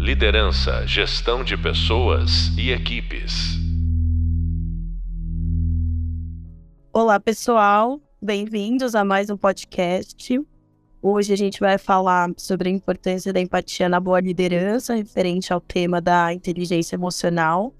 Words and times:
Liderança, 0.00 0.86
gestão 0.86 1.44
de 1.44 1.58
pessoas 1.58 2.48
e 2.56 2.70
equipes. 2.70 3.58
Olá, 6.90 7.20
pessoal. 7.20 8.00
Bem-vindos 8.20 8.94
a 8.94 9.04
mais 9.04 9.28
um 9.28 9.36
podcast. 9.36 10.40
Hoje 11.02 11.34
a 11.34 11.36
gente 11.36 11.60
vai 11.60 11.76
falar 11.76 12.30
sobre 12.38 12.70
a 12.70 12.72
importância 12.72 13.30
da 13.30 13.40
empatia 13.40 13.90
na 13.90 14.00
boa 14.00 14.20
liderança, 14.20 14.94
referente 14.94 15.52
ao 15.52 15.60
tema 15.60 16.00
da 16.00 16.32
inteligência 16.32 16.96
emocional, 16.96 17.74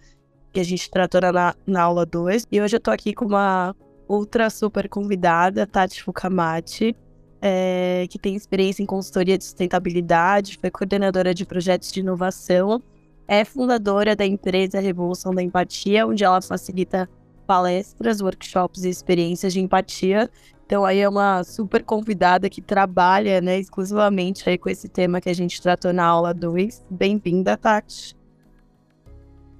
que 0.52 0.60
a 0.60 0.64
gente 0.64 0.90
tratou 0.90 1.22
na, 1.22 1.54
na 1.66 1.82
aula 1.84 2.04
2. 2.04 2.48
E 2.52 2.60
hoje 2.60 2.76
eu 2.76 2.80
tô 2.80 2.90
aqui 2.90 3.14
com 3.14 3.24
uma 3.24 3.74
outra 4.06 4.50
super 4.50 4.90
convidada, 4.90 5.66
Tati 5.66 6.02
Fukamati, 6.02 6.94
é, 7.40 8.06
que 8.10 8.18
tem 8.18 8.34
experiência 8.36 8.82
em 8.82 8.86
consultoria 8.86 9.38
de 9.38 9.44
sustentabilidade, 9.44 10.58
foi 10.60 10.70
coordenadora 10.70 11.32
de 11.32 11.46
projetos 11.46 11.90
de 11.90 12.00
inovação, 12.00 12.82
é 13.26 13.44
fundadora 13.44 14.16
da 14.16 14.26
empresa 14.26 14.80
Revolução 14.80 15.32
da 15.32 15.42
Empatia, 15.42 16.06
onde 16.06 16.24
ela 16.24 16.42
facilita 16.42 17.08
palestras, 17.46 18.20
workshops 18.20 18.84
e 18.84 18.88
experiências 18.88 19.52
de 19.52 19.60
empatia. 19.60 20.30
Então 20.66 20.84
aí 20.84 21.00
é 21.00 21.08
uma 21.08 21.42
super 21.42 21.82
convidada 21.82 22.48
que 22.48 22.60
trabalha 22.60 23.40
né, 23.40 23.58
exclusivamente 23.58 24.48
aí 24.48 24.56
com 24.56 24.68
esse 24.68 24.88
tema 24.88 25.20
que 25.20 25.28
a 25.28 25.34
gente 25.34 25.60
tratou 25.60 25.92
na 25.92 26.04
aula 26.04 26.32
2. 26.32 26.84
Bem-vinda, 26.90 27.56
Tati. 27.56 28.16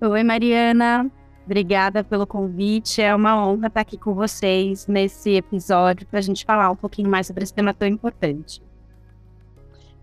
Oi, 0.00 0.22
Mariana. 0.22 1.10
Obrigada 1.50 2.04
pelo 2.04 2.28
convite. 2.28 3.02
É 3.02 3.12
uma 3.12 3.44
honra 3.44 3.66
estar 3.66 3.80
aqui 3.80 3.98
com 3.98 4.14
vocês 4.14 4.86
nesse 4.86 5.30
episódio 5.30 6.06
para 6.06 6.20
a 6.20 6.22
gente 6.22 6.44
falar 6.44 6.70
um 6.70 6.76
pouquinho 6.76 7.10
mais 7.10 7.26
sobre 7.26 7.42
esse 7.42 7.52
tema 7.52 7.74
tão 7.74 7.88
importante. 7.88 8.62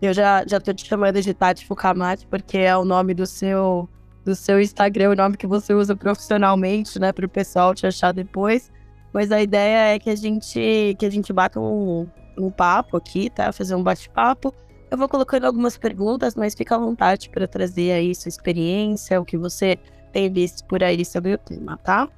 Eu 0.02 0.14
já, 0.14 0.46
já 0.46 0.60
tô 0.60 0.74
te 0.74 0.86
chamando 0.86 1.22
de 1.22 1.34
Tati 1.34 1.66
Fukamati, 1.66 2.28
porque 2.28 2.58
é 2.58 2.76
o 2.76 2.84
nome 2.84 3.14
do 3.14 3.26
seu, 3.26 3.88
do 4.26 4.36
seu 4.36 4.60
Instagram, 4.60 5.12
o 5.12 5.16
nome 5.16 5.38
que 5.38 5.48
você 5.48 5.74
usa 5.74 5.96
profissionalmente, 5.96 7.00
né, 7.00 7.14
para 7.14 7.26
o 7.26 7.30
pessoal 7.30 7.74
te 7.74 7.88
achar 7.88 8.12
depois. 8.12 8.70
Mas 9.14 9.32
a 9.32 9.42
ideia 9.42 9.96
é 9.96 10.00
que 10.00 10.10
a 10.10 10.18
gente, 10.18 10.98
que 11.00 11.06
a 11.06 11.10
gente 11.10 11.32
bata 11.32 11.62
um, 11.62 12.06
um 12.38 12.52
papo 12.52 12.98
aqui, 12.98 13.30
tá? 13.30 13.54
Fazer 13.54 13.74
um 13.74 13.82
bate-papo. 13.82 14.54
Eu 14.92 14.98
vou 14.98 15.08
colocando 15.08 15.46
algumas 15.46 15.78
perguntas, 15.78 16.36
mas 16.36 16.54
fica 16.54 16.76
à 16.76 16.78
vontade 16.78 17.30
para 17.30 17.48
trazer 17.48 17.94
aí 17.94 18.14
sua 18.14 18.28
experiência, 18.28 19.22
o 19.22 19.24
que 19.24 19.38
você 19.38 19.80
tem 20.18 20.34
visto 20.34 20.66
por 20.66 20.84
aí 20.84 21.06
sobre 21.06 21.36
o 21.36 21.38
tema, 21.38 21.78
tá? 21.78 22.10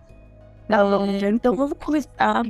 Então 1.33 1.53
vamos 1.53 1.77
começar. 1.83 2.45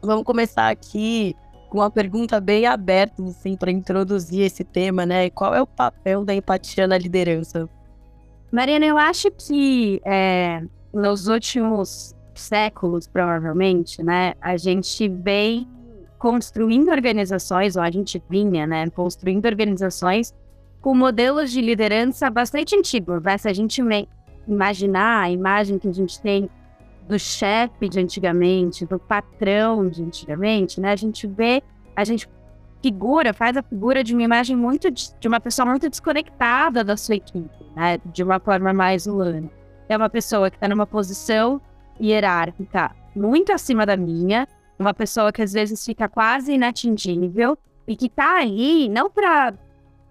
Vamos 0.00 0.22
começar 0.22 0.68
aqui 0.68 1.34
com 1.68 1.78
uma 1.78 1.90
pergunta 1.90 2.40
bem 2.40 2.64
aberta, 2.64 3.20
assim, 3.24 3.56
para 3.56 3.72
introduzir 3.72 4.42
esse 4.42 4.62
tema, 4.62 5.04
né? 5.04 5.28
Qual 5.30 5.52
é 5.56 5.60
o 5.60 5.66
papel 5.66 6.24
da 6.24 6.32
empatia 6.32 6.86
na 6.86 6.96
liderança? 6.96 7.68
Mariana, 8.52 8.86
eu 8.86 8.96
acho 8.96 9.28
que 9.32 10.00
é, 10.04 10.62
nos 10.94 11.26
últimos 11.26 12.14
séculos, 12.32 13.08
provavelmente, 13.08 14.04
né, 14.04 14.34
a 14.40 14.56
gente 14.56 15.08
vem 15.08 15.68
construindo 16.16 16.90
organizações, 16.90 17.74
ou 17.74 17.82
a 17.82 17.90
gente 17.90 18.22
vinha, 18.30 18.68
né, 18.68 18.88
construindo 18.90 19.46
organizações 19.46 20.32
com 20.80 20.94
modelos 20.94 21.50
de 21.50 21.60
liderança 21.60 22.30
bastante 22.30 22.76
antigos. 22.76 23.20
Né? 23.20 23.36
Se 23.36 23.48
a 23.48 23.52
gente 23.52 23.82
imaginar 24.48 25.24
a 25.24 25.30
imagem 25.30 25.78
que 25.78 25.88
a 25.88 25.92
gente 25.92 26.20
tem 26.20 26.50
do 27.06 27.18
chefe 27.18 27.88
de 27.88 28.00
antigamente, 28.00 28.84
do 28.84 28.98
patrão 28.98 29.88
de 29.88 30.02
antigamente, 30.02 30.80
né? 30.80 30.92
A 30.92 30.96
gente 30.96 31.26
vê, 31.26 31.62
a 31.96 32.04
gente 32.04 32.28
figura, 32.82 33.32
faz 33.32 33.56
a 33.56 33.62
figura 33.62 34.04
de 34.04 34.14
uma 34.14 34.22
imagem 34.22 34.56
muito 34.56 34.90
de 34.90 35.26
uma 35.26 35.40
pessoa 35.40 35.66
muito 35.66 35.88
desconectada 35.88 36.84
da 36.84 36.96
sua 36.96 37.16
equipe, 37.16 37.64
né? 37.74 37.98
De 38.04 38.22
uma 38.22 38.38
forma 38.38 38.72
mais 38.72 39.06
humana. 39.06 39.50
É 39.88 39.96
uma 39.96 40.08
pessoa 40.08 40.50
que 40.50 40.56
está 40.56 40.68
numa 40.68 40.86
posição 40.86 41.60
hierárquica 42.00 42.94
muito 43.16 43.52
acima 43.52 43.84
da 43.84 43.96
minha, 43.96 44.46
uma 44.78 44.94
pessoa 44.94 45.32
que 45.32 45.42
às 45.42 45.52
vezes 45.52 45.84
fica 45.84 46.08
quase 46.08 46.52
inatingível 46.52 47.58
e 47.86 47.96
que 47.96 48.06
está 48.06 48.36
aí 48.36 48.88
não 48.88 49.10
para 49.10 49.48
estar 49.48 49.58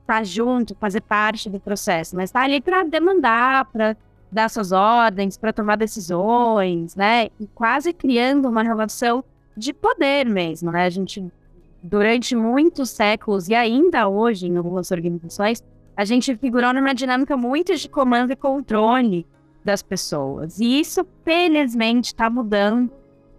tá 0.05 0.23
junto, 0.23 0.75
fazer 0.75 1.01
parte 1.01 1.49
do 1.49 1.59
processo, 1.59 2.15
mas 2.15 2.29
está 2.29 2.41
ali 2.41 2.59
para 2.59 2.83
demandar, 2.83 3.65
para 3.65 3.95
dar 4.31 4.49
suas 4.49 4.71
ordens, 4.71 5.37
para 5.37 5.53
tomar 5.53 5.77
decisões, 5.77 6.95
né? 6.95 7.29
E 7.39 7.47
quase 7.47 7.93
criando 7.93 8.49
uma 8.49 8.63
relação 8.63 9.23
de 9.55 9.73
poder 9.73 10.25
mesmo, 10.25 10.71
né? 10.71 10.85
A 10.85 10.89
gente, 10.89 11.25
durante 11.81 12.35
muitos 12.35 12.89
séculos 12.89 13.47
e 13.47 13.55
ainda 13.55 14.07
hoje 14.07 14.47
em 14.47 14.57
algumas 14.57 14.91
organizações, 14.91 15.63
a 15.95 16.05
gente 16.05 16.35
figurou 16.35 16.73
numa 16.73 16.93
dinâmica 16.93 17.35
muito 17.35 17.75
de 17.75 17.89
comando 17.89 18.31
e 18.31 18.35
controle 18.35 19.25
das 19.65 19.81
pessoas. 19.81 20.59
E 20.59 20.79
isso, 20.79 21.05
felizmente, 21.23 22.07
está 22.07 22.29
mudando 22.29 22.91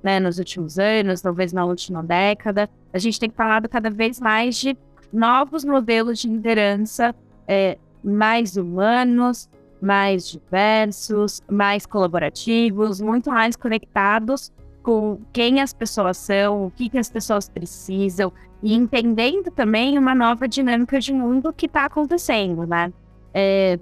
né, 0.03 0.19
nos 0.19 0.39
últimos 0.39 0.79
anos, 0.79 1.21
talvez 1.21 1.53
na 1.53 1.65
última 1.65 2.03
década. 2.03 2.69
A 2.93 2.99
gente 2.99 3.21
tem 3.21 3.31
falado 3.31 3.69
cada 3.69 3.91
vez 3.91 4.21
mais 4.21 4.57
de 4.57 4.77
novos 5.13 5.65
modelos 5.65 6.19
de 6.19 6.29
liderança 6.29 7.15
é, 7.47 7.79
mais 8.03 8.57
humanos, 8.57 9.49
mais 9.81 10.29
diversos, 10.29 11.43
mais 11.51 11.87
colaborativos, 11.87 13.01
muito 13.01 13.31
mais 13.31 13.57
conectados 13.57 14.53
com 14.83 15.21
quem 15.33 15.61
as 15.61 15.73
pessoas 15.73 16.17
são, 16.17 16.67
o 16.67 16.71
que, 16.71 16.89
que 16.89 16.99
as 16.99 17.11
pessoas 17.11 17.49
precisam 17.49 18.33
e 18.63 18.75
entendendo 18.75 19.51
também 19.51 19.99
uma 19.99 20.15
nova 20.15 20.49
dinâmica 20.49 20.99
de 20.99 21.13
mundo 21.13 21.53
que 21.53 21.67
está 21.67 21.85
acontecendo, 21.85 22.67
né? 22.67 22.93
É, 23.33 23.79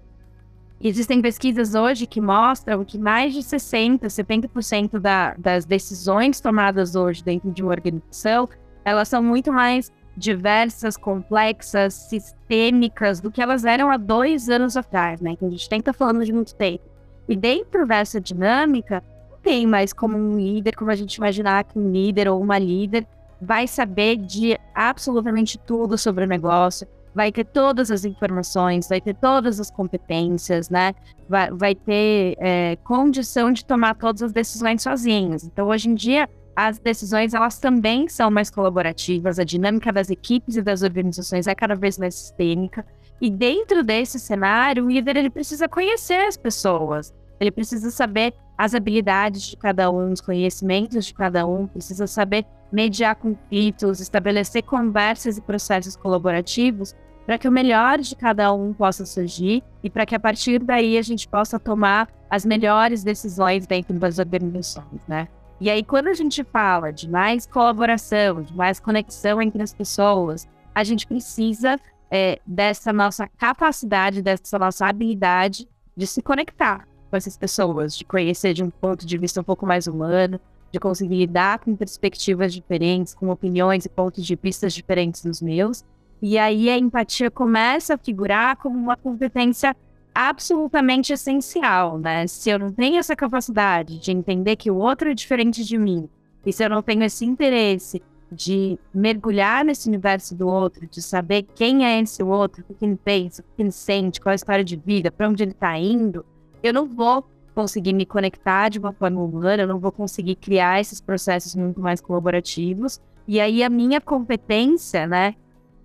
existem 0.80 1.22
pesquisas 1.22 1.74
hoje 1.74 2.06
que 2.06 2.20
mostram 2.20 2.84
que 2.84 2.98
mais 2.98 3.32
de 3.32 3.40
60%, 3.40 4.00
70% 4.02 4.98
da, 4.98 5.34
das 5.38 5.64
decisões 5.64 6.40
tomadas 6.40 6.94
hoje 6.94 7.22
dentro 7.22 7.50
de 7.50 7.62
uma 7.62 7.72
organização, 7.72 8.48
elas 8.84 9.08
são 9.08 9.22
muito 9.22 9.52
mais 9.52 9.90
diversas, 10.16 10.96
complexas, 10.96 11.94
sistêmicas 11.94 13.20
do 13.20 13.30
que 13.30 13.42
elas 13.42 13.64
eram 13.64 13.90
há 13.90 13.96
dois 13.96 14.48
anos 14.48 14.76
atrás, 14.76 15.20
né? 15.20 15.36
Que 15.36 15.44
a 15.44 15.50
gente 15.50 15.68
tem 15.68 15.80
que 15.80 15.90
estar 15.90 15.92
falando 15.92 16.24
de 16.24 16.32
muito 16.32 16.54
tempo. 16.54 16.84
E 17.28 17.36
dentro 17.36 17.86
dessa 17.86 18.20
dinâmica, 18.20 19.02
não 19.30 19.38
tem 19.38 19.66
mais 19.66 19.92
como 19.92 20.16
um 20.16 20.36
líder, 20.36 20.74
como 20.74 20.90
a 20.90 20.94
gente 20.94 21.16
imaginar 21.16 21.64
que 21.64 21.78
um 21.78 21.90
líder 21.90 22.28
ou 22.28 22.40
uma 22.40 22.58
líder 22.58 23.06
vai 23.40 23.66
saber 23.66 24.16
de 24.16 24.58
absolutamente 24.74 25.58
tudo 25.58 25.98
sobre 25.98 26.24
o 26.24 26.26
negócio, 26.26 26.86
vai 27.14 27.32
ter 27.32 27.44
todas 27.44 27.90
as 27.90 28.04
informações, 28.04 28.88
vai 28.88 29.00
ter 29.00 29.14
todas 29.14 29.58
as 29.58 29.70
competências, 29.70 30.68
né? 30.70 30.94
Vai, 31.28 31.50
vai 31.50 31.74
ter 31.74 32.36
é, 32.38 32.76
condição 32.84 33.50
de 33.50 33.64
tomar 33.64 33.94
todas 33.96 34.22
as 34.22 34.32
decisões 34.32 34.82
sozinhos. 34.82 35.44
Então, 35.44 35.68
hoje 35.68 35.88
em 35.88 35.94
dia, 35.94 36.28
as 36.56 36.78
decisões 36.78 37.34
elas 37.34 37.58
também 37.58 38.08
são 38.08 38.30
mais 38.30 38.50
colaborativas, 38.50 39.38
a 39.38 39.44
dinâmica 39.44 39.92
das 39.92 40.08
equipes 40.08 40.56
e 40.56 40.62
das 40.62 40.82
organizações 40.82 41.46
é 41.46 41.54
cada 41.54 41.74
vez 41.74 41.98
mais 41.98 42.14
sistêmica. 42.14 42.84
E 43.20 43.30
dentro 43.30 43.84
desse 43.84 44.18
cenário, 44.18 44.86
o 44.86 44.90
líder 44.90 45.16
ele 45.16 45.30
precisa 45.30 45.68
conhecer 45.68 46.26
as 46.26 46.36
pessoas, 46.36 47.14
ele 47.38 47.50
precisa 47.50 47.90
saber 47.90 48.32
as 48.56 48.74
habilidades 48.74 49.42
de 49.42 49.56
cada 49.56 49.90
um, 49.90 50.10
os 50.12 50.22
conhecimentos 50.22 51.04
de 51.04 51.14
cada 51.14 51.46
um, 51.46 51.66
precisa 51.66 52.06
saber 52.06 52.46
mediar 52.72 53.14
conflitos, 53.16 54.00
estabelecer 54.00 54.62
conversas 54.62 55.36
e 55.36 55.42
processos 55.42 55.94
colaborativos 55.94 56.94
para 57.26 57.36
que 57.36 57.48
o 57.48 57.52
melhor 57.52 57.98
de 57.98 58.16
cada 58.16 58.52
um 58.54 58.72
possa 58.72 59.04
surgir 59.04 59.62
e 59.82 59.90
para 59.90 60.06
que 60.06 60.14
a 60.14 60.20
partir 60.20 60.62
daí 60.62 60.96
a 60.96 61.02
gente 61.02 61.28
possa 61.28 61.58
tomar 61.58 62.08
as 62.30 62.46
melhores 62.46 63.04
decisões 63.04 63.66
dentro 63.66 63.98
das 63.98 64.18
organizações, 64.18 65.00
né? 65.06 65.28
E 65.60 65.70
aí, 65.70 65.82
quando 65.82 66.08
a 66.08 66.14
gente 66.14 66.44
fala 66.44 66.92
de 66.92 67.08
mais 67.08 67.46
colaboração, 67.46 68.42
de 68.42 68.54
mais 68.54 68.78
conexão 68.78 69.40
entre 69.40 69.62
as 69.62 69.72
pessoas, 69.72 70.46
a 70.74 70.84
gente 70.84 71.06
precisa 71.06 71.80
é, 72.10 72.38
dessa 72.46 72.92
nossa 72.92 73.26
capacidade, 73.26 74.20
dessa 74.20 74.58
nossa 74.58 74.86
habilidade 74.86 75.66
de 75.96 76.06
se 76.06 76.20
conectar 76.20 76.86
com 77.10 77.16
essas 77.16 77.38
pessoas, 77.38 77.96
de 77.96 78.04
conhecer 78.04 78.52
de 78.52 78.62
um 78.62 78.70
ponto 78.70 79.06
de 79.06 79.16
vista 79.16 79.40
um 79.40 79.44
pouco 79.44 79.64
mais 79.64 79.86
humano, 79.86 80.38
de 80.70 80.78
conseguir 80.78 81.16
lidar 81.16 81.60
com 81.60 81.74
perspectivas 81.74 82.52
diferentes, 82.52 83.14
com 83.14 83.30
opiniões 83.30 83.86
e 83.86 83.88
pontos 83.88 84.26
de 84.26 84.36
vista 84.36 84.68
diferentes 84.68 85.24
dos 85.24 85.40
meus. 85.40 85.84
E 86.20 86.36
aí 86.36 86.68
a 86.68 86.76
empatia 86.76 87.30
começa 87.30 87.94
a 87.94 87.98
figurar 87.98 88.56
como 88.56 88.78
uma 88.78 88.96
competência 88.96 89.74
absolutamente 90.16 91.12
essencial, 91.12 91.98
né? 91.98 92.26
Se 92.26 92.48
eu 92.48 92.58
não 92.58 92.72
tenho 92.72 92.96
essa 92.96 93.14
capacidade 93.14 93.98
de 93.98 94.10
entender 94.10 94.56
que 94.56 94.70
o 94.70 94.76
outro 94.76 95.10
é 95.10 95.14
diferente 95.14 95.62
de 95.62 95.76
mim, 95.76 96.08
e 96.44 96.52
se 96.52 96.64
eu 96.64 96.70
não 96.70 96.82
tenho 96.82 97.04
esse 97.04 97.26
interesse 97.26 98.02
de 98.32 98.78
mergulhar 98.94 99.62
nesse 99.62 99.88
universo 99.88 100.34
do 100.34 100.48
outro, 100.48 100.88
de 100.88 101.02
saber 101.02 101.42
quem 101.54 101.84
é 101.84 102.00
esse 102.00 102.22
outro, 102.22 102.64
o 102.66 102.74
que 102.74 102.84
ele 102.86 102.96
pensa, 102.96 103.42
o 103.42 103.44
que 103.56 103.62
ele 103.62 103.70
sente, 103.70 104.18
qual 104.18 104.30
é 104.30 104.34
a 104.34 104.36
história 104.36 104.64
de 104.64 104.76
vida, 104.76 105.12
para 105.12 105.28
onde 105.28 105.42
ele 105.42 105.52
está 105.52 105.78
indo, 105.78 106.24
eu 106.62 106.72
não 106.72 106.86
vou 106.86 107.28
conseguir 107.54 107.92
me 107.92 108.06
conectar 108.06 108.70
de 108.70 108.78
uma 108.78 108.94
forma 108.94 109.22
humana, 109.22 109.64
eu 109.64 109.68
não 109.68 109.78
vou 109.78 109.92
conseguir 109.92 110.36
criar 110.36 110.80
esses 110.80 111.00
processos 111.00 111.54
muito 111.54 111.80
mais 111.80 112.00
colaborativos. 112.00 113.00
E 113.28 113.38
aí 113.38 113.62
a 113.62 113.68
minha 113.68 114.00
competência, 114.00 115.06
né, 115.06 115.34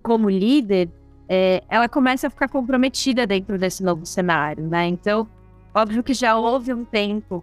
como 0.02 0.30
líder, 0.30 0.90
é, 1.34 1.62
ela 1.66 1.88
começa 1.88 2.26
a 2.26 2.30
ficar 2.30 2.46
comprometida 2.46 3.26
dentro 3.26 3.56
desse 3.58 3.82
novo 3.82 4.04
cenário, 4.04 4.68
né? 4.68 4.86
Então, 4.86 5.26
óbvio 5.74 6.02
que 6.02 6.12
já 6.12 6.36
houve 6.36 6.74
um 6.74 6.84
tempo 6.84 7.42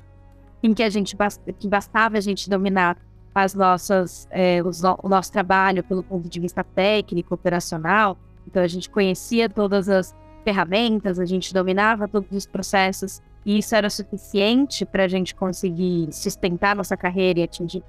em 0.61 0.75
que 0.75 0.83
a 0.83 0.89
gente 0.91 1.17
que 1.57 1.67
bastava 1.67 2.15
a 2.15 2.21
gente 2.21 2.47
dominar 2.47 2.97
as 3.33 3.55
nossas 3.55 4.27
é, 4.29 4.61
os, 4.63 4.83
o 4.83 5.09
nosso 5.09 5.31
trabalho 5.31 5.83
pelo 5.83 6.03
ponto 6.03 6.29
de 6.29 6.39
vista 6.39 6.63
técnico 6.63 7.33
operacional. 7.33 8.15
Então 8.45 8.61
a 8.61 8.67
gente 8.67 8.87
conhecia 8.91 9.49
todas 9.49 9.89
as 9.89 10.15
ferramentas 10.43 11.19
a 11.19 11.25
gente 11.25 11.51
dominava 11.51 12.07
todos 12.07 12.31
os 12.31 12.45
processos 12.45 13.23
e 13.43 13.57
isso 13.57 13.75
era 13.75 13.89
suficiente 13.89 14.85
para 14.85 15.05
a 15.05 15.07
gente 15.07 15.33
conseguir 15.33 16.09
sustentar 16.11 16.75
nossa 16.75 16.95
carreira 16.95 17.39
e 17.39 17.43
atingir 17.43 17.83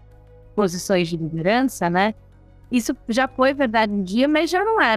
posições 0.56 1.08
de 1.08 1.18
liderança 1.18 1.90
né? 1.90 2.14
Isso 2.72 2.96
já 3.08 3.28
foi 3.28 3.52
verdade 3.52 3.92
um 3.92 4.02
dia 4.02 4.26
mas 4.26 4.48
já 4.48 4.64
não 4.64 4.80
é 4.80 4.96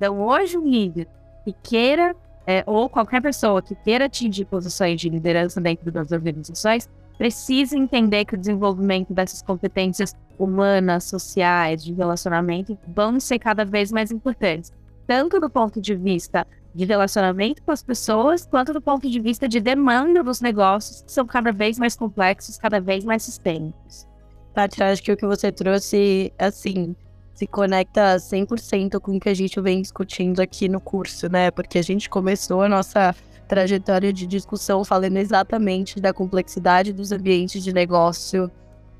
então 0.00 0.18
hoje 0.22 0.56
um 0.56 0.66
líder 0.66 1.06
que 1.44 1.54
queira 1.62 2.16
é, 2.46 2.64
ou 2.66 2.88
qualquer 2.88 3.20
pessoa 3.20 3.60
que 3.60 3.74
queira 3.74 4.06
atingir 4.06 4.46
posições 4.46 4.98
de 4.98 5.10
liderança 5.10 5.60
dentro 5.60 5.92
das 5.92 6.10
organizações 6.10 6.88
precisa 7.18 7.76
entender 7.76 8.24
que 8.24 8.34
o 8.34 8.38
desenvolvimento 8.38 9.12
dessas 9.12 9.42
competências 9.42 10.16
humanas, 10.38 11.04
sociais, 11.04 11.84
de 11.84 11.92
relacionamento 11.92 12.78
vão 12.88 13.20
ser 13.20 13.38
cada 13.38 13.62
vez 13.62 13.92
mais 13.92 14.10
importantes, 14.10 14.72
tanto 15.06 15.38
do 15.38 15.50
ponto 15.50 15.82
de 15.82 15.94
vista 15.94 16.46
de 16.74 16.86
relacionamento 16.86 17.62
com 17.62 17.72
as 17.72 17.82
pessoas, 17.82 18.46
quanto 18.46 18.72
do 18.72 18.80
ponto 18.80 19.06
de 19.06 19.20
vista 19.20 19.46
de 19.46 19.60
demanda 19.60 20.22
dos 20.24 20.40
negócios, 20.40 21.02
que 21.02 21.12
são 21.12 21.26
cada 21.26 21.52
vez 21.52 21.78
mais 21.78 21.94
complexos, 21.94 22.56
cada 22.56 22.80
vez 22.80 23.04
mais 23.04 23.22
sistêmicos. 23.22 24.06
Tati, 24.54 24.82
acho 24.82 25.02
que 25.02 25.12
o 25.12 25.16
que 25.16 25.26
você 25.26 25.52
trouxe, 25.52 26.32
assim, 26.38 26.96
se 27.40 27.46
conecta 27.46 28.16
100% 28.16 29.00
com 29.00 29.16
o 29.16 29.20
que 29.20 29.30
a 29.30 29.34
gente 29.34 29.58
vem 29.62 29.80
discutindo 29.80 30.40
aqui 30.40 30.68
no 30.68 30.78
curso, 30.78 31.26
né? 31.30 31.50
Porque 31.50 31.78
a 31.78 31.82
gente 31.82 32.10
começou 32.10 32.60
a 32.60 32.68
nossa 32.68 33.14
trajetória 33.48 34.12
de 34.12 34.26
discussão 34.26 34.84
falando 34.84 35.16
exatamente 35.16 35.98
da 35.98 36.12
complexidade 36.12 36.92
dos 36.92 37.12
ambientes 37.12 37.64
de 37.64 37.72
negócio, 37.72 38.50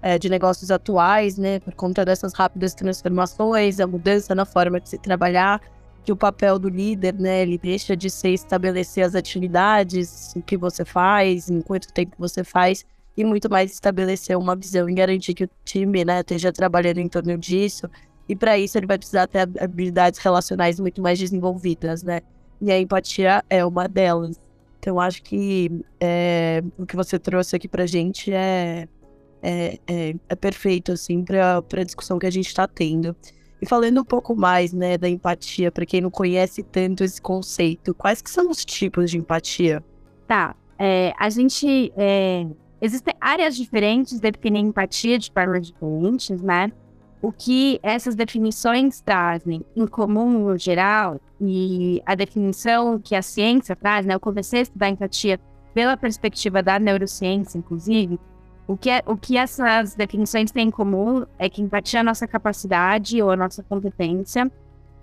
é, 0.01 0.19
de 0.19 0.31
negócios 0.31 0.71
atuais, 0.71 1.37
né, 1.37 1.61
por 1.61 1.75
conta 1.75 2.03
dessas 2.03 2.33
rápidas 2.33 2.73
transformações, 2.73 3.79
a 3.79 3.87
mudança 3.87 4.35
na 4.35 4.47
forma 4.47 4.81
de 4.81 4.89
se 4.89 4.97
trabalhar, 4.97 5.61
que 6.03 6.11
o 6.11 6.17
papel 6.17 6.59
do 6.59 6.71
líder, 6.71 7.13
né, 7.13 7.43
ele 7.43 7.59
deixa 7.59 7.95
de 7.95 8.09
ser 8.09 8.31
estabelecer 8.31 9.05
as 9.05 9.15
atividades, 9.15 10.33
o 10.35 10.41
que 10.41 10.57
você 10.57 10.83
faz, 10.83 11.51
em 11.51 11.61
quanto 11.61 11.93
tempo 11.93 12.17
você 12.19 12.43
faz, 12.43 12.87
e 13.15 13.23
muito 13.23 13.51
mais 13.51 13.71
estabelecer 13.71 14.37
uma 14.39 14.57
visão 14.57 14.89
e 14.89 14.95
garantir 14.95 15.35
que 15.35 15.45
o 15.45 15.51
time, 15.63 16.07
né, 16.07 16.21
esteja 16.21 16.51
trabalhando 16.51 16.99
em 16.99 17.09
torno 17.09 17.37
disso. 17.37 17.87
E 18.31 18.37
para 18.37 18.57
isso 18.57 18.79
ele 18.79 18.87
vai 18.87 18.97
precisar 18.97 19.27
ter 19.27 19.41
habilidades 19.61 20.21
relacionais 20.21 20.79
muito 20.79 21.03
mais 21.03 21.19
desenvolvidas, 21.19 22.05
né? 22.05 22.21
E 22.61 22.71
a 22.71 22.79
empatia 22.79 23.43
é 23.51 23.65
uma 23.65 23.89
delas. 23.89 24.41
Então, 24.79 25.01
acho 25.01 25.21
que 25.25 25.69
é, 25.99 26.63
o 26.79 26.87
que 26.87 26.95
você 26.95 27.19
trouxe 27.19 27.57
aqui 27.57 27.67
pra 27.67 27.87
gente 27.87 28.33
é, 28.33 28.87
é, 29.43 29.79
é, 29.85 30.15
é 30.29 30.37
perfeito, 30.37 30.93
assim, 30.93 31.25
pra, 31.25 31.61
pra 31.61 31.83
discussão 31.83 32.21
que 32.21 32.27
a 32.27 32.31
gente 32.31 32.47
está 32.47 32.69
tendo. 32.69 33.17
E 33.61 33.67
falando 33.67 34.01
um 34.01 34.05
pouco 34.05 34.37
mais, 34.37 34.73
né, 34.73 34.97
da 34.97 35.09
empatia, 35.09 35.73
para 35.73 35.85
quem 35.85 36.01
não 36.01 36.11
conhece 36.11 36.63
tanto 36.63 37.03
esse 37.03 37.21
conceito, 37.21 37.93
quais 37.95 38.23
que 38.23 38.31
são 38.31 38.49
os 38.49 38.65
tipos 38.65 39.11
de 39.11 39.19
empatia? 39.19 39.83
Tá, 40.29 40.55
é, 40.79 41.13
a 41.19 41.29
gente... 41.29 41.93
É, 41.97 42.47
existem 42.81 43.13
áreas 43.21 43.57
diferentes 43.57 44.21
definem 44.21 44.69
empatia 44.69 45.19
de 45.19 45.33
formas 45.33 45.67
diferentes, 45.67 46.41
né? 46.41 46.71
O 47.23 47.31
que 47.31 47.79
essas 47.83 48.15
definições 48.15 49.01
trazem 49.01 49.63
em 49.77 49.87
comum 49.87 50.31
no 50.31 50.57
geral 50.57 51.21
e 51.41 52.03
a 52.07 52.15
definição 52.15 52.99
que 52.99 53.15
a 53.15 53.23
ciência 53.23 53.77
traz, 53.77 54.07
né? 54.07 54.15
Eu 54.15 54.21
comecei 54.21 54.61
a 54.61 54.63
estudar 54.63 54.89
empatia 54.89 55.39
pela 55.75 55.97
perspectiva 55.97 56.63
da 56.63 56.79
neurociência, 56.79 57.59
inclusive. 57.59 58.19
O 58.67 58.77
que, 58.77 58.89
é, 58.89 59.03
o 59.05 59.17
que 59.17 59.37
essas 59.37 59.95
definições 59.95 60.51
têm 60.51 60.69
em 60.69 60.71
comum 60.71 61.27
é 61.39 61.49
que 61.49 61.61
empatia 61.61 61.99
é 61.99 62.01
a 62.01 62.05
nossa 62.05 62.27
capacidade 62.27 63.21
ou 63.21 63.31
a 63.31 63.37
nossa 63.37 63.63
competência 63.63 64.51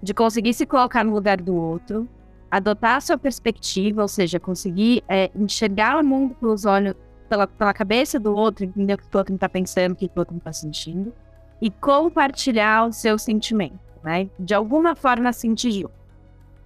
de 0.01 0.13
conseguir 0.13 0.53
se 0.53 0.65
colocar 0.65 1.03
no 1.03 1.13
lugar 1.13 1.39
do 1.41 1.55
outro, 1.55 2.07
adotar 2.49 2.95
a 2.95 3.01
sua 3.01 3.17
perspectiva, 3.17 4.01
ou 4.01 4.07
seja, 4.07 4.39
conseguir 4.39 5.03
é, 5.07 5.29
enxergar 5.35 6.01
o 6.01 6.05
mundo 6.05 6.33
pelos 6.35 6.65
olhos, 6.65 6.95
pela, 7.27 7.45
pela 7.45 7.73
cabeça 7.73 8.19
do 8.19 8.33
outro, 8.33 8.63
entender 8.63 8.93
o 8.93 8.97
que 8.97 9.03
o 9.13 9.17
outro 9.17 9.35
está 9.35 9.49
pensando, 9.49 9.91
o 9.91 9.95
que 9.95 10.05
o 10.05 10.19
outro 10.19 10.37
está 10.37 10.53
sentindo 10.53 11.13
e 11.61 11.69
compartilhar 11.69 12.87
o 12.87 12.93
seu 12.93 13.17
sentimento, 13.17 13.79
né? 14.03 14.29
De 14.39 14.53
alguma 14.53 14.95
forma 14.95 15.33
sentir. 15.33 15.85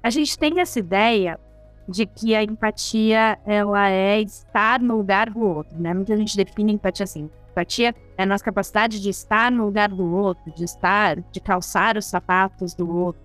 A 0.03 0.09
gente 0.09 0.37
tem 0.37 0.59
essa 0.59 0.79
ideia 0.79 1.39
de 1.87 2.05
que 2.05 2.35
a 2.35 2.43
empatia 2.43 3.37
ela 3.45 3.89
é 3.89 4.21
estar 4.21 4.79
no 4.79 4.97
lugar 4.97 5.29
do 5.29 5.39
outro, 5.39 5.79
né? 5.79 5.93
Muita 5.93 6.15
gente 6.17 6.35
define 6.35 6.73
empatia 6.73 7.03
assim. 7.03 7.29
Empatia 7.51 7.93
é 8.17 8.23
a 8.23 8.25
nossa 8.25 8.43
capacidade 8.43 9.01
de 9.01 9.09
estar 9.09 9.51
no 9.51 9.65
lugar 9.65 9.89
do 9.89 10.15
outro, 10.15 10.53
de 10.53 10.63
estar, 10.63 11.19
de 11.31 11.39
calçar 11.39 11.97
os 11.97 12.05
sapatos 12.05 12.73
do 12.73 12.89
outro. 12.89 13.21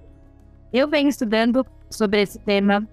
Eu 0.73 0.89
venho 0.89 1.09
estudando 1.09 1.65
sobre 1.89 2.23
esse 2.23 2.39
tema 2.41 2.87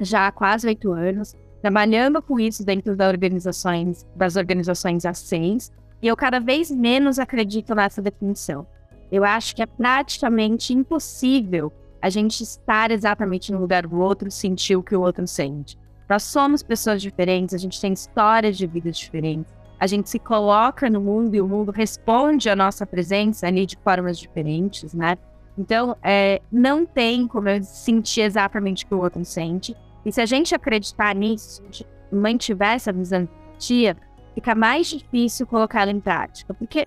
já 0.00 0.28
há 0.28 0.32
quase 0.32 0.68
oito 0.68 0.92
anos, 0.92 1.34
trabalhando 1.60 2.22
com 2.22 2.38
isso 2.38 2.64
dentro 2.64 2.94
das 2.94 3.08
organizações, 3.08 4.06
das 4.14 4.36
organizações 4.36 5.04
ACENS, 5.04 5.72
e 6.00 6.06
eu 6.06 6.16
cada 6.16 6.38
vez 6.38 6.70
menos 6.70 7.18
acredito 7.18 7.74
nessa 7.74 8.00
definição. 8.00 8.66
Eu 9.10 9.24
acho 9.24 9.54
que 9.56 9.62
é 9.62 9.66
praticamente 9.66 10.72
impossível 10.72 11.72
a 12.00 12.08
gente 12.10 12.42
estar 12.42 12.90
exatamente 12.90 13.50
no 13.50 13.58
lugar 13.58 13.86
do 13.86 13.98
outro, 13.98 14.30
sentir 14.30 14.76
o 14.76 14.82
que 14.82 14.94
o 14.94 15.00
outro 15.00 15.26
sente. 15.26 15.76
Nós 16.08 16.22
somos 16.22 16.62
pessoas 16.62 17.02
diferentes, 17.02 17.54
a 17.54 17.58
gente 17.58 17.80
tem 17.80 17.92
histórias 17.92 18.56
de 18.56 18.66
vida 18.66 18.90
diferentes, 18.90 19.52
a 19.78 19.86
gente 19.86 20.08
se 20.08 20.18
coloca 20.18 20.88
no 20.88 21.00
mundo 21.00 21.34
e 21.34 21.40
o 21.40 21.48
mundo 21.48 21.70
responde 21.70 22.48
à 22.48 22.56
nossa 22.56 22.86
presença 22.86 23.46
ali 23.46 23.66
de 23.66 23.76
formas 23.76 24.18
diferentes, 24.18 24.94
né? 24.94 25.16
Então, 25.56 25.96
é, 26.02 26.40
não 26.52 26.86
tem 26.86 27.26
como 27.26 27.48
eu 27.48 27.62
sentir 27.62 28.20
exatamente 28.20 28.84
o 28.84 28.88
que 28.88 28.94
o 28.94 29.00
outro 29.00 29.24
sente. 29.24 29.76
E 30.04 30.12
se 30.12 30.20
a 30.20 30.26
gente 30.26 30.54
acreditar 30.54 31.14
nisso, 31.14 31.50
se 31.50 31.62
a 31.62 31.64
gente 31.64 31.86
mantiver 32.12 32.74
essa 32.74 32.92
visão 32.92 33.24
de 33.24 33.30
empatia, 33.30 33.96
fica 34.38 34.54
mais 34.54 34.86
difícil 34.86 35.46
colocá-la 35.46 35.90
em 35.90 35.98
prática. 35.98 36.54
Porque 36.54 36.86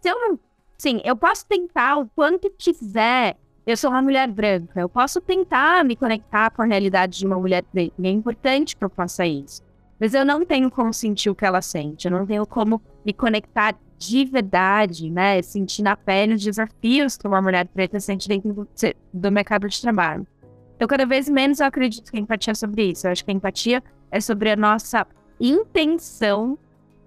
se 0.00 0.10
eu 0.10 0.20
não. 0.20 0.38
Sim, 0.76 1.00
eu 1.02 1.16
posso 1.16 1.46
tentar 1.46 1.96
o 1.96 2.06
quanto 2.14 2.50
quiser. 2.50 3.36
Eu 3.66 3.76
sou 3.76 3.90
uma 3.90 4.02
mulher 4.02 4.28
branca. 4.28 4.80
Eu 4.80 4.88
posso 4.88 5.20
tentar 5.20 5.84
me 5.84 5.96
conectar 5.96 6.50
com 6.50 6.62
a 6.62 6.66
realidade 6.66 7.18
de 7.18 7.26
uma 7.26 7.38
mulher. 7.38 7.64
E 7.74 7.92
é 8.02 8.10
importante 8.10 8.76
que 8.76 8.84
eu 8.84 8.90
faça 8.90 9.26
isso. 9.26 9.62
Mas 9.98 10.14
eu 10.14 10.24
não 10.24 10.44
tenho 10.44 10.70
como 10.70 10.92
sentir 10.92 11.30
o 11.30 11.34
que 11.34 11.44
ela 11.44 11.62
sente. 11.62 12.06
Eu 12.06 12.12
não 12.12 12.26
tenho 12.26 12.46
como 12.46 12.82
me 13.04 13.12
conectar 13.12 13.74
de 13.98 14.24
verdade, 14.24 15.10
né? 15.10 15.40
Sentir 15.42 15.82
na 15.82 15.96
pele 15.96 16.34
os 16.34 16.42
desafios 16.42 17.16
que 17.16 17.26
uma 17.26 17.40
mulher 17.40 17.66
preta 17.66 18.00
sente 18.00 18.28
dentro 18.28 18.52
do, 18.52 18.68
do 19.12 19.32
mercado 19.32 19.68
de 19.68 19.80
trabalho. 19.80 20.26
Eu 20.78 20.88
cada 20.88 21.04
vez 21.04 21.28
menos 21.28 21.60
acredito 21.60 22.10
que 22.10 22.16
a 22.16 22.20
empatia 22.20 22.52
é 22.52 22.54
sobre 22.54 22.90
isso. 22.90 23.06
Eu 23.06 23.12
acho 23.12 23.24
que 23.24 23.30
a 23.30 23.34
empatia 23.34 23.82
é 24.10 24.20
sobre 24.20 24.50
a 24.50 24.56
nossa 24.56 25.06
intenção 25.38 26.58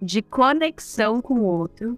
de 0.03 0.21
conexão 0.21 1.21
com 1.21 1.35
o 1.35 1.43
outro 1.43 1.97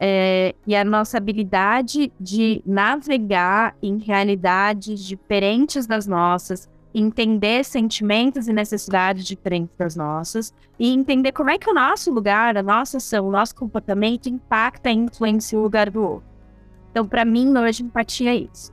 é, 0.00 0.54
e 0.66 0.74
a 0.74 0.84
nossa 0.84 1.18
habilidade 1.18 2.10
de 2.18 2.62
navegar 2.66 3.76
em 3.82 3.98
realidades 3.98 5.04
diferentes 5.04 5.86
das 5.86 6.06
nossas, 6.06 6.68
entender 6.94 7.64
sentimentos 7.64 8.48
e 8.48 8.52
necessidades 8.52 9.24
diferentes 9.24 9.74
das 9.76 9.94
nossas 9.94 10.52
e 10.78 10.92
entender 10.92 11.32
como 11.32 11.50
é 11.50 11.58
que 11.58 11.70
o 11.70 11.74
nosso 11.74 12.10
lugar, 12.10 12.56
a 12.56 12.62
nossa 12.62 12.96
ação, 12.96 13.28
o 13.28 13.30
nosso 13.30 13.54
comportamento 13.54 14.28
impacta 14.28 14.90
e 14.90 14.94
influencia 14.94 15.58
o 15.58 15.62
lugar 15.62 15.90
do 15.90 16.02
outro. 16.02 16.28
Então, 16.90 17.06
para 17.06 17.24
mim, 17.24 17.56
hoje, 17.56 17.82
empatia 17.82 18.34
é 18.34 18.36
isso. 18.52 18.72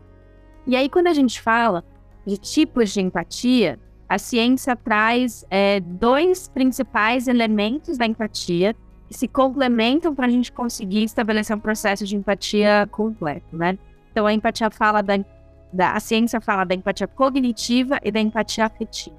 E 0.66 0.76
aí, 0.76 0.90
quando 0.90 1.08
a 1.08 1.14
gente 1.14 1.42
fala 1.42 1.84
de 2.26 2.38
tipos 2.38 2.92
de 2.92 3.02
empatia, 3.02 3.80
a 4.10 4.18
ciência 4.18 4.76
traz 4.76 5.46
é, 5.52 5.80
dois 5.80 6.48
principais 6.48 7.28
elementos 7.28 7.96
da 7.96 8.08
empatia 8.08 8.76
que 9.08 9.14
se 9.14 9.28
complementam 9.28 10.16
para 10.16 10.26
a 10.26 10.30
gente 10.30 10.52
conseguir 10.52 11.04
estabelecer 11.04 11.56
um 11.56 11.60
processo 11.60 12.06
de 12.06 12.16
empatia 12.16 12.88
completo, 12.92 13.56
né? 13.56 13.78
Então, 14.12 14.26
a 14.26 14.34
empatia 14.34 14.72
fala 14.72 15.04
da, 15.04 15.24
da 15.72 15.92
a 15.94 16.00
ciência 16.00 16.42
fala 16.42 16.64
da 16.64 16.74
empatia 16.74 17.08
cognitiva 17.08 18.00
e 18.04 18.12
da 18.12 18.20
empatia 18.20 18.66
afetiva. 18.66 19.16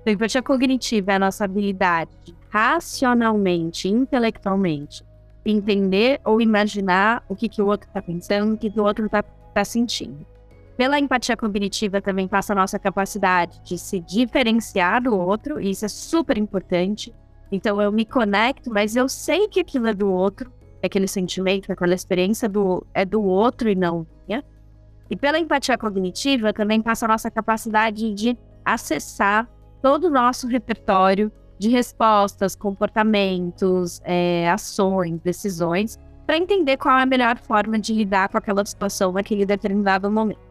Então, 0.00 0.12
a 0.12 0.14
empatia 0.14 0.42
cognitiva 0.42 1.12
é 1.12 1.14
a 1.16 1.18
nossa 1.18 1.44
habilidade 1.44 2.10
de 2.24 2.34
racionalmente, 2.48 3.88
intelectualmente, 3.88 5.04
entender 5.44 6.20
ou 6.24 6.40
imaginar 6.40 7.24
o 7.28 7.34
que, 7.34 7.48
que 7.48 7.60
o 7.60 7.66
outro 7.66 7.88
está 7.88 8.00
pensando, 8.00 8.54
o 8.54 8.56
que, 8.56 8.70
que 8.70 8.80
o 8.80 8.84
outro 8.84 9.06
está 9.06 9.22
tá 9.22 9.64
sentindo. 9.64 10.24
Pela 10.78 10.96
empatia 10.96 11.36
cognitiva 11.36 12.00
também 12.00 12.28
passa 12.28 12.52
a 12.52 12.56
nossa 12.56 12.78
capacidade 12.78 13.60
de 13.64 13.76
se 13.76 13.98
diferenciar 13.98 15.02
do 15.02 15.12
outro, 15.12 15.60
e 15.60 15.70
isso 15.70 15.84
é 15.84 15.88
super 15.88 16.38
importante. 16.38 17.12
Então 17.50 17.82
eu 17.82 17.90
me 17.90 18.04
conecto, 18.04 18.70
mas 18.70 18.94
eu 18.94 19.08
sei 19.08 19.48
que 19.48 19.58
aquilo 19.58 19.88
é 19.88 19.92
do 19.92 20.08
outro, 20.08 20.52
aquele 20.80 21.08
sentimento, 21.08 21.72
aquela 21.72 21.94
experiência 21.94 22.48
do, 22.48 22.86
é 22.94 23.04
do 23.04 23.20
outro 23.20 23.68
e 23.68 23.74
não 23.74 24.06
minha. 24.28 24.44
E 25.10 25.16
pela 25.16 25.40
empatia 25.40 25.76
cognitiva 25.76 26.52
também 26.52 26.80
passa 26.80 27.06
a 27.06 27.08
nossa 27.08 27.28
capacidade 27.28 28.14
de 28.14 28.38
acessar 28.64 29.50
todo 29.82 30.04
o 30.04 30.10
nosso 30.10 30.46
repertório 30.46 31.32
de 31.58 31.70
respostas, 31.70 32.54
comportamentos, 32.54 34.00
é, 34.04 34.48
ações, 34.48 35.18
decisões, 35.22 35.98
para 36.24 36.36
entender 36.36 36.76
qual 36.76 36.98
é 36.98 37.02
a 37.02 37.06
melhor 37.06 37.36
forma 37.36 37.80
de 37.80 37.92
lidar 37.92 38.28
com 38.28 38.38
aquela 38.38 38.64
situação 38.64 39.10
naquele 39.10 39.44
determinado 39.44 40.08
momento. 40.08 40.47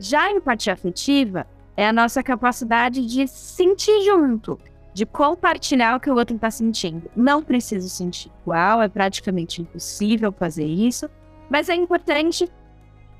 Já 0.00 0.22
a 0.22 0.32
empatia 0.32 0.72
afetiva 0.72 1.46
é 1.76 1.86
a 1.86 1.92
nossa 1.92 2.22
capacidade 2.22 3.04
de 3.04 3.28
sentir 3.28 4.02
junto, 4.02 4.58
de 4.94 5.04
compartilhar 5.04 5.96
o 5.96 6.00
que 6.00 6.10
o 6.10 6.16
outro 6.16 6.34
está 6.34 6.50
sentindo. 6.50 7.10
Não 7.14 7.42
preciso 7.42 7.86
sentir 7.86 8.32
igual, 8.42 8.80
é 8.80 8.88
praticamente 8.88 9.60
impossível 9.60 10.32
fazer 10.32 10.64
isso, 10.64 11.08
mas 11.50 11.68
é 11.68 11.74
importante 11.74 12.50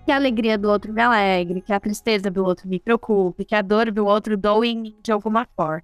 que 0.06 0.10
a 0.10 0.16
alegria 0.16 0.56
do 0.56 0.70
outro 0.70 0.90
me 0.90 1.02
alegre, 1.02 1.60
que 1.60 1.72
a 1.72 1.78
tristeza 1.78 2.30
do 2.30 2.42
outro 2.42 2.66
me 2.66 2.80
preocupe, 2.80 3.44
que 3.44 3.54
a 3.54 3.60
dor 3.60 3.90
do 3.90 4.06
outro 4.06 4.34
doe 4.34 4.96
de 5.02 5.12
alguma 5.12 5.46
forma. 5.54 5.82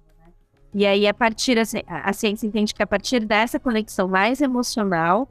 E 0.73 0.83
aí, 0.83 1.07
a 1.07 1.13
partir, 1.13 1.59
assim, 1.59 1.81
a 1.87 2.11
ciência 2.11 2.47
entende 2.47 2.73
que 2.73 2.81
a 2.81 2.87
partir 2.87 3.23
dessa 3.23 3.59
conexão 3.59 4.07
mais 4.07 4.41
emocional, 4.41 5.29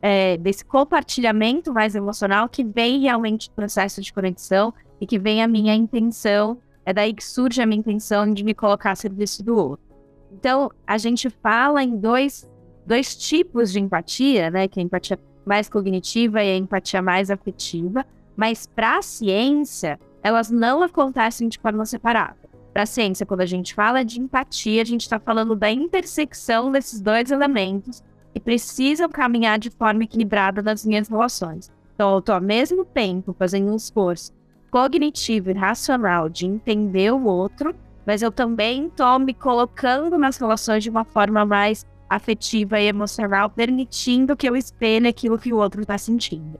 é, 0.00 0.36
desse 0.36 0.64
compartilhamento 0.64 1.72
mais 1.72 1.96
emocional, 1.96 2.48
que 2.48 2.62
vem 2.62 3.00
realmente 3.00 3.48
o 3.48 3.52
processo 3.52 4.00
de 4.00 4.12
conexão 4.12 4.72
e 5.00 5.06
que 5.06 5.18
vem 5.18 5.42
a 5.42 5.48
minha 5.48 5.74
intenção, 5.74 6.58
é 6.84 6.92
daí 6.92 7.12
que 7.12 7.24
surge 7.24 7.60
a 7.60 7.66
minha 7.66 7.80
intenção 7.80 8.32
de 8.32 8.42
me 8.42 8.54
colocar 8.54 8.92
a 8.92 8.96
serviço 8.96 9.42
do 9.42 9.56
outro. 9.56 9.86
Então, 10.32 10.70
a 10.86 10.98
gente 10.98 11.30
fala 11.30 11.82
em 11.82 11.96
dois, 11.96 12.48
dois 12.86 13.16
tipos 13.16 13.72
de 13.72 13.80
empatia, 13.80 14.50
né? 14.50 14.68
Que 14.68 14.80
é 14.80 14.82
a 14.82 14.84
empatia 14.84 15.18
mais 15.44 15.68
cognitiva 15.68 16.42
e 16.42 16.50
a 16.50 16.56
empatia 16.56 17.00
mais 17.00 17.30
afetiva. 17.30 18.04
Mas 18.36 18.66
para 18.66 18.98
a 18.98 19.02
ciência, 19.02 19.98
elas 20.22 20.50
não 20.50 20.82
acontecem 20.82 21.48
de 21.48 21.58
forma 21.58 21.84
separada. 21.84 22.36
Para 22.72 22.82
a 22.82 22.86
ciência, 22.86 23.26
quando 23.26 23.40
a 23.40 23.46
gente 23.46 23.74
fala 23.74 24.04
de 24.04 24.20
empatia, 24.20 24.82
a 24.82 24.84
gente 24.84 25.02
está 25.02 25.18
falando 25.18 25.56
da 25.56 25.70
intersecção 25.70 26.70
desses 26.70 27.00
dois 27.00 27.30
elementos 27.30 28.02
que 28.32 28.38
precisam 28.38 29.08
caminhar 29.08 29.58
de 29.58 29.70
forma 29.70 30.04
equilibrada 30.04 30.62
nas 30.62 30.84
minhas 30.84 31.08
relações. 31.08 31.70
Então, 31.94 32.12
eu 32.12 32.18
estou 32.20 32.34
ao 32.34 32.40
mesmo 32.40 32.84
tempo 32.84 33.34
fazendo 33.36 33.72
um 33.72 33.76
esforço 33.76 34.32
cognitivo 34.70 35.50
e 35.50 35.54
racional 35.54 36.28
de 36.28 36.46
entender 36.46 37.12
o 37.12 37.24
outro, 37.24 37.74
mas 38.06 38.22
eu 38.22 38.32
também 38.32 38.86
estou 38.86 39.18
me 39.18 39.34
colocando 39.34 40.16
nas 40.16 40.36
relações 40.36 40.82
de 40.82 40.90
uma 40.90 41.04
forma 41.04 41.44
mais 41.44 41.86
afetiva 42.08 42.80
e 42.80 42.86
emocional, 42.86 43.50
permitindo 43.50 44.36
que 44.36 44.48
eu 44.48 44.56
espelhe 44.56 45.06
aquilo 45.06 45.38
que 45.38 45.52
o 45.52 45.58
outro 45.58 45.82
está 45.82 45.98
sentindo. 45.98 46.58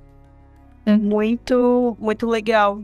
Muito, 0.87 1.97
muito 1.99 2.27
legal. 2.27 2.83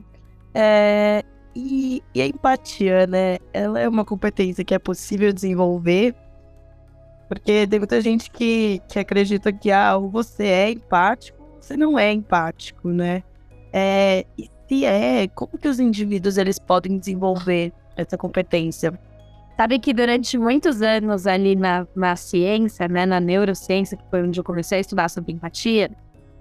É, 0.54 1.22
e, 1.54 2.02
e, 2.14 2.22
a 2.22 2.26
empatia, 2.26 3.06
né? 3.06 3.38
Ela 3.52 3.80
é 3.80 3.88
uma 3.88 4.04
competência 4.04 4.64
que 4.64 4.74
é 4.74 4.78
possível 4.78 5.32
desenvolver, 5.32 6.14
porque 7.28 7.66
tem 7.66 7.78
muita 7.78 8.00
gente 8.00 8.30
que, 8.30 8.80
que 8.88 8.98
acredita 8.98 9.52
que 9.52 9.70
ah, 9.70 9.96
ou 9.96 10.08
você 10.08 10.44
é 10.44 10.70
empático, 10.70 11.42
ou 11.42 11.62
você 11.62 11.76
não 11.76 11.98
é 11.98 12.12
empático, 12.12 12.88
né? 12.88 13.22
É, 13.72 14.24
e 14.38 14.48
se 14.68 14.84
é, 14.84 15.28
como 15.28 15.58
que 15.58 15.68
os 15.68 15.78
indivíduos 15.78 16.38
eles 16.38 16.58
podem 16.58 16.98
desenvolver 16.98 17.72
essa 17.96 18.16
competência? 18.16 18.98
Sabe 19.56 19.78
que 19.78 19.92
durante 19.92 20.36
muitos 20.36 20.82
anos 20.82 21.26
ali 21.26 21.54
na, 21.54 21.86
na 21.94 22.16
ciência, 22.16 22.88
né, 22.88 23.06
na 23.06 23.20
neurociência, 23.20 23.96
que 23.96 24.04
foi 24.10 24.22
onde 24.22 24.40
eu 24.40 24.44
comecei 24.44 24.78
a 24.78 24.80
estudar 24.80 25.08
sobre 25.08 25.32
empatia, 25.32 25.90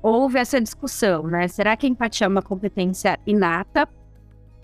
houve 0.02 0.40
essa 0.40 0.60
discussão, 0.60 1.24
né? 1.28 1.48
Será 1.48 1.78
que 1.78 1.86
a 1.86 1.90
empatia 1.90 2.26
é 2.26 2.28
uma 2.28 2.42
competência 2.42 3.20
inata, 3.26 3.88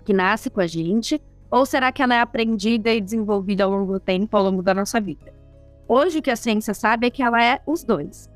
que 0.04 0.12
nasce 0.12 0.50
com 0.50 0.60
a 0.60 0.66
gente, 0.66 1.22
ou 1.50 1.64
será 1.64 1.92
que 1.92 2.02
ela 2.02 2.14
é 2.14 2.20
aprendida 2.20 2.90
e 2.92 3.00
desenvolvida 3.00 3.64
ao 3.64 3.70
longo 3.70 3.92
do 3.92 4.00
tempo, 4.00 4.36
ao 4.36 4.42
longo 4.42 4.62
da 4.62 4.74
nossa 4.74 5.00
vida? 5.00 5.32
Hoje 5.88 6.18
o 6.18 6.22
que 6.22 6.30
a 6.30 6.36
ciência 6.36 6.74
sabe 6.74 7.06
é 7.06 7.10
que 7.10 7.22
ela 7.22 7.42
é 7.42 7.60
os 7.66 7.82
dois. 7.82 8.30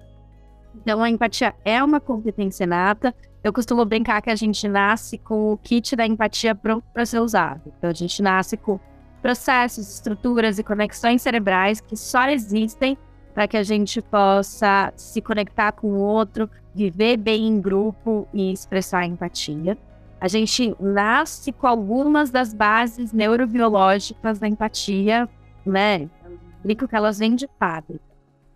Então 0.74 1.02
a 1.02 1.10
empatia 1.10 1.54
é 1.64 1.82
uma 1.82 2.00
competência 2.00 2.64
inata. 2.64 3.14
Eu 3.44 3.52
costumo 3.52 3.84
brincar 3.84 4.22
que 4.22 4.30
a 4.30 4.34
gente 4.34 4.66
nasce 4.66 5.18
com 5.18 5.52
o 5.52 5.58
kit 5.58 5.94
da 5.94 6.06
empatia 6.06 6.54
pronto 6.54 6.82
para 6.94 7.04
ser 7.04 7.18
usado. 7.18 7.60
Então 7.76 7.90
a 7.90 7.92
gente 7.92 8.22
nasce 8.22 8.56
com 8.56 8.80
processos, 9.20 9.86
estruturas 9.86 10.58
e 10.58 10.64
conexões 10.64 11.20
cerebrais 11.20 11.78
que 11.78 11.94
só 11.94 12.26
existem 12.30 12.96
para 13.34 13.46
que 13.46 13.58
a 13.58 13.62
gente 13.62 14.00
possa 14.00 14.90
se 14.96 15.20
conectar 15.20 15.72
com 15.72 15.88
o 15.88 15.98
outro, 15.98 16.48
viver 16.74 17.18
bem 17.18 17.46
em 17.46 17.60
grupo 17.60 18.26
e 18.32 18.50
expressar 18.50 19.04
empatia. 19.04 19.76
A 20.18 20.26
gente 20.26 20.74
nasce 20.80 21.52
com 21.52 21.66
algumas 21.66 22.30
das 22.30 22.54
bases 22.54 23.12
neurobiológicas 23.12 24.38
da 24.38 24.48
empatia, 24.48 25.28
né? 25.66 26.08
Brinco 26.62 26.88
que 26.88 26.96
elas 26.96 27.18
vêm 27.18 27.34
de 27.34 27.46
fábrica. 27.58 28.02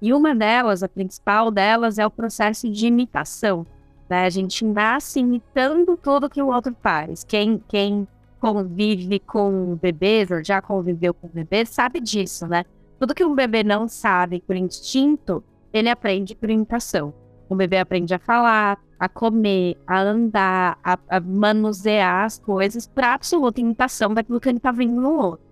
E 0.01 0.15
uma 0.15 0.35
delas, 0.35 0.83
a 0.83 0.89
principal 0.89 1.51
delas, 1.51 1.99
é 1.99 2.07
o 2.07 2.11
processo 2.11 2.71
de 2.71 2.87
imitação. 2.87 3.67
Né? 4.09 4.25
A 4.25 4.31
gente 4.31 4.65
nasce 4.65 5.21
imitando 5.21 5.97
tudo 5.97 6.31
que 6.31 6.43
o 6.43 6.49
outro 6.49 6.75
faz. 6.83 7.25
Quem, 7.25 7.63
quem 7.69 8.07
convive 8.41 9.19
com 9.21 9.77
bebês, 9.81 10.31
ou 10.31 10.43
já 10.43 10.63
conviveu 10.63 11.13
com 11.13 11.29
bebês, 11.29 11.69
sabe 11.69 12.01
disso, 12.01 12.47
né? 12.47 12.65
Tudo 12.99 13.15
que 13.15 13.25
um 13.25 13.35
bebê 13.35 13.63
não 13.63 13.87
sabe 13.87 14.43
por 14.47 14.57
instinto, 14.57 15.43
ele 15.73 15.89
aprende 15.89 16.35
por 16.35 16.51
imitação. 16.51 17.13
O 17.49 17.55
bebê 17.55 17.79
aprende 17.79 18.15
a 18.15 18.19
falar, 18.19 18.79
a 18.99 19.09
comer, 19.09 19.77
a 19.87 20.01
andar, 20.01 20.79
a, 20.83 20.99
a 21.09 21.21
manusear 21.21 22.25
as 22.25 22.39
coisas 22.39 22.87
por 22.87 23.05
absoluta 23.05 23.61
imitação 23.61 24.13
daquilo 24.13 24.41
que 24.41 24.49
ele 24.49 24.59
está 24.59 24.73
vendo 24.73 25.01
no 25.01 25.15
outro. 25.15 25.47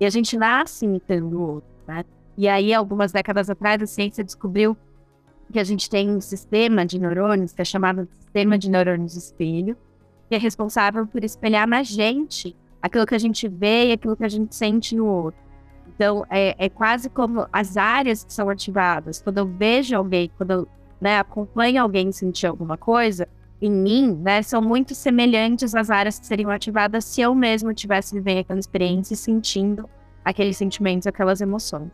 E 0.00 0.06
a 0.06 0.10
gente 0.10 0.36
nasce 0.36 0.84
imitando 0.84 1.34
o 1.34 1.42
outro, 1.54 1.70
né? 1.86 2.04
E 2.36 2.46
aí, 2.48 2.72
algumas 2.72 3.10
décadas 3.10 3.50
atrás, 3.50 3.82
a 3.82 3.86
ciência 3.86 4.22
descobriu 4.22 4.76
que 5.52 5.58
a 5.58 5.64
gente 5.64 5.88
tem 5.88 6.10
um 6.10 6.20
sistema 6.20 6.84
de 6.84 6.98
neurônios, 6.98 7.52
que 7.52 7.62
é 7.62 7.64
chamado 7.64 8.04
de 8.04 8.14
sistema 8.16 8.58
de 8.58 8.70
neurônios 8.70 9.16
espelho, 9.16 9.76
que 10.28 10.34
é 10.34 10.38
responsável 10.38 11.06
por 11.06 11.24
espelhar 11.24 11.66
na 11.66 11.82
gente 11.82 12.54
aquilo 12.82 13.06
que 13.06 13.14
a 13.14 13.18
gente 13.18 13.48
vê 13.48 13.88
e 13.88 13.92
aquilo 13.92 14.16
que 14.16 14.24
a 14.24 14.28
gente 14.28 14.54
sente 14.54 14.94
no 14.94 15.06
outro. 15.06 15.40
Então, 15.88 16.24
é, 16.30 16.54
é 16.58 16.68
quase 16.68 17.08
como 17.10 17.46
as 17.52 17.76
áreas 17.76 18.22
que 18.22 18.32
são 18.32 18.48
ativadas. 18.48 19.20
Quando 19.20 19.38
eu 19.38 19.46
vejo 19.46 19.96
alguém, 19.96 20.30
quando 20.36 20.50
eu 20.52 20.68
né, 21.00 21.18
acompanha 21.18 21.82
alguém 21.82 22.12
sentir 22.12 22.46
alguma 22.46 22.76
coisa, 22.76 23.26
em 23.60 23.70
mim, 23.70 24.14
né, 24.22 24.42
são 24.42 24.62
muito 24.62 24.94
semelhantes 24.94 25.74
às 25.74 25.90
áreas 25.90 26.18
que 26.18 26.26
seriam 26.26 26.50
ativadas 26.50 27.04
se 27.04 27.20
eu 27.20 27.34
mesmo 27.34 27.74
tivesse 27.74 28.14
vivendo 28.14 28.38
aquela 28.40 28.60
experiência 28.60 29.14
e 29.14 29.16
sentindo 29.16 29.88
aqueles 30.24 30.56
sentimentos, 30.56 31.06
aquelas 31.06 31.40
emoções. 31.40 31.90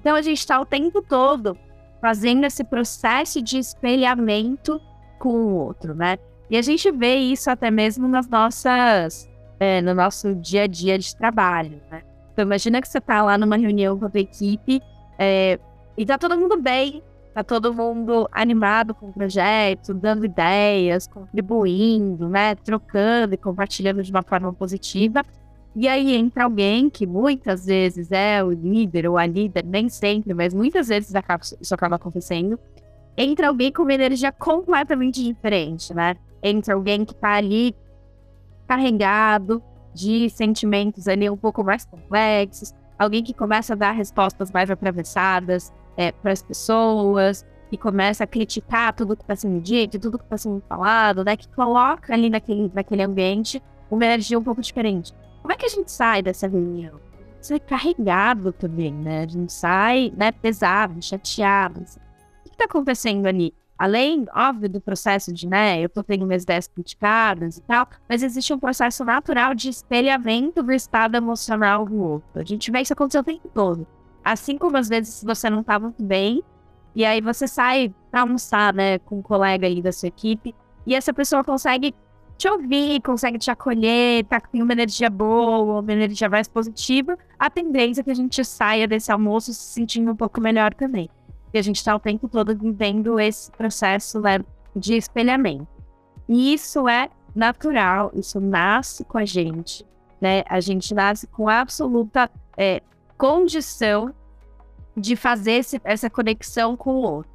Então 0.00 0.16
a 0.16 0.22
gente 0.22 0.38
está 0.38 0.60
o 0.60 0.64
tempo 0.64 1.02
todo 1.02 1.58
fazendo 2.02 2.44
esse 2.44 2.64
processo 2.64 3.40
de 3.40 3.58
espelhamento 3.58 4.80
com 5.20 5.30
o 5.30 5.54
outro, 5.54 5.94
né? 5.94 6.18
E 6.50 6.56
a 6.58 6.62
gente 6.62 6.90
vê 6.90 7.14
isso 7.14 7.48
até 7.48 7.70
mesmo 7.70 8.08
nas 8.08 8.28
nossas, 8.28 9.30
é, 9.60 9.80
no 9.80 9.94
nosso 9.94 10.34
dia 10.34 10.64
a 10.64 10.66
dia 10.66 10.98
de 10.98 11.16
trabalho, 11.16 11.80
né? 11.90 12.02
Então 12.32 12.44
imagina 12.44 12.82
que 12.82 12.88
você 12.88 12.98
está 12.98 13.22
lá 13.22 13.38
numa 13.38 13.56
reunião 13.56 13.96
com 13.96 14.06
a 14.06 14.10
tua 14.10 14.20
equipe 14.20 14.82
é, 15.18 15.58
e 15.96 16.04
tá 16.04 16.18
todo 16.18 16.36
mundo 16.36 16.60
bem, 16.60 17.02
Tá 17.34 17.42
todo 17.42 17.72
mundo 17.72 18.28
animado 18.30 18.94
com 18.94 19.08
o 19.08 19.12
projeto, 19.12 19.94
dando 19.94 20.26
ideias, 20.26 21.06
contribuindo, 21.06 22.28
né? 22.28 22.54
Trocando 22.56 23.32
e 23.32 23.38
compartilhando 23.38 24.02
de 24.02 24.10
uma 24.10 24.22
forma 24.22 24.52
positiva. 24.52 25.24
E 25.74 25.88
aí 25.88 26.14
entra 26.14 26.44
alguém 26.44 26.90
que 26.90 27.06
muitas 27.06 27.64
vezes 27.64 28.12
é 28.12 28.44
o 28.44 28.50
líder 28.50 29.08
ou 29.08 29.16
a 29.16 29.24
líder, 29.24 29.64
nem 29.64 29.88
sempre, 29.88 30.34
mas 30.34 30.52
muitas 30.52 30.88
vezes 30.88 31.14
acaba, 31.14 31.42
isso 31.42 31.74
acaba 31.74 31.96
acontecendo. 31.96 32.58
Entra 33.16 33.48
alguém 33.48 33.72
com 33.72 33.82
uma 33.82 33.94
energia 33.94 34.30
completamente 34.30 35.22
diferente, 35.22 35.94
né? 35.94 36.16
Entra 36.42 36.74
alguém 36.74 37.04
que 37.04 37.14
tá 37.14 37.32
ali 37.34 37.74
carregado 38.66 39.62
de 39.94 40.28
sentimentos 40.30 41.08
ali 41.08 41.28
um 41.28 41.36
pouco 41.36 41.64
mais 41.64 41.84
complexos, 41.84 42.74
alguém 42.98 43.22
que 43.22 43.34
começa 43.34 43.72
a 43.72 43.76
dar 43.76 43.92
respostas 43.92 44.50
mais 44.50 44.70
atravessadas, 44.70 45.72
é, 45.96 46.12
para 46.12 46.32
as 46.32 46.42
pessoas, 46.42 47.46
que 47.70 47.78
começa 47.78 48.24
a 48.24 48.26
criticar 48.26 48.94
tudo 48.94 49.16
que 49.16 49.22
está 49.22 49.34
sendo 49.34 49.60
dito, 49.60 49.98
tudo 49.98 50.18
que 50.18 50.24
está 50.24 50.36
sendo 50.36 50.62
falado, 50.68 51.24
né? 51.24 51.34
Que 51.34 51.48
coloca 51.48 52.12
ali 52.12 52.28
naquele, 52.28 52.70
naquele 52.74 53.02
ambiente 53.02 53.62
uma 53.90 54.04
energia 54.04 54.38
um 54.38 54.42
pouco 54.42 54.60
diferente. 54.60 55.14
Como 55.42 55.52
é 55.52 55.56
que 55.56 55.66
a 55.66 55.68
gente 55.68 55.90
sai 55.90 56.22
dessa 56.22 56.46
reunião? 56.46 57.00
Sai 57.40 57.58
carregado 57.58 58.52
também, 58.52 58.92
né? 58.92 59.24
A 59.24 59.26
gente 59.26 59.52
sai 59.52 60.12
né, 60.16 60.30
pesado, 60.30 61.02
chateado. 61.02 61.82
Assim. 61.82 61.98
O 61.98 62.48
que 62.48 62.54
está 62.54 62.64
acontecendo 62.64 63.26
ali? 63.26 63.52
Além, 63.76 64.26
óbvio, 64.32 64.68
do 64.68 64.80
processo 64.80 65.32
de, 65.32 65.48
né, 65.48 65.80
eu 65.80 65.88
tô 65.88 66.04
tendo 66.04 66.24
minhas 66.24 66.44
ideias 66.44 66.68
criticadas 66.68 67.56
e 67.56 67.62
tal, 67.62 67.88
mas 68.08 68.22
existe 68.22 68.54
um 68.54 68.58
processo 68.60 69.04
natural 69.04 69.54
de 69.54 69.68
espelhamento 69.68 70.62
do 70.62 70.70
estado 70.70 71.16
emocional 71.16 71.84
do 71.84 72.00
outro. 72.00 72.40
A 72.40 72.44
gente 72.44 72.70
vê 72.70 72.80
isso 72.80 72.92
acontecer 72.92 73.18
o 73.18 73.24
tempo 73.24 73.48
todo. 73.48 73.84
Assim 74.24 74.56
como 74.56 74.76
às 74.76 74.88
vezes 74.88 75.24
você 75.24 75.50
não 75.50 75.64
tá 75.64 75.80
muito 75.80 76.00
bem, 76.00 76.44
e 76.94 77.04
aí 77.04 77.20
você 77.20 77.48
sai 77.48 77.92
pra 78.08 78.20
almoçar, 78.20 78.72
né, 78.72 79.00
com 79.00 79.18
um 79.18 79.22
colega 79.22 79.66
aí 79.66 79.82
da 79.82 79.90
sua 79.90 80.06
equipe, 80.06 80.54
e 80.86 80.94
essa 80.94 81.12
pessoa 81.12 81.42
consegue 81.42 81.92
te 82.42 82.48
ouvir, 82.48 83.00
consegue 83.02 83.38
te 83.38 83.52
acolher, 83.52 84.24
tá 84.24 84.40
com 84.40 84.58
uma 84.60 84.72
energia 84.72 85.08
boa, 85.08 85.78
uma 85.80 85.92
energia 85.92 86.28
mais 86.28 86.48
positiva, 86.48 87.16
a 87.38 87.48
tendência 87.48 88.00
é 88.00 88.04
que 88.04 88.10
a 88.10 88.14
gente 88.14 88.44
saia 88.44 88.88
desse 88.88 89.12
almoço 89.12 89.54
se 89.54 89.60
sentindo 89.60 90.10
um 90.10 90.16
pouco 90.16 90.40
melhor 90.40 90.74
também. 90.74 91.08
E 91.54 91.58
a 91.58 91.62
gente 91.62 91.76
está 91.76 91.94
o 91.94 92.00
tempo 92.00 92.28
todo 92.28 92.56
vivendo 92.58 93.20
esse 93.20 93.48
processo 93.52 94.20
né, 94.20 94.40
de 94.74 94.96
espelhamento. 94.96 95.68
E 96.28 96.52
isso 96.52 96.88
é 96.88 97.10
natural, 97.32 98.10
isso 98.12 98.40
nasce 98.40 99.04
com 99.04 99.18
a 99.18 99.24
gente, 99.24 99.86
né? 100.20 100.42
A 100.48 100.58
gente 100.58 100.92
nasce 100.94 101.28
com 101.28 101.48
absoluta 101.48 102.28
é, 102.56 102.82
condição 103.16 104.12
de 104.96 105.14
fazer 105.14 105.52
esse, 105.52 105.80
essa 105.84 106.10
conexão 106.10 106.76
com 106.76 106.90
o 106.94 107.02
outro. 107.02 107.30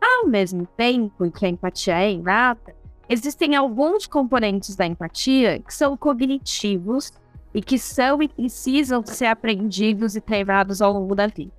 Ao 0.00 0.26
mesmo 0.26 0.64
tempo 0.74 1.30
que 1.30 1.44
a 1.44 1.48
empatia 1.50 2.00
é 2.00 2.12
inata, 2.12 2.77
existem 3.08 3.56
alguns 3.56 4.06
componentes 4.06 4.76
da 4.76 4.86
empatia 4.86 5.60
que 5.60 5.72
são 5.72 5.96
cognitivos 5.96 7.12
e 7.54 7.62
que 7.62 7.78
são 7.78 8.22
e 8.22 8.28
precisam 8.28 9.04
ser 9.04 9.26
aprendidos 9.26 10.14
e 10.14 10.20
treinados 10.20 10.82
ao 10.82 10.92
longo 10.92 11.14
da 11.14 11.26
vida. 11.26 11.52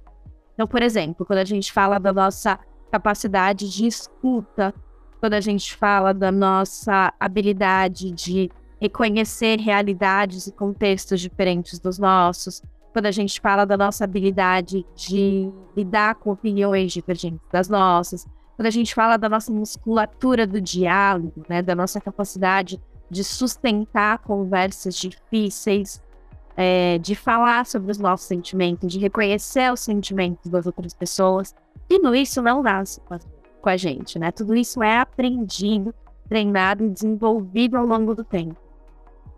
Então, 0.53 0.67
por 0.67 0.81
exemplo, 0.83 1.25
quando 1.25 1.39
a 1.39 1.45
gente 1.45 1.71
fala 1.71 1.99
da 1.99 2.13
nossa 2.13 2.59
capacidade 2.91 3.69
de 3.69 3.87
escuta, 3.87 4.73
quando 5.19 5.33
a 5.33 5.41
gente 5.41 5.75
fala 5.75 6.13
da 6.13 6.31
nossa 6.31 7.13
habilidade 7.19 8.11
de 8.11 8.49
reconhecer 8.79 9.59
realidades 9.59 10.47
e 10.47 10.51
contextos 10.51 11.19
diferentes 11.19 11.79
dos 11.79 11.99
nossos, 11.99 12.61
quando 12.93 13.05
a 13.05 13.11
gente 13.11 13.39
fala 13.39 13.65
da 13.65 13.77
nossa 13.77 14.03
habilidade 14.03 14.85
de 14.95 15.51
lidar 15.75 16.15
com 16.15 16.31
opiniões 16.31 16.91
divergentes 16.91 17.45
das 17.51 17.69
nossas, 17.69 18.25
quando 18.59 18.67
a 18.67 18.71
gente 18.71 18.93
fala 18.93 19.15
da 19.15 19.29
nossa 19.29 19.53
musculatura 19.53 20.45
do 20.45 20.59
diálogo, 20.59 21.45
né, 21.47 21.61
da 21.61 21.73
nossa 21.73 22.01
capacidade 22.01 22.77
de 23.09 23.23
sustentar 23.23 24.19
conversas 24.19 24.95
difíceis, 24.95 26.03
é, 26.57 26.97
de 26.97 27.15
falar 27.15 27.65
sobre 27.65 27.89
os 27.89 27.97
nossos 27.97 28.27
sentimentos, 28.27 28.91
de 28.91 28.99
reconhecer 28.99 29.71
os 29.71 29.79
sentimentos 29.79 30.51
das 30.51 30.65
outras 30.65 30.93
pessoas, 30.93 31.55
tudo 31.87 32.13
isso 32.13 32.41
não 32.41 32.61
nasce 32.61 32.99
com 32.99 33.13
a, 33.13 33.19
com 33.61 33.69
a 33.69 33.77
gente, 33.77 34.19
né? 34.19 34.29
Tudo 34.29 34.53
isso 34.53 34.83
é 34.83 34.99
aprendido, 34.99 35.95
treinado 36.27 36.83
e 36.83 36.89
desenvolvido 36.89 37.77
ao 37.77 37.85
longo 37.85 38.13
do 38.13 38.25
tempo. 38.25 38.57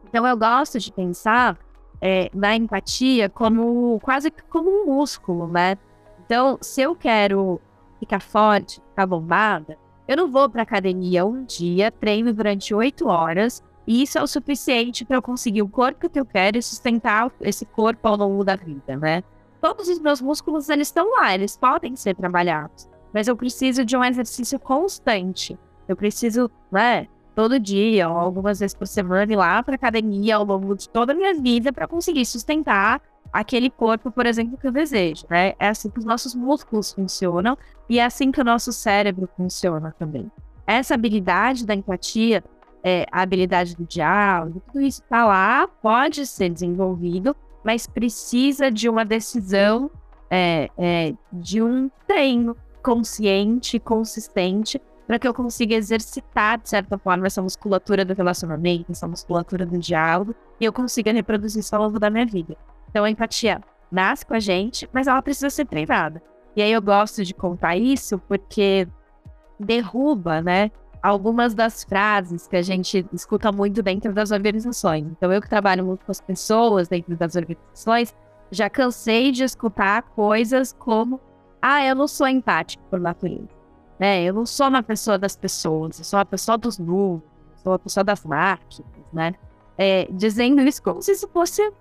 Então 0.10 0.26
eu 0.26 0.36
gosto 0.36 0.80
de 0.80 0.92
pensar 0.92 1.60
é, 2.02 2.28
na 2.34 2.56
empatia 2.56 3.30
como 3.30 4.00
quase 4.00 4.32
como 4.50 4.68
um 4.68 4.86
músculo, 4.88 5.48
né? 5.48 5.78
Então, 6.26 6.58
se 6.60 6.82
eu 6.82 6.96
quero 6.96 7.62
ficar 8.02 8.20
forte, 8.20 8.82
ficar 8.90 9.06
bombada, 9.06 9.78
eu 10.08 10.18
não 10.18 10.30
vou 10.30 10.50
para 10.50 10.64
academia 10.64 11.24
um 11.24 11.46
dia, 11.46 11.92
treino 11.92 12.34
durante 12.34 12.74
oito 12.74 13.08
horas, 13.08 13.64
e 13.86 14.02
isso 14.02 14.18
é 14.18 14.24
o 14.24 14.28
suficiente 14.28 15.06
para 15.06 15.18
eu 15.18 15.22
conseguir 15.22 15.62
o 15.62 15.70
corpo 15.70 16.10
que 16.10 16.20
eu 16.20 16.26
quero 16.26 16.58
e 16.58 16.62
sustentar 16.62 17.32
esse 17.42 17.64
corpo 17.66 18.08
ao 18.08 18.18
longo 18.18 18.44
da 18.44 18.56
vida, 18.56 18.98
né? 18.98 19.24
Todos 19.62 19.88
os 19.88 20.00
meus 20.00 20.20
músculos, 20.20 20.68
eles 20.68 20.88
estão 20.88 21.12
lá, 21.12 21.34
eles 21.34 21.56
podem 21.56 21.96
ser 21.96 22.16
trabalhados, 22.16 22.90
mas 23.14 23.28
eu 23.28 23.38
preciso 23.38 23.86
de 23.86 23.96
um 23.96 24.04
exercício 24.04 24.60
constante. 24.60 25.58
Eu 25.88 25.96
preciso, 25.96 26.50
né, 26.72 27.08
todo 27.36 27.60
dia 27.60 28.10
ou 28.10 28.18
algumas 28.18 28.60
vezes 28.60 28.76
por 28.76 28.88
semana 28.88 29.32
ir 29.32 29.36
lá 29.36 29.62
para 29.62 29.76
academia 29.76 30.36
ao 30.36 30.44
longo 30.44 30.76
de 30.76 30.90
toda 30.90 31.14
a 31.14 31.16
minha 31.16 31.34
vida 31.36 31.72
para 31.72 31.88
conseguir 31.88 32.26
sustentar 32.26 33.02
aquele 33.32 33.70
corpo, 33.70 34.12
por 34.12 34.26
exemplo, 34.26 34.58
que 34.58 34.68
eu 34.68 34.72
desejo, 34.72 35.26
né? 35.30 35.54
É 35.60 35.70
assim 35.70 35.90
que 35.90 36.00
os 36.00 36.06
nossos 36.06 36.36
músculos 36.36 36.92
funcionam 36.92 37.58
e 37.90 38.00
é 38.00 38.06
assim 38.06 38.32
que 38.32 38.42
o 38.42 38.44
nosso 38.44 38.72
cérebro 38.72 39.30
funciona 39.38 39.94
também. 39.98 40.30
Essa 40.68 40.96
habilidade 40.96 41.66
da 41.66 41.74
empatia, 41.74 42.44
é, 42.84 43.06
a 43.12 43.22
habilidade 43.22 43.76
do 43.76 43.86
diálogo, 43.86 44.62
tudo 44.68 44.82
isso 44.82 45.02
está 45.02 45.26
lá, 45.26 45.68
pode 45.68 46.26
ser 46.26 46.50
desenvolvido, 46.50 47.36
mas 47.64 47.88
precisa 47.88 48.72
de 48.72 48.90
uma 48.90 49.06
decisão, 49.06 49.90
é, 50.30 50.70
é, 50.78 51.14
de 51.32 51.62
um 51.62 51.90
treino 52.08 52.56
consciente, 52.82 53.80
consistente, 53.80 54.82
para 55.06 55.20
que 55.20 55.28
eu 55.28 55.34
consiga 55.34 55.76
exercitar, 55.76 56.58
de 56.60 56.70
certa 56.70 56.98
forma, 56.98 57.28
essa 57.28 57.42
musculatura 57.42 58.06
do 58.06 58.14
relacionamento, 58.14 58.92
essa 58.92 59.08
musculatura 59.08 59.66
do 59.66 59.78
diálogo, 59.78 60.34
e 60.60 60.66
eu 60.66 60.72
consiga 60.72 61.12
reproduzir 61.12 61.60
isso 61.60 61.76
ao 61.76 61.84
longo 61.84 62.00
da 62.00 62.10
minha 62.10 62.26
vida. 62.26 62.56
Então, 62.92 63.04
a 63.04 63.10
empatia 63.10 63.62
nasce 63.92 64.26
com 64.26 64.36
a 64.36 64.40
gente, 64.40 64.88
mas 64.94 65.08
ela 65.08 65.22
precisa 65.22 65.50
ser 65.50 65.66
treinada. 65.66 66.22
E 66.56 66.62
aí 66.62 66.72
eu 66.72 66.82
gosto 66.82 67.24
de 67.24 67.34
contar 67.34 67.76
isso 67.78 68.20
porque 68.20 68.88
derruba, 69.60 70.42
né, 70.42 70.70
algumas 71.02 71.54
das 71.54 71.84
frases 71.84 72.48
que 72.48 72.56
a 72.56 72.62
gente 72.62 73.06
escuta 73.14 73.52
muito 73.52 73.82
dentro 73.82 74.14
das 74.14 74.32
organizações. 74.32 75.08
Então, 75.08 75.32
eu 75.32 75.42
que 75.42 75.50
trabalho 75.50 75.84
muito 75.84 76.06
com 76.06 76.12
as 76.12 76.22
pessoas 76.22 76.88
dentro 76.88 77.16
das 77.16 77.36
organizações, 77.36 78.16
já 78.52 78.70
cansei 78.70 79.32
de 79.32 79.44
escutar 79.44 80.04
coisas 80.04 80.74
como: 80.74 81.20
ah, 81.62 81.84
eu 81.84 81.96
não 81.96 82.08
sou 82.08 82.28
empático 82.28 82.84
por 82.90 83.00
natureza. 83.00 83.48
Né? 83.98 84.24
Eu 84.24 84.34
não 84.34 84.46
sou 84.46 84.68
uma 84.68 84.84
pessoa 84.84 85.18
das 85.18 85.36
pessoas, 85.36 86.00
eu 86.00 86.06
sou 86.06 86.20
uma 86.20 86.26
pessoa 86.26 86.58
dos 86.58 86.78
números, 86.78 87.24
sou 87.64 87.72
uma 87.72 87.80
pessoa 87.80 88.04
das 88.04 88.26
máquinas, 88.26 88.92
né? 89.14 89.34
É, 89.78 90.08
dizendo 90.12 90.62
isso 90.62 90.84
como 90.84 91.02
se 91.02 91.12
isso 91.12 91.28
fosse 91.30 91.72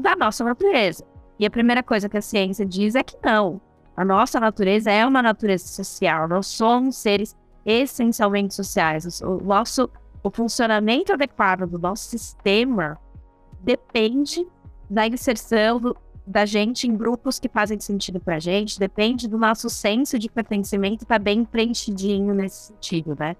da 0.00 0.16
nossa 0.16 0.44
natureza. 0.44 1.04
E 1.38 1.46
a 1.46 1.50
primeira 1.50 1.82
coisa 1.82 2.08
que 2.08 2.18
a 2.18 2.22
ciência 2.22 2.66
diz 2.66 2.94
é 2.94 3.02
que 3.02 3.16
não. 3.24 3.60
A 3.96 4.04
nossa 4.04 4.40
natureza 4.40 4.90
é 4.90 5.04
uma 5.06 5.22
natureza 5.22 5.66
social. 5.66 6.28
Nós 6.28 6.46
somos 6.46 6.96
seres 6.96 7.36
essencialmente 7.64 8.54
sociais. 8.54 9.20
O 9.20 9.38
nosso 9.42 9.90
o 10.22 10.30
funcionamento 10.30 11.12
adequado 11.12 11.66
do 11.66 11.78
nosso 11.78 12.04
sistema 12.04 12.98
depende 13.62 14.46
da 14.88 15.06
inserção 15.06 15.80
do, 15.80 15.96
da 16.26 16.44
gente 16.44 16.86
em 16.86 16.96
grupos 16.96 17.38
que 17.38 17.48
fazem 17.48 17.80
sentido 17.80 18.20
para 18.20 18.36
a 18.36 18.38
gente, 18.38 18.78
depende 18.78 19.28
do 19.28 19.38
nosso 19.38 19.70
senso 19.70 20.18
de 20.18 20.28
pertencimento 20.28 21.04
estar 21.04 21.14
tá 21.14 21.18
bem 21.18 21.44
preenchidinho 21.44 22.34
nesse 22.34 22.68
sentido, 22.68 23.16
né? 23.18 23.34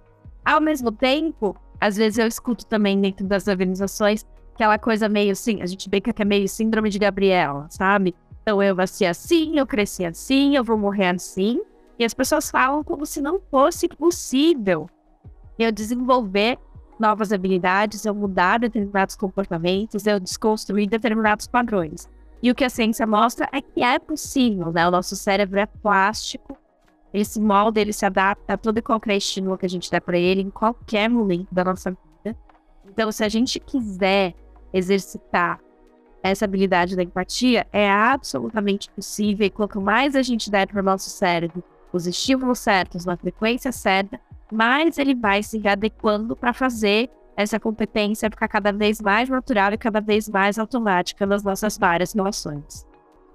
Ao 0.45 0.61
mesmo 0.61 0.91
tempo, 0.91 1.55
às 1.79 1.97
vezes 1.97 2.19
eu 2.19 2.27
escuto 2.27 2.65
também 2.67 2.99
dentro 3.01 3.27
das 3.27 3.47
organizações 3.47 4.27
aquela 4.61 4.79
coisa 4.79 5.09
meio 5.09 5.33
assim, 5.33 5.63
a 5.63 5.67
gente 5.67 5.89
brinca 5.89 6.13
que 6.13 6.21
é 6.21 6.25
meio 6.25 6.47
síndrome 6.47 6.91
de 6.91 6.99
Gabriela, 6.99 7.67
sabe? 7.71 8.15
Então 8.43 8.63
eu 8.63 8.75
nasci 8.75 9.07
assim, 9.07 9.59
eu 9.59 9.67
cresci 9.67 10.05
assim, 10.05 10.55
eu 10.55 10.63
vou 10.63 10.77
morrer 10.77 11.09
assim. 11.09 11.63
E 11.99 12.05
as 12.05 12.13
pessoas 12.13 12.51
falam 12.51 12.85
como 12.85 13.07
se 13.07 13.23
não 13.23 13.41
fosse 13.51 13.89
possível 13.89 14.87
eu 15.59 15.73
desenvolver 15.73 16.59
novas 16.99 17.33
habilidades, 17.33 18.05
eu 18.05 18.15
mudar 18.15 18.59
determinados 18.59 19.17
comportamentos, 19.17 20.07
eu 20.07 20.21
desconstruir 20.21 20.87
determinados 20.87 21.47
padrões. 21.47 22.07
E 22.43 22.51
o 22.51 22.55
que 22.55 22.65
a 22.65 22.71
ciência 22.71 23.07
mostra 23.07 23.49
é 23.53 23.63
que 23.63 23.83
é 23.83 23.99
possível, 23.99 24.73
né? 24.73 24.87
O 24.87 24.91
nosso 24.91 25.17
cérebro 25.17 25.59
é 25.59 25.65
plástico, 25.65 26.57
esse 27.15 27.41
molde 27.41 27.81
ele 27.81 27.95
se 27.95 28.05
adapta 28.05 28.55
a 28.55 28.57
todo 28.59 28.77
e 28.77 28.83
qualquer 28.83 29.17
estímulo 29.17 29.57
que 29.57 29.67
a 29.67 29.69
gente 29.71 29.91
dá 29.91 30.03
para 30.03 30.19
ele 30.19 30.43
em 30.43 30.51
qualquer 30.51 31.09
momento 31.09 31.49
da 31.51 31.65
nossa 31.65 31.91
vida. 31.91 32.37
Então, 32.87 33.11
se 33.11 33.25
a 33.25 33.29
gente 33.29 33.59
quiser 33.59 34.35
exercitar 34.73 35.61
essa 36.23 36.45
habilidade 36.45 36.97
da 36.97 37.03
empatia 37.03 37.67
é 37.73 37.91
absolutamente 37.91 38.91
possível. 38.91 39.47
E 39.47 39.51
quanto 39.51 39.81
mais 39.81 40.15
a 40.15 40.23
gente 40.23 40.51
der 40.51 40.67
para 40.67 40.81
o 40.81 40.85
nosso 40.85 41.09
cérebro 41.09 41.63
os 41.93 42.07
estímulos 42.07 42.61
certos, 42.61 43.05
na 43.05 43.17
frequência 43.17 43.73
certa, 43.73 44.21
mais 44.53 44.99
ele 44.99 45.15
vai 45.15 45.43
se 45.43 45.67
adequando 45.67 46.37
para 46.37 46.53
fazer 46.53 47.11
essa 47.37 47.59
competência 47.59 48.31
ficar 48.31 48.49
cada 48.49 48.73
vez 48.73 49.01
mais 49.01 49.29
natural 49.29 49.73
e 49.73 49.79
cada 49.79 50.01
vez 50.01 50.29
mais 50.29 50.59
automática 50.59 51.25
nas 51.27 51.43
nossas 51.43 51.79
várias 51.79 52.13
relações. 52.13 52.87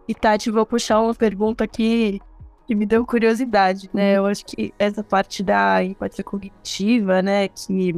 E 0.08 0.13
Tati, 0.13 0.52
vou 0.52 0.65
puxar 0.65 1.02
uma 1.02 1.15
pergunta 1.15 1.63
aqui 1.63 2.21
que 2.67 2.76
me 2.76 2.86
deu 2.86 3.06
curiosidade, 3.06 3.89
né? 3.93 4.17
Eu 4.17 4.26
acho 4.26 4.45
que 4.45 4.74
essa 4.78 5.04
parte 5.04 5.43
da 5.43 5.84
empatia 5.84 6.24
cognitiva, 6.24 7.21
né, 7.21 7.48
que 7.48 7.93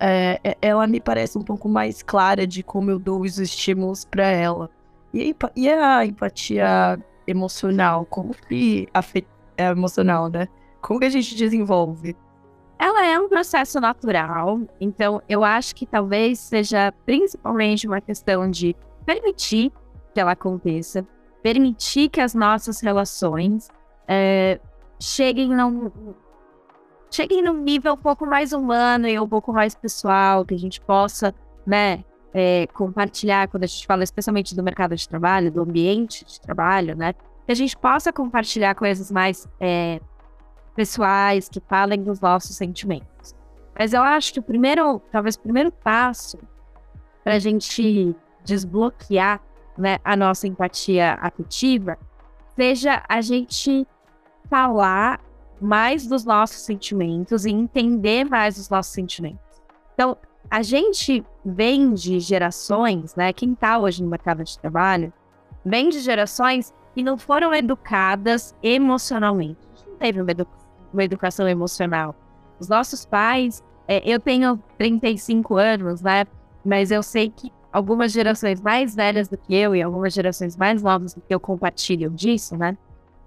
é, 0.00 0.40
é, 0.42 0.56
ela 0.62 0.86
me 0.86 1.00
parece 1.00 1.36
um 1.36 1.42
pouco 1.42 1.68
mais 1.68 2.02
clara 2.02 2.46
de 2.46 2.62
como 2.62 2.90
eu 2.90 2.98
dou 2.98 3.20
os 3.20 3.38
estímulos 3.38 4.04
para 4.04 4.26
ela. 4.26 4.70
E, 5.12 5.36
e, 5.54 5.68
a 5.68 6.06
empatia 6.06 6.98
emocional, 7.26 8.06
como 8.06 8.34
que 8.48 8.88
afet... 8.94 9.26
é 9.56 9.66
emocional, 9.66 10.28
né? 10.28 10.48
Como 10.80 10.98
que 10.98 11.06
a 11.06 11.10
gente 11.10 11.34
desenvolve? 11.34 12.16
Ela 12.78 13.06
é 13.06 13.18
um 13.18 13.28
processo 13.28 13.78
natural, 13.78 14.62
então 14.80 15.20
eu 15.28 15.44
acho 15.44 15.74
que 15.74 15.84
talvez 15.84 16.38
seja 16.38 16.90
principalmente 17.04 17.86
uma 17.86 18.00
questão 18.00 18.50
de 18.50 18.74
permitir 19.04 19.70
que 20.14 20.20
ela 20.20 20.32
aconteça, 20.32 21.06
permitir 21.42 22.08
que 22.08 22.22
as 22.22 22.34
nossas 22.34 22.80
relações 22.80 23.68
é, 24.08 24.58
cheguem 24.98 25.50
num, 25.50 25.90
cheguem 27.10 27.42
num 27.42 27.54
nível 27.54 27.94
um 27.94 27.96
pouco 27.96 28.24
mais 28.24 28.52
humano 28.52 29.08
e 29.08 29.18
um 29.18 29.28
pouco 29.28 29.52
mais 29.52 29.74
pessoal, 29.74 30.44
que 30.44 30.54
a 30.54 30.58
gente 30.58 30.80
possa, 30.80 31.34
né, 31.66 32.04
é, 32.32 32.66
compartilhar, 32.68 33.48
quando 33.48 33.64
a 33.64 33.66
gente 33.66 33.86
fala 33.86 34.04
especialmente 34.04 34.54
do 34.54 34.62
mercado 34.62 34.94
de 34.94 35.08
trabalho, 35.08 35.50
do 35.50 35.62
ambiente 35.62 36.24
de 36.24 36.40
trabalho, 36.40 36.96
né, 36.96 37.12
que 37.12 37.52
a 37.52 37.54
gente 37.54 37.76
possa 37.76 38.12
compartilhar 38.12 38.74
coisas 38.74 39.10
mais 39.10 39.48
é, 39.58 40.00
pessoais, 40.74 41.48
que 41.48 41.60
falem 41.60 42.02
dos 42.02 42.20
nossos 42.20 42.56
sentimentos. 42.56 43.34
Mas 43.76 43.92
eu 43.92 44.02
acho 44.02 44.32
que 44.32 44.40
o 44.40 44.42
primeiro, 44.42 45.00
talvez 45.10 45.34
o 45.34 45.40
primeiro 45.40 45.72
passo 45.72 46.38
para 47.24 47.34
a 47.34 47.38
gente 47.38 48.14
desbloquear 48.44 49.40
né, 49.76 49.98
a 50.04 50.16
nossa 50.16 50.46
empatia 50.46 51.18
afetiva 51.20 51.98
seja 52.56 53.02
a 53.08 53.20
gente 53.20 53.86
falar 54.48 55.20
mais 55.60 56.06
dos 56.06 56.24
nossos 56.24 56.62
sentimentos 56.62 57.44
e 57.44 57.50
entender 57.50 58.24
mais 58.24 58.56
os 58.58 58.68
nossos 58.68 58.92
sentimentos. 58.92 59.62
Então, 59.94 60.16
a 60.50 60.62
gente 60.62 61.24
vem 61.44 61.92
de 61.94 62.18
gerações, 62.18 63.14
né? 63.14 63.32
Quem 63.32 63.52
está 63.52 63.78
hoje 63.78 64.02
no 64.02 64.08
mercado 64.08 64.42
de 64.42 64.58
trabalho, 64.58 65.12
vem 65.64 65.88
de 65.88 66.00
gerações 66.00 66.72
que 66.94 67.02
não 67.02 67.18
foram 67.18 67.54
educadas 67.54 68.54
emocionalmente. 68.62 69.58
A 69.72 69.76
gente 69.76 69.88
não 69.88 69.96
teve 69.96 70.20
uma, 70.20 70.30
edu 70.30 70.46
uma 70.92 71.04
educação 71.04 71.48
emocional. 71.48 72.14
Os 72.58 72.68
nossos 72.68 73.04
pais, 73.04 73.62
é, 73.86 74.02
eu 74.04 74.18
tenho 74.18 74.60
35 74.78 75.56
anos, 75.56 76.00
né? 76.00 76.24
Mas 76.64 76.90
eu 76.90 77.02
sei 77.02 77.30
que 77.30 77.52
algumas 77.72 78.12
gerações 78.12 78.60
mais 78.60 78.94
velhas 78.94 79.28
do 79.28 79.38
que 79.38 79.54
eu 79.54 79.74
e 79.76 79.82
algumas 79.82 80.12
gerações 80.12 80.56
mais 80.56 80.82
novas 80.82 81.14
do 81.14 81.20
que 81.20 81.32
eu 81.32 81.38
compartilham 81.38 82.12
disso, 82.12 82.56
né? 82.56 82.76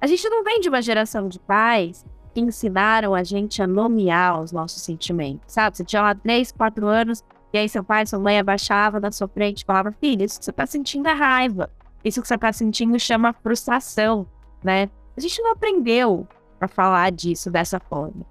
A 0.01 0.07
gente 0.07 0.27
não 0.27 0.43
vem 0.43 0.59
de 0.59 0.67
uma 0.67 0.81
geração 0.81 1.29
de 1.29 1.39
pais 1.39 2.05
que 2.33 2.41
ensinaram 2.41 3.13
a 3.13 3.23
gente 3.23 3.61
a 3.61 3.67
nomear 3.67 4.41
os 4.41 4.51
nossos 4.51 4.81
sentimentos, 4.81 5.53
sabe? 5.53 5.77
Você 5.77 5.83
tinha 5.83 6.01
lá 6.01 6.15
3, 6.15 6.51
4 6.51 6.87
anos, 6.87 7.23
e 7.53 7.57
aí 7.57 7.69
seu 7.69 7.83
pai, 7.83 8.05
sua 8.05 8.19
mãe 8.19 8.39
abaixava 8.39 8.99
na 8.99 9.11
sua 9.11 9.27
frente 9.27 9.61
e 9.61 9.65
falava, 9.65 9.91
filho, 9.91 10.23
isso 10.23 10.39
que 10.39 10.45
você 10.45 10.51
tá 10.51 10.65
sentindo 10.65 11.07
é 11.07 11.13
raiva. 11.13 11.69
Isso 12.03 12.21
que 12.21 12.27
você 12.27 12.37
tá 12.37 12.51
sentindo 12.51 12.99
chama 12.99 13.31
frustração, 13.31 14.25
né? 14.63 14.89
A 15.15 15.21
gente 15.21 15.41
não 15.41 15.51
aprendeu 15.51 16.27
a 16.59 16.67
falar 16.67 17.11
disso 17.11 17.51
dessa 17.51 17.79
forma. 17.79 18.25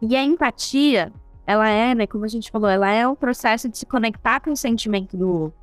E 0.00 0.16
a 0.16 0.22
empatia, 0.22 1.12
ela 1.46 1.68
é, 1.68 1.94
né, 1.94 2.06
como 2.06 2.24
a 2.24 2.28
gente 2.28 2.50
falou, 2.50 2.70
ela 2.70 2.90
é 2.90 3.06
um 3.06 3.14
processo 3.14 3.68
de 3.68 3.76
se 3.78 3.86
conectar 3.86 4.40
com 4.40 4.52
o 4.52 4.56
sentimento 4.56 5.16
do 5.16 5.28
outro. 5.28 5.58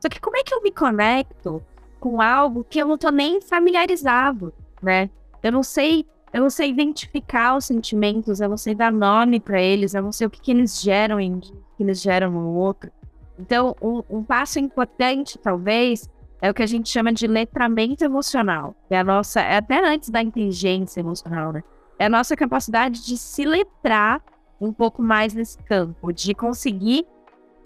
Só 0.00 0.08
que 0.08 0.20
como 0.20 0.36
é 0.36 0.42
que 0.42 0.52
eu 0.52 0.62
me 0.62 0.72
conecto 0.72 1.62
com 2.00 2.20
algo 2.20 2.64
que 2.68 2.80
eu 2.80 2.88
não 2.88 2.98
tô 2.98 3.10
nem 3.10 3.40
familiarizado, 3.40 4.52
né? 4.82 5.08
Eu 5.42 5.52
não 5.52 5.62
sei 5.62 6.06
não 6.40 6.50
sei 6.50 6.70
identificar 6.70 7.56
os 7.56 7.64
sentimentos, 7.64 8.40
não 8.48 8.56
sei 8.56 8.74
dar 8.74 8.92
nome 8.92 9.40
para 9.40 9.60
eles, 9.60 9.94
eu 9.94 10.02
não 10.02 10.12
o 10.26 10.30
que, 10.30 10.40
que 10.40 10.50
eles 10.52 10.80
geram 10.80 11.18
em 11.18 11.40
que 11.40 11.52
eles 11.80 12.00
geram 12.00 12.30
no 12.30 12.54
outro. 12.54 12.90
Então, 13.38 13.74
um, 13.82 14.02
um, 14.08 14.22
passo 14.22 14.58
importante, 14.58 15.38
talvez, 15.38 16.08
é 16.40 16.50
o 16.50 16.54
que 16.54 16.62
a 16.62 16.66
gente 16.66 16.88
chama 16.88 17.12
de 17.12 17.26
letramento 17.26 18.04
emocional. 18.04 18.76
É 18.88 18.98
a 18.98 19.04
nossa, 19.04 19.40
é 19.40 19.56
até 19.56 19.84
antes 19.84 20.10
da 20.10 20.22
inteligência 20.22 21.00
emocional, 21.00 21.52
né? 21.52 21.64
É 21.98 22.06
a 22.06 22.08
nossa 22.08 22.36
capacidade 22.36 23.04
de 23.04 23.16
se 23.16 23.44
letrar 23.44 24.22
um 24.60 24.72
pouco 24.72 25.02
mais 25.02 25.34
nesse 25.34 25.58
campo, 25.58 26.12
de 26.12 26.34
conseguir 26.34 27.06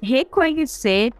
reconhecer, 0.00 1.12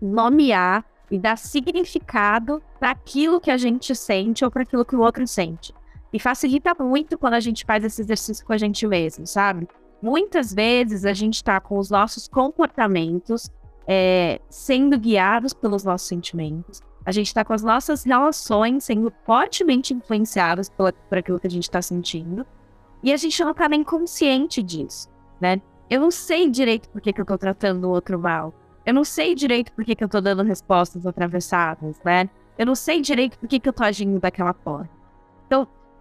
nomear 0.00 0.84
e 1.10 1.18
dar 1.18 1.36
significado 1.36 2.62
para 2.78 2.90
aquilo 2.90 3.40
que 3.40 3.50
a 3.50 3.56
gente 3.56 3.94
sente 3.94 4.44
ou 4.44 4.50
para 4.50 4.62
aquilo 4.62 4.84
que 4.84 4.96
o 4.96 5.00
outro 5.00 5.26
sente. 5.26 5.74
E 6.12 6.20
facilita 6.20 6.74
muito 6.78 7.16
quando 7.16 7.34
a 7.34 7.40
gente 7.40 7.64
faz 7.64 7.84
esse 7.84 8.02
exercício 8.02 8.44
com 8.44 8.52
a 8.52 8.58
gente 8.58 8.86
mesmo, 8.86 9.26
sabe? 9.26 9.66
Muitas 10.02 10.52
vezes 10.52 11.04
a 11.04 11.12
gente 11.12 11.36
está 11.36 11.60
com 11.60 11.78
os 11.78 11.88
nossos 11.88 12.28
comportamentos 12.28 13.50
é, 13.86 14.40
sendo 14.50 14.98
guiados 14.98 15.52
pelos 15.52 15.84
nossos 15.84 16.08
sentimentos. 16.08 16.82
A 17.04 17.10
gente 17.10 17.28
está 17.28 17.44
com 17.44 17.52
as 17.52 17.62
nossas 17.62 18.04
relações 18.04 18.84
sendo 18.84 19.12
fortemente 19.24 19.94
influenciadas 19.94 20.68
pela, 20.68 20.92
por 20.92 21.18
aquilo 21.18 21.40
que 21.40 21.46
a 21.46 21.50
gente 21.50 21.64
está 21.64 21.80
sentindo. 21.80 22.46
E 23.02 23.12
a 23.12 23.16
gente 23.16 23.42
não 23.42 23.50
está 23.50 23.68
nem 23.68 23.82
consciente 23.82 24.62
disso, 24.62 25.08
né? 25.40 25.60
Eu 25.90 26.00
não 26.00 26.10
sei 26.10 26.48
direito 26.48 26.88
por 26.90 27.00
que, 27.00 27.12
que 27.12 27.20
eu 27.20 27.24
estou 27.24 27.36
tratando 27.38 27.84
o 27.84 27.90
outro 27.90 28.18
mal. 28.18 28.54
Eu 28.86 28.94
não 28.94 29.04
sei 29.04 29.34
direito 29.34 29.72
por 29.72 29.84
que, 29.84 29.94
que 29.94 30.04
eu 30.04 30.06
estou 30.06 30.20
dando 30.20 30.42
respostas 30.42 31.04
atravessadas, 31.06 32.00
né? 32.04 32.28
Eu 32.56 32.66
não 32.66 32.74
sei 32.74 33.00
direito 33.00 33.38
por 33.38 33.48
que, 33.48 33.58
que 33.58 33.68
eu 33.68 33.72
estou 33.72 33.86
agindo 33.86 34.20
daquela 34.20 34.52
forma. 34.52 35.01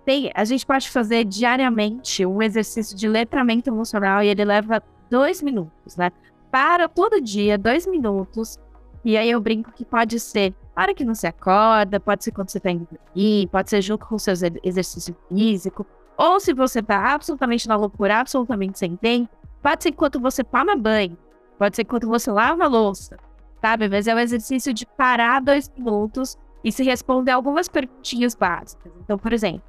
Tem, 0.05 0.31
a 0.33 0.43
gente 0.43 0.65
pode 0.65 0.89
fazer 0.89 1.23
diariamente 1.25 2.25
um 2.25 2.41
exercício 2.41 2.97
de 2.97 3.07
letramento 3.07 3.69
emocional 3.69 4.23
e 4.23 4.27
ele 4.27 4.43
leva 4.43 4.81
dois 5.09 5.41
minutos, 5.41 5.95
né? 5.95 6.11
Para 6.49 6.89
todo 6.89 7.21
dia, 7.21 7.57
dois 7.57 7.85
minutos. 7.85 8.59
E 9.05 9.15
aí 9.15 9.29
eu 9.29 9.39
brinco 9.39 9.71
que 9.71 9.85
pode 9.85 10.19
ser 10.19 10.53
para 10.73 10.93
que 10.93 11.03
não 11.03 11.13
se 11.13 11.27
acorda, 11.27 11.99
pode 11.99 12.23
ser 12.23 12.31
quando 12.31 12.49
você 12.49 12.57
está 12.57 12.71
indo 12.71 12.87
dormir, 12.89 13.47
pode 13.47 13.69
ser 13.69 13.81
junto 13.81 14.05
com 14.05 14.15
o 14.15 14.19
seu 14.19 14.33
exercício 14.63 15.15
físico, 15.27 15.85
ou 16.17 16.39
se 16.39 16.53
você 16.53 16.79
está 16.79 17.13
absolutamente 17.13 17.67
na 17.67 17.75
loucura, 17.75 18.19
absolutamente 18.19 18.79
sem 18.79 18.95
tempo, 18.95 19.29
pode 19.61 19.83
ser 19.83 19.89
enquanto 19.89 20.19
você 20.19 20.43
toma 20.43 20.75
banho, 20.75 21.17
pode 21.57 21.75
ser 21.75 21.81
enquanto 21.81 22.07
você 22.07 22.31
lava 22.31 22.63
a 22.63 22.67
louça, 22.67 23.17
sabe? 23.59 23.89
Mas 23.89 24.07
é 24.07 24.15
um 24.15 24.19
exercício 24.19 24.73
de 24.73 24.85
parar 24.85 25.41
dois 25.41 25.69
minutos 25.75 26.37
e 26.63 26.71
se 26.71 26.83
responder 26.83 27.31
algumas 27.31 27.67
perguntinhas 27.67 28.35
básicas. 28.35 28.91
Então, 29.03 29.17
por 29.17 29.33
exemplo, 29.33 29.63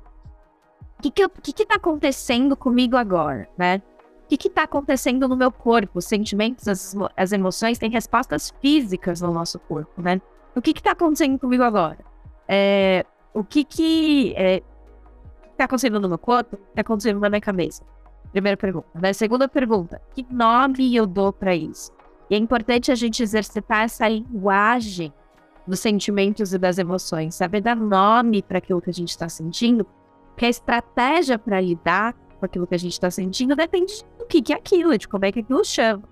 que 1.03 1.11
que, 1.11 1.29
que 1.29 1.53
que 1.53 1.67
tá 1.67 1.75
acontecendo 1.75 2.57
comigo 2.57 2.97
agora, 2.97 3.49
né? 3.59 3.83
O 4.25 4.29
que 4.29 4.37
que 4.37 4.51
tá 4.51 4.63
acontecendo 4.63 5.29
no 5.29 5.37
meu 5.37 5.51
corpo? 5.51 5.99
Os 5.99 6.07
sentimentos, 6.07 6.67
as, 6.69 6.95
as 7.17 7.33
emoções 7.33 7.79
têm 7.79 7.91
respostas 7.91 8.55
físicas 8.61 9.21
no 9.21 9.33
nosso 9.33 9.59
corpo, 9.59 10.01
né? 10.01 10.21
O 10.55 10.63
que 10.63 10.73
que 10.73 10.83
tá 10.83 10.93
acontecendo 10.93 11.39
comigo 11.39 11.63
agora? 11.63 11.99
É, 12.49 13.05
o 13.35 13.43
que 13.43 13.65
que 13.65 14.35
é, 14.37 14.63
tá 15.57 15.65
acontecendo 15.65 15.99
no 15.99 16.09
meu 16.09 16.19
corpo? 16.19 16.57
Tá 16.75 16.81
acontecendo 16.83 17.21
na 17.21 17.29
minha 17.29 17.41
cabeça? 17.41 17.83
Primeira 18.31 18.57
pergunta. 18.57 18.89
Né? 18.95 19.13
Segunda 19.13 19.49
pergunta, 19.49 20.01
que 20.15 20.27
nome 20.31 20.95
eu 20.95 21.07
dou 21.07 21.33
para 21.33 21.55
isso? 21.55 21.93
E 22.31 22.35
é 22.35 22.39
importante 22.39 22.91
a 22.91 22.95
gente 22.95 23.23
exercitar 23.23 23.85
essa 23.85 24.09
linguagem 24.09 25.13
dos 25.67 25.81
sentimentos 25.81 26.55
e 26.55 26.59
das 26.59 26.79
emoções, 26.79 27.35
saber 27.35 27.61
dar 27.61 27.77
nome 27.77 28.43
para 28.43 28.59
aquilo 28.59 28.81
que 28.81 28.91
a 28.91 28.93
gente 28.93 29.11
está 29.11 29.29
sentindo, 29.29 29.87
porque 30.33 30.47
a 30.47 30.51
estratégia 30.51 31.39
para 31.39 31.61
lidar 31.61 32.15
com 32.39 32.47
aquilo 32.47 32.67
que 32.67 32.75
a 32.75 32.79
gente 32.79 32.93
está 32.93 33.11
sentindo 33.11 33.55
depende 33.55 34.05
do 34.19 34.27
que, 34.27 34.43
que 34.43 34.53
é 34.53 34.57
aquilo, 34.57 34.97
de 34.99 35.07
como 35.07 35.25
é 35.25 35.33
que 35.33 35.41
aquilo 35.41 35.65
chama. 35.65 36.03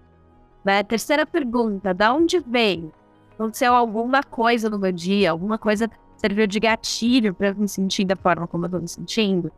Né? 0.64 0.83
Terceira 0.83 1.26
pergunta: 1.26 1.92
da 1.92 2.14
onde 2.14 2.38
vem? 2.38 2.92
Aconteceu 3.35 3.74
alguma 3.74 4.22
coisa 4.22 4.68
no 4.68 4.78
meu 4.78 4.92
dia, 4.92 5.30
alguma 5.30 5.59
coisa 5.59 5.90
serviu 6.16 6.46
de 6.46 6.61
gatilho 6.61 7.35
para 7.35 7.54
me 7.54 7.66
sentir 7.66 8.04
da 8.04 8.14
forma 8.14 8.46
como 8.46 8.64
eu 8.64 8.68
estou 8.68 8.80
me 8.83 8.88
sentindo? 8.88 9.50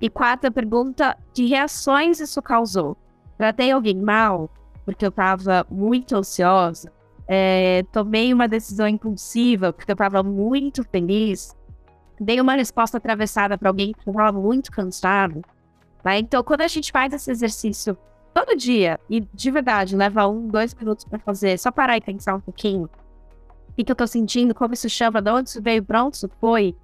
E 0.00 0.08
quarta 0.08 0.50
pergunta: 0.50 1.16
que 1.34 1.46
reações 1.46 2.20
isso 2.20 2.40
causou? 2.42 2.96
Tratei 3.36 3.70
alguém 3.70 3.96
mal 3.96 4.50
porque 4.84 5.04
eu 5.04 5.10
estava 5.10 5.66
muito 5.70 6.16
ansiosa? 6.16 6.92
É, 7.26 7.84
tomei 7.92 8.34
uma 8.34 8.48
decisão 8.48 8.88
impulsiva 8.88 9.72
porque 9.72 9.90
eu 9.90 9.94
estava 9.94 10.22
muito 10.22 10.82
feliz? 10.84 11.56
Dei 12.20 12.38
uma 12.40 12.54
resposta 12.54 12.98
atravessada 12.98 13.56
para 13.56 13.70
alguém 13.70 13.92
que 13.92 13.98
estava 13.98 14.38
muito 14.38 14.70
cansado. 14.70 15.42
Né? 16.04 16.18
Então, 16.18 16.44
quando 16.44 16.60
a 16.60 16.68
gente 16.68 16.92
faz 16.92 17.12
esse 17.14 17.30
exercício 17.30 17.96
todo 18.34 18.54
dia, 18.54 19.00
e 19.08 19.20
de 19.20 19.50
verdade 19.50 19.96
leva 19.96 20.28
um, 20.28 20.46
dois 20.46 20.74
minutos 20.74 21.04
para 21.04 21.18
fazer, 21.18 21.58
só 21.58 21.70
parar 21.70 21.96
e 21.96 22.00
pensar 22.00 22.34
um 22.34 22.40
pouquinho, 22.40 22.84
o 22.84 23.72
que, 23.74 23.84
que 23.84 23.90
eu 23.90 23.94
estou 23.94 24.06
sentindo, 24.06 24.54
como 24.54 24.74
isso 24.74 24.88
chama, 24.88 25.22
de 25.22 25.30
onde 25.30 25.48
isso 25.48 25.62
veio, 25.62 25.82
para 25.82 26.04
onde 26.04 26.16
isso 26.16 26.30
foi, 26.40 26.76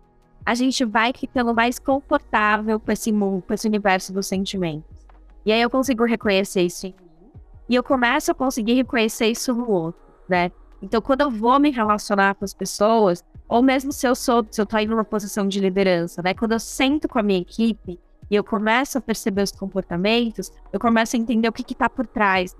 a 0.44 0.54
gente 0.54 0.84
vai 0.84 1.12
ficando 1.12 1.54
mais 1.54 1.78
confortável 1.78 2.80
com 2.80 2.90
esse 2.90 3.12
mundo, 3.12 3.42
com 3.42 3.52
esse 3.52 3.68
universo 3.68 4.12
dos 4.12 4.26
sentimentos. 4.26 5.06
E 5.44 5.52
aí 5.52 5.60
eu 5.60 5.68
consigo 5.68 6.04
reconhecer 6.04 6.62
isso 6.62 6.86
em 6.86 6.90
mim, 6.90 7.30
e 7.68 7.74
eu 7.74 7.82
começo 7.82 8.30
a 8.30 8.34
conseguir 8.34 8.74
reconhecer 8.74 9.26
isso 9.26 9.52
no 9.52 9.70
outro, 9.70 10.00
né? 10.28 10.50
Então, 10.80 11.00
quando 11.00 11.22
eu 11.22 11.30
vou 11.30 11.58
me 11.58 11.70
relacionar 11.70 12.34
com 12.34 12.44
as 12.44 12.54
pessoas, 12.54 13.24
ou 13.48 13.62
mesmo 13.62 13.92
se 13.92 14.06
eu 14.06 14.14
sou, 14.14 14.44
se 14.50 14.60
eu 14.60 14.66
tô 14.66 14.76
aí 14.76 14.86
numa 14.86 15.04
posição 15.04 15.46
de 15.46 15.60
liderança, 15.60 16.20
né? 16.22 16.34
Quando 16.34 16.52
eu 16.52 16.60
sento 16.60 17.08
com 17.08 17.18
a 17.18 17.22
minha 17.22 17.40
equipe 17.40 17.98
e 18.30 18.34
eu 18.34 18.42
começo 18.42 18.98
a 18.98 19.00
perceber 19.00 19.42
os 19.42 19.52
comportamentos, 19.52 20.52
eu 20.72 20.80
começo 20.80 21.14
a 21.14 21.18
entender 21.18 21.48
o 21.48 21.52
que 21.52 21.72
está 21.72 21.88
por 21.88 22.06
trás. 22.06 22.56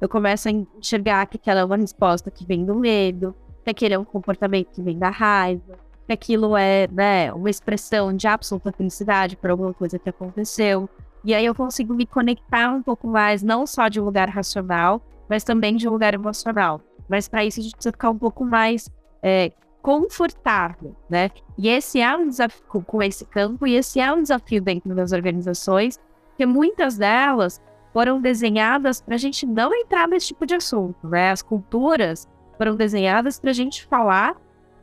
Eu 0.00 0.08
começo 0.08 0.48
a 0.48 0.50
enxergar 0.50 1.26
que 1.26 1.36
aquela 1.36 1.60
é 1.60 1.64
uma 1.64 1.76
resposta 1.76 2.30
que 2.30 2.44
vem 2.44 2.64
do 2.64 2.74
medo, 2.74 3.34
que 3.62 3.70
aquele 3.70 3.94
é 3.94 3.98
um 3.98 4.04
comportamento 4.04 4.70
que 4.72 4.82
vem 4.82 4.98
da 4.98 5.10
raiva, 5.10 5.78
que 6.06 6.12
aquilo 6.12 6.56
é 6.56 6.88
né, 6.90 7.32
uma 7.32 7.48
expressão 7.48 8.12
de 8.14 8.26
absoluta 8.26 8.72
felicidade 8.72 9.36
por 9.36 9.50
alguma 9.50 9.72
coisa 9.72 9.98
que 9.98 10.08
aconteceu. 10.08 10.88
E 11.22 11.34
aí 11.34 11.44
eu 11.44 11.54
consigo 11.54 11.94
me 11.94 12.06
conectar 12.06 12.70
um 12.70 12.82
pouco 12.82 13.06
mais, 13.06 13.42
não 13.42 13.66
só 13.66 13.88
de 13.88 14.00
um 14.00 14.04
lugar 14.04 14.28
racional, 14.28 15.00
mas 15.28 15.44
também 15.44 15.76
de 15.76 15.86
um 15.86 15.92
lugar 15.92 16.14
emocional. 16.14 16.80
Mas 17.08 17.28
para 17.28 17.44
isso 17.44 17.60
a 17.60 17.62
gente 17.62 17.74
precisa 17.74 17.92
ficar 17.92 18.10
um 18.10 18.18
pouco 18.18 18.44
mais 18.44 18.90
é, 19.22 19.52
confortável, 19.82 20.94
né? 21.08 21.30
E 21.56 21.68
esse 21.68 22.00
é 22.00 22.16
um 22.16 22.28
desafio 22.28 22.82
com 22.82 23.02
esse 23.02 23.24
campo, 23.24 23.66
e 23.66 23.74
esse 23.74 24.00
é 24.00 24.12
um 24.12 24.22
desafio 24.22 24.62
dentro 24.62 24.94
das 24.94 25.12
organizações, 25.12 25.98
que 26.36 26.46
muitas 26.46 26.96
delas 26.96 27.60
foram 27.92 28.20
desenhadas 28.20 29.00
para 29.00 29.14
a 29.14 29.18
gente 29.18 29.46
não 29.46 29.74
entrar 29.74 30.06
nesse 30.06 30.28
tipo 30.28 30.46
de 30.46 30.54
assunto, 30.54 31.08
né? 31.08 31.30
As 31.30 31.42
culturas 31.42 32.28
foram 32.56 32.76
desenhadas 32.76 33.40
para 33.40 33.50
a 33.50 33.54
gente 33.54 33.86
falar 33.86 34.36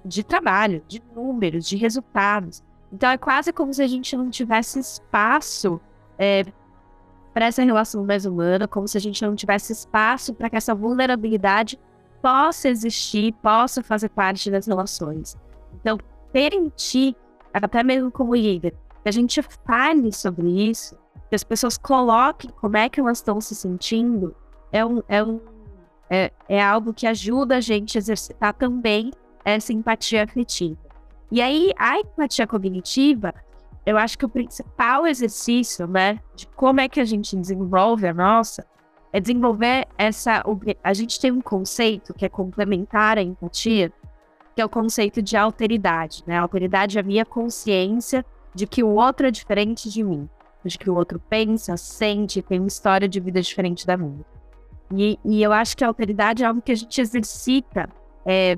de 0.03 0.23
trabalho, 0.23 0.83
de 0.88 1.01
números, 1.15 1.67
de 1.67 1.77
resultados. 1.77 2.63
Então 2.91 3.10
é 3.10 3.17
quase 3.17 3.51
como 3.51 3.73
se 3.73 3.81
a 3.81 3.88
gente 3.88 4.15
não 4.15 4.29
tivesse 4.29 4.79
espaço 4.79 5.79
é, 6.17 6.43
para 7.33 7.45
essa 7.45 7.63
relação 7.63 8.03
mais 8.05 8.25
humana, 8.25 8.67
como 8.67 8.88
se 8.88 8.97
a 8.97 9.01
gente 9.01 9.23
não 9.23 9.36
tivesse 9.36 9.71
espaço 9.73 10.33
para 10.33 10.49
que 10.49 10.55
essa 10.55 10.73
vulnerabilidade 10.73 11.79
possa 12.21 12.69
existir, 12.69 13.34
possa 13.41 13.82
fazer 13.84 14.10
parte 14.10 14.49
das 14.51 14.67
relações. 14.67 15.38
Então, 15.80 15.97
permitir, 16.32 17.15
até 17.53 17.84
mesmo 17.84 18.12
como 18.12 18.36
líder, 18.36 18.73
que 19.03 19.10
a 19.10 19.12
gente 19.12 19.41
fale 19.65 20.12
sobre 20.12 20.69
isso, 20.69 20.97
que 21.30 21.36
as 21.36 21.43
pessoas 21.43 21.77
coloquem 21.77 22.49
como 22.62 22.77
é 22.77 22.89
que 22.89 22.99
elas 22.99 23.17
estão 23.17 23.39
se 23.41 23.56
sentindo, 23.56 24.36
é, 24.71 24.86
um, 24.86 25.01
é, 25.08 25.23
um, 25.23 25.39
é, 26.10 26.32
é 26.47 26.63
algo 26.63 26.93
que 26.93 27.08
ajuda 27.08 27.58
a 27.58 27.62
gente 27.62 27.97
a 27.97 27.99
exercitar 27.99 28.53
também 28.53 29.12
essa 29.43 29.73
empatia 29.73 30.23
afetiva. 30.23 30.77
E 31.32 31.41
aí, 31.41 31.71
a 31.77 31.99
empatia 31.99 32.47
cognitiva 32.47 33.34
eu 33.88 33.97
acho 33.97 34.17
que 34.17 34.25
o 34.25 34.30
principal 34.30 35.08
exercício, 35.08 35.88
né, 35.88 36.19
de 36.36 36.45
como 36.45 36.82
é 36.82 36.89
que 36.89 36.99
a 36.99 37.06
gente 37.06 37.38
desenvolve 37.38 38.06
a 38.06 38.13
nossa, 38.13 38.67
é 39.17 39.19
desenvolver 39.19 39.88
essa. 39.97 40.43
A 40.84 40.93
gente 40.93 41.19
tem 41.19 41.32
um 41.32 41.41
conceito 41.41 42.13
que 42.13 42.25
é 42.25 42.30
complementar 42.30 43.17
à 43.17 43.21
empatia, 43.21 43.91
que 44.56 44.62
é 44.62 44.65
o 44.65 44.69
conceito 44.69 45.21
de 45.21 45.36
alteridade, 45.36 46.23
né? 46.27 46.38
A 46.38 46.41
alteridade 46.41 46.97
é 46.97 47.01
a 47.01 47.03
minha 47.03 47.25
consciência 47.25 48.23
de 48.53 48.67
que 48.67 48.84
o 48.84 48.89
outro 48.89 49.27
é 49.27 49.32
diferente 49.32 49.89
de 49.89 50.03
mim, 50.03 50.30
de 50.63 50.77
que 50.77 50.89
o 50.89 50.95
outro 50.95 51.19
pensa, 51.30 51.75
sente, 51.77 52.41
tem 52.41 52.60
uma 52.60 52.67
história 52.67 53.08
de 53.08 53.19
vida 53.19 53.41
diferente 53.41 53.86
da 53.86 53.97
minha. 53.97 54.23
E, 54.93 55.19
e 55.25 55.41
eu 55.43 55.51
acho 55.51 55.75
que 55.75 55.84
a 55.84 55.88
alteridade 55.88 56.43
é 56.43 56.45
algo 56.45 56.62
que 56.62 56.71
a 56.71 56.75
gente 56.75 57.01
exercita, 57.01 57.89
é, 58.25 58.58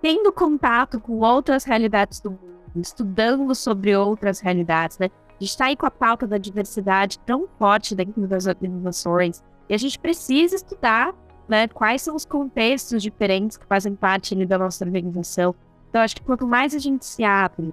tendo 0.00 0.32
contato 0.32 1.00
com 1.00 1.18
outras 1.20 1.64
realidades 1.64 2.20
do 2.20 2.32
mundo 2.32 2.52
estudando 2.76 3.54
sobre 3.54 3.94
outras 3.94 4.40
realidades, 4.40 4.98
né? 4.98 5.08
A 5.28 5.32
gente 5.42 5.50
está 5.50 5.66
aí 5.66 5.76
com 5.76 5.86
a 5.86 5.90
pauta 5.90 6.26
da 6.26 6.38
diversidade 6.38 7.18
tão 7.20 7.46
forte 7.58 7.94
dentro 7.94 8.26
das 8.26 8.46
organizações 8.46 9.42
e 9.68 9.74
a 9.74 9.78
gente 9.78 9.98
precisa 9.98 10.56
estudar 10.56 11.14
né, 11.48 11.68
quais 11.68 12.02
são 12.02 12.14
os 12.14 12.24
contextos 12.24 13.02
diferentes 13.02 13.56
que 13.56 13.66
fazem 13.66 13.94
parte 13.94 14.34
ali, 14.34 14.46
da 14.46 14.58
nossa 14.58 14.84
organização. 14.84 15.54
Então, 15.88 16.00
acho 16.00 16.16
que 16.16 16.22
quanto 16.22 16.46
mais 16.46 16.74
a 16.74 16.78
gente 16.78 17.04
se 17.04 17.24
abre 17.24 17.72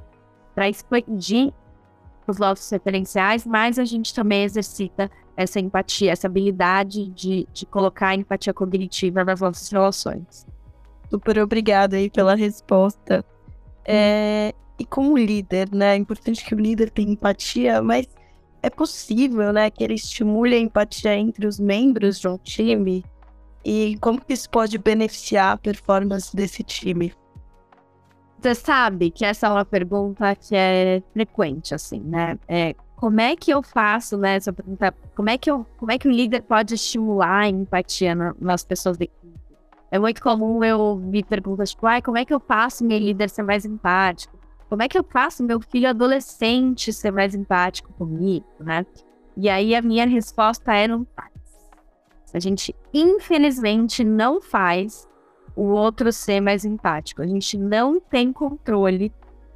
para 0.53 0.67
expandir 0.67 1.53
os 2.27 2.37
nossos 2.37 2.69
referenciais, 2.69 3.45
mais 3.45 3.79
a 3.79 3.85
gente 3.85 4.13
também 4.13 4.43
exercita 4.43 5.09
essa 5.35 5.59
empatia, 5.59 6.11
essa 6.11 6.27
habilidade 6.27 7.07
de, 7.09 7.47
de 7.53 7.65
colocar 7.65 8.09
a 8.09 8.15
empatia 8.15 8.53
cognitiva 8.53 9.23
nas 9.23 9.39
nossas 9.39 9.69
relações. 9.69 10.45
Super 11.09 11.39
obrigada 11.39 11.95
aí 11.95 12.09
pela 12.09 12.35
resposta. 12.35 13.25
É, 13.85 14.53
e 14.77 14.85
como 14.85 15.17
líder, 15.17 15.69
né? 15.73 15.93
É 15.93 15.95
importante 15.95 16.45
que 16.45 16.53
o 16.53 16.59
líder 16.59 16.89
tenha 16.91 17.11
empatia, 17.11 17.81
mas 17.81 18.07
é 18.61 18.69
possível, 18.69 19.53
né, 19.53 19.69
que 19.69 19.83
ele 19.83 19.95
estimule 19.95 20.55
a 20.55 20.59
empatia 20.59 21.15
entre 21.15 21.47
os 21.47 21.59
membros 21.59 22.19
de 22.19 22.27
um 22.27 22.37
time? 22.37 23.03
E 23.63 23.97
como 23.99 24.21
que 24.21 24.33
isso 24.33 24.49
pode 24.49 24.77
beneficiar 24.77 25.53
a 25.53 25.57
performance 25.57 26.35
desse 26.35 26.63
time? 26.63 27.13
Você 28.41 28.55
sabe 28.55 29.11
que 29.11 29.25
essa 29.25 29.47
é 29.47 29.49
uma 29.49 29.65
pergunta 29.65 30.33
que 30.35 30.55
é 30.55 31.03
frequente, 31.13 31.75
assim, 31.75 31.99
né? 31.99 32.39
É, 32.47 32.73
como 32.95 33.19
é 33.19 33.35
que 33.35 33.51
eu 33.51 33.61
faço, 33.61 34.17
né? 34.17 34.35
Essa 34.35 34.53
pergunta, 34.53 34.93
como 35.13 35.29
é 35.29 35.37
que 35.37 35.51
eu, 35.51 35.65
como 35.77 35.91
é 35.91 35.97
que 35.97 36.07
o 36.07 36.11
líder 36.11 36.43
pode 36.43 36.73
estimular 36.73 37.41
a 37.41 37.49
empatia 37.49 38.15
nas 38.39 38.63
pessoas 38.63 38.97
da 38.97 39.03
equipe? 39.03 39.39
É 39.91 39.99
muito 39.99 40.21
comum 40.21 40.63
eu 40.63 40.95
me 40.95 41.21
perguntar, 41.21 41.65
tipo, 41.65 41.85
ai, 41.85 42.01
como 42.01 42.17
é 42.17 42.23
que 42.23 42.33
eu 42.33 42.39
faço 42.39 42.85
meu 42.85 42.97
líder 42.97 43.29
ser 43.29 43.43
mais 43.43 43.65
empático? 43.65 44.38
Como 44.69 44.83
é 44.83 44.87
que 44.87 44.97
eu 44.97 45.03
faço 45.03 45.43
meu 45.43 45.59
filho 45.59 45.89
adolescente 45.89 46.93
ser 46.93 47.11
mais 47.11 47.33
empático 47.33 47.91
comigo, 47.93 48.45
né? 48.59 48.85
E 49.35 49.49
aí 49.49 49.73
a 49.73 49.81
minha 49.81 50.05
resposta 50.05 50.75
é 50.75 50.87
não 50.87 51.07
faz. 51.15 51.31
A 52.31 52.39
gente, 52.39 52.75
infelizmente, 52.93 54.03
não 54.03 54.39
faz 54.39 55.07
o 55.55 55.63
outro 55.63 56.13
ser 56.13 56.39
mais 56.39 56.63
empático. 56.65 57.23
A 57.23 57.27
gente 57.27 57.57
não 57.57 57.99
tem 57.99 58.31
controle 58.31 59.11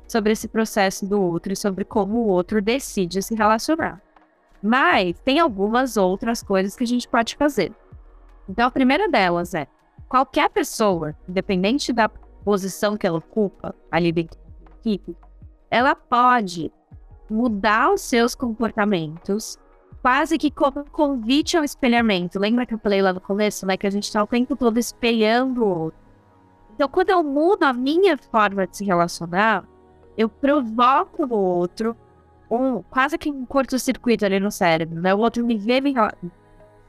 sobre 0.08 0.32
esse 0.32 0.48
processo 0.48 1.06
do 1.06 1.22
outro 1.22 1.54
e 1.54 1.56
sobre 1.56 1.86
como 1.86 2.18
o 2.18 2.28
outro 2.28 2.60
decide 2.60 3.22
se 3.22 3.36
relacionar. 3.36 4.02
Mas 4.62 5.20
tem 5.20 5.40
algumas 5.40 5.96
outras 5.96 6.42
coisas 6.42 6.76
que 6.76 6.84
a 6.84 6.88
gente 6.88 7.08
pode 7.08 7.36
fazer. 7.36 7.72
Então, 8.50 8.66
a 8.66 8.72
primeira 8.72 9.08
delas 9.08 9.54
é 9.54 9.68
qualquer 10.10 10.50
pessoa, 10.50 11.16
independente 11.30 11.94
da 11.94 12.10
posição 12.10 12.98
que 12.98 13.06
ela 13.06 13.20
ocupa 13.20 13.76
ali 13.92 14.12
dentro 14.12 14.43
equipe, 14.84 15.16
ela 15.72 15.96
pode 15.96 16.72
mudar 17.30 17.94
os 17.94 18.02
seus 18.02 18.36
comportamentos 18.36 19.58
quase 20.02 20.38
que 20.38 20.52
como 20.52 20.84
convite 20.92 21.56
ao 21.56 21.64
espelhamento. 21.64 22.38
Lembra 22.38 22.66
que 22.66 22.74
eu 22.74 22.80
falei 22.80 23.02
lá 23.02 23.14
no 23.14 23.22
começo, 23.22 23.66
né? 23.66 23.78
Que 23.78 23.88
a 23.88 23.90
gente 23.90 24.04
está 24.04 24.22
o 24.22 24.28
tempo 24.28 24.56
todo 24.56 24.78
espelhando 24.78 25.64
o 25.64 25.80
outro. 25.84 26.00
Então, 26.76 26.90
quando 26.90 27.10
eu 27.10 27.24
mudo 27.24 27.64
a 27.64 27.72
minha 27.72 28.18
forma 28.18 28.68
de 28.68 28.78
se 28.78 28.86
relacionar, 28.86 29.64
eu 30.18 30.28
provoco 30.28 31.26
o 31.26 31.34
outro 31.34 31.96
um, 32.52 32.84
quase 32.84 33.18
que 33.18 33.32
um 33.32 33.46
curto-circuito 33.46 34.26
ali 34.26 34.40
no 34.40 34.52
cérebro, 34.52 35.00
né? 35.00 35.14
O 35.16 35.20
outro 35.20 35.46
me 35.46 35.58
vê, 35.58 35.80
me, 35.80 35.94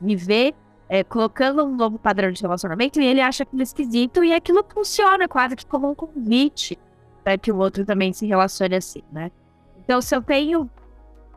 me 0.00 0.16
vê 0.16 0.54
é, 0.88 1.04
colocando 1.04 1.64
um 1.64 1.74
novo 1.74 1.98
padrão 1.98 2.30
de 2.32 2.42
relacionamento 2.42 3.00
e 3.00 3.06
ele 3.06 3.20
acha 3.20 3.44
aquilo 3.44 3.62
esquisito 3.62 4.24
e 4.24 4.32
aquilo 4.34 4.64
funciona 4.68 5.28
quase 5.28 5.56
que 5.56 5.64
como 5.64 5.90
um 5.90 5.94
convite 5.94 6.78
para 7.24 7.38
que 7.38 7.50
o 7.50 7.56
outro 7.56 7.84
também 7.84 8.12
se 8.12 8.26
relacione 8.26 8.76
assim, 8.76 9.02
né? 9.10 9.32
Então, 9.82 10.00
se 10.00 10.14
eu 10.14 10.22
tenho 10.22 10.70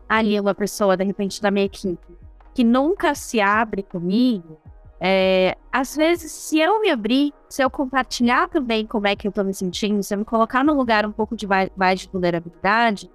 ali 0.08 0.40
uma 0.40 0.54
pessoa, 0.54 0.98
de 0.98 1.04
repente, 1.06 1.42
da 1.42 1.50
minha 1.50 1.66
equipe, 1.66 2.18
que 2.54 2.64
nunca 2.64 3.16
se 3.16 3.40
abre 3.40 3.82
comigo, 3.82 4.60
é, 5.00 5.56
às 5.72 5.96
vezes, 5.96 6.32
se 6.32 6.60
eu 6.60 6.82
me 6.82 6.90
abrir, 6.90 7.34
se 7.48 7.64
eu 7.64 7.70
compartilhar 7.70 8.50
também 8.50 8.86
como 8.86 9.08
é 9.08 9.16
que 9.16 9.28
eu 9.28 9.32
tô 9.32 9.44
me 9.44 9.54
sentindo, 9.54 10.02
se 10.04 10.14
eu 10.14 10.18
me 10.18 10.26
colocar 10.26 10.64
num 10.64 10.74
lugar 10.74 11.06
um 11.06 11.12
pouco 11.12 11.36
de 11.36 11.48
mais 11.76 12.02
de 12.02 12.10
vulnerabilidade, 12.10 13.10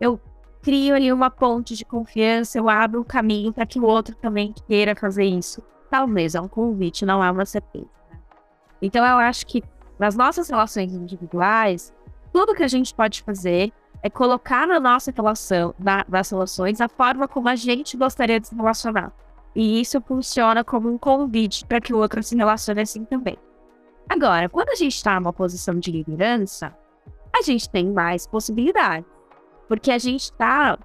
eu 0.00 0.20
crio 0.62 0.94
ali 0.94 1.12
uma 1.12 1.30
ponte 1.30 1.76
de 1.76 1.84
confiança, 1.84 2.58
eu 2.58 2.68
abro 2.68 3.00
um 3.00 3.04
caminho 3.04 3.52
para 3.52 3.64
que 3.64 3.78
o 3.78 3.84
outro 3.84 4.14
também 4.16 4.52
queira 4.66 4.94
fazer 4.96 5.24
isso. 5.24 5.62
Talvez 5.90 6.34
é 6.34 6.40
um 6.40 6.48
convite, 6.48 7.06
não 7.06 7.22
é 7.22 7.30
uma 7.30 7.46
certeza. 7.46 7.88
Né? 8.10 8.18
Então, 8.82 9.04
eu 9.04 9.18
acho 9.18 9.46
que 9.46 9.62
nas 9.98 10.16
nossas 10.16 10.48
relações 10.48 10.92
individuais, 10.92 11.92
tudo 12.32 12.54
que 12.54 12.62
a 12.62 12.68
gente 12.68 12.94
pode 12.94 13.22
fazer 13.22 13.72
é 14.02 14.08
colocar 14.08 14.66
na 14.66 14.78
nossa 14.78 15.10
relação, 15.10 15.74
na, 15.78 16.04
nas 16.08 16.30
relações, 16.30 16.80
a 16.80 16.88
forma 16.88 17.26
como 17.26 17.48
a 17.48 17.56
gente 17.56 17.96
gostaria 17.96 18.38
de 18.38 18.48
se 18.48 18.54
relacionar. 18.54 19.12
E 19.54 19.80
isso 19.80 20.00
funciona 20.00 20.62
como 20.62 20.88
um 20.88 20.98
convite 20.98 21.66
para 21.66 21.80
que 21.80 21.92
o 21.92 21.98
outro 21.98 22.22
se 22.22 22.36
relacione 22.36 22.80
assim 22.80 23.04
também. 23.04 23.36
Agora, 24.08 24.48
quando 24.48 24.70
a 24.70 24.74
gente 24.74 24.94
está 24.94 25.18
numa 25.18 25.32
posição 25.32 25.78
de 25.78 25.90
liderança, 25.90 26.74
a 27.36 27.42
gente 27.42 27.68
tem 27.68 27.90
mais 27.90 28.26
possibilidades. 28.26 29.08
Porque 29.66 29.90
a 29.90 29.98
gente 29.98 30.22
está 30.22 30.78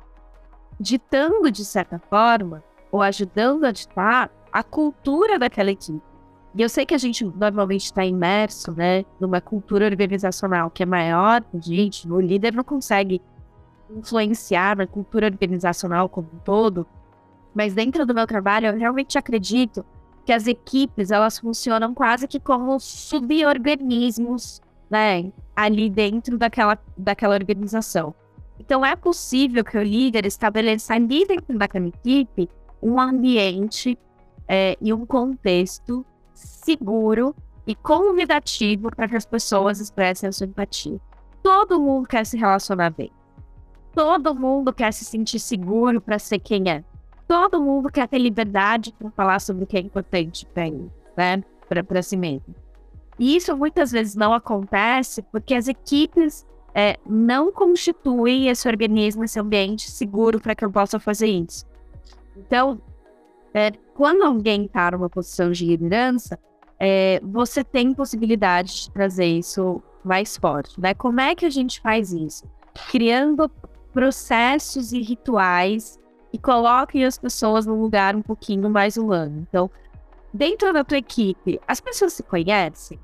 ditando, 0.80 1.50
de 1.52 1.64
certa 1.64 2.00
forma, 2.10 2.64
ou 2.92 3.02
ajudando 3.02 3.66
a 3.66 3.72
ditar 3.72 4.30
a 4.52 4.62
cultura 4.62 5.40
daquela 5.40 5.72
equipe. 5.72 6.13
E 6.56 6.62
eu 6.62 6.70
sei 6.70 6.86
que 6.86 6.94
a 6.94 7.00
gente 7.00 7.26
normalmente 7.26 7.86
está 7.86 8.06
imerso, 8.06 8.72
né, 8.72 9.04
numa 9.20 9.42
cultura 9.42 9.86
organizacional 9.86 10.70
que 10.70 10.84
é 10.84 10.86
maior 10.86 11.44
gente, 11.56 12.10
o 12.10 12.20
líder 12.20 12.54
não 12.54 12.64
consegue 12.64 13.22
influenciar 13.90 14.78
na 14.78 14.86
cultura 14.86 15.26
organizacional 15.26 16.08
como 16.08 16.30
um 16.32 16.40
todo, 16.40 16.86
mas 17.56 17.74
dentro 17.74 18.06
do 18.06 18.14
meu 18.14 18.28
trabalho 18.28 18.68
eu 18.68 18.78
realmente 18.78 19.18
acredito 19.18 19.84
que 20.26 20.32
as 20.32 20.48
equipes 20.48 21.10
elas 21.10 21.40
funcionam 21.40 21.94
quase 21.94 22.28
que 22.28 22.40
como 22.40 22.80
suborganismos, 22.80 24.62
né, 24.90 25.32
ali 25.56 25.90
dentro 25.90 26.38
daquela, 26.38 26.78
daquela 26.96 27.34
organização. 27.34 28.14
Então 28.60 28.86
é 28.86 28.96
possível 28.96 29.64
que 29.64 29.78
o 29.78 29.84
líder 29.84 30.26
estabeleça 30.28 30.94
ali 30.94 31.26
dentro 31.26 31.58
daquela 31.58 31.88
equipe 31.88 32.48
um 32.82 33.00
ambiente 33.00 33.98
é, 34.48 34.78
e 34.80 34.94
um 34.94 35.06
contexto 35.06 36.06
seguro 36.34 37.36
e 37.66 37.76
convidativo 37.76 38.94
para 38.96 39.08
que 39.08 39.16
as 39.16 39.26
pessoas 39.26 39.80
expressem 39.80 40.30
a 40.30 40.32
sua 40.32 40.48
empatia. 40.48 41.00
Todo 41.42 41.80
mundo 41.80 42.08
quer 42.08 42.26
se 42.26 42.38
relacionar 42.38 42.90
bem. 42.92 43.12
Todo 43.94 44.34
mundo 44.34 44.74
quer 44.74 44.92
se 44.92 45.06
sentir 45.06 45.40
seguro 45.40 46.02
para 46.02 46.18
ser 46.18 46.40
quem 46.40 46.70
é. 46.70 46.84
Todo 47.28 47.62
mundo 47.62 47.92
quer 47.92 48.08
ter 48.08 48.18
liberdade 48.18 48.94
para 48.98 49.10
falar 49.12 49.40
sobre 49.40 49.64
o 49.64 49.68
que 49.68 49.78
é 49.78 49.80
importante 49.80 50.46
para 50.48 50.70
né? 51.16 51.44
Para 51.88 52.02
si 52.02 52.18
mesmo. 52.18 52.54
E 53.18 53.36
isso 53.36 53.56
muitas 53.56 53.92
vezes 53.92 54.16
não 54.16 54.34
acontece 54.34 55.22
porque 55.22 55.54
as 55.54 55.68
equipes 55.68 56.46
é, 56.74 56.98
não 57.06 57.52
constituem 57.52 58.48
esse 58.48 58.68
organismo, 58.68 59.24
esse 59.24 59.40
ambiente 59.40 59.90
seguro 59.90 60.40
para 60.40 60.56
que 60.56 60.66
eu 60.66 60.72
possa 60.72 61.00
fazer 61.00 61.28
isso. 61.28 61.66
Então, 62.36 62.82
é, 63.54 63.72
quando 63.94 64.24
alguém 64.24 64.66
está 64.66 64.92
numa 64.92 65.10
posição 65.10 65.52
de 65.52 65.66
liderança, 65.66 66.40
é, 66.80 67.22
você 67.24 67.64
tem 67.64 67.94
possibilidade 67.94 68.84
de 68.84 68.92
trazer 68.92 69.26
isso 69.26 69.82
mais 70.04 70.36
forte, 70.36 70.80
né? 70.82 70.94
Como 70.94 71.22
é 71.22 71.36
que 71.36 71.46
a 71.46 71.50
gente 71.50 71.80
faz 71.80 72.12
isso? 72.12 72.46
Criando 72.90 73.50
processos 73.94 74.92
e 74.92 75.00
rituais 75.00 76.00
e 76.34 76.38
coloquem 76.38 77.06
as 77.06 77.18
pessoas 77.18 77.66
num 77.66 77.80
lugar 77.80 78.16
um 78.16 78.22
pouquinho 78.22 78.70
mais 78.70 78.98
humano. 78.98 79.46
Então, 79.48 79.70
dentro 80.34 80.74
da 80.74 80.84
tua 80.84 80.98
equipe, 80.98 81.62
as 81.68 81.80
pessoas 81.80 82.14
se 82.14 82.24
conhecem? 82.24 83.00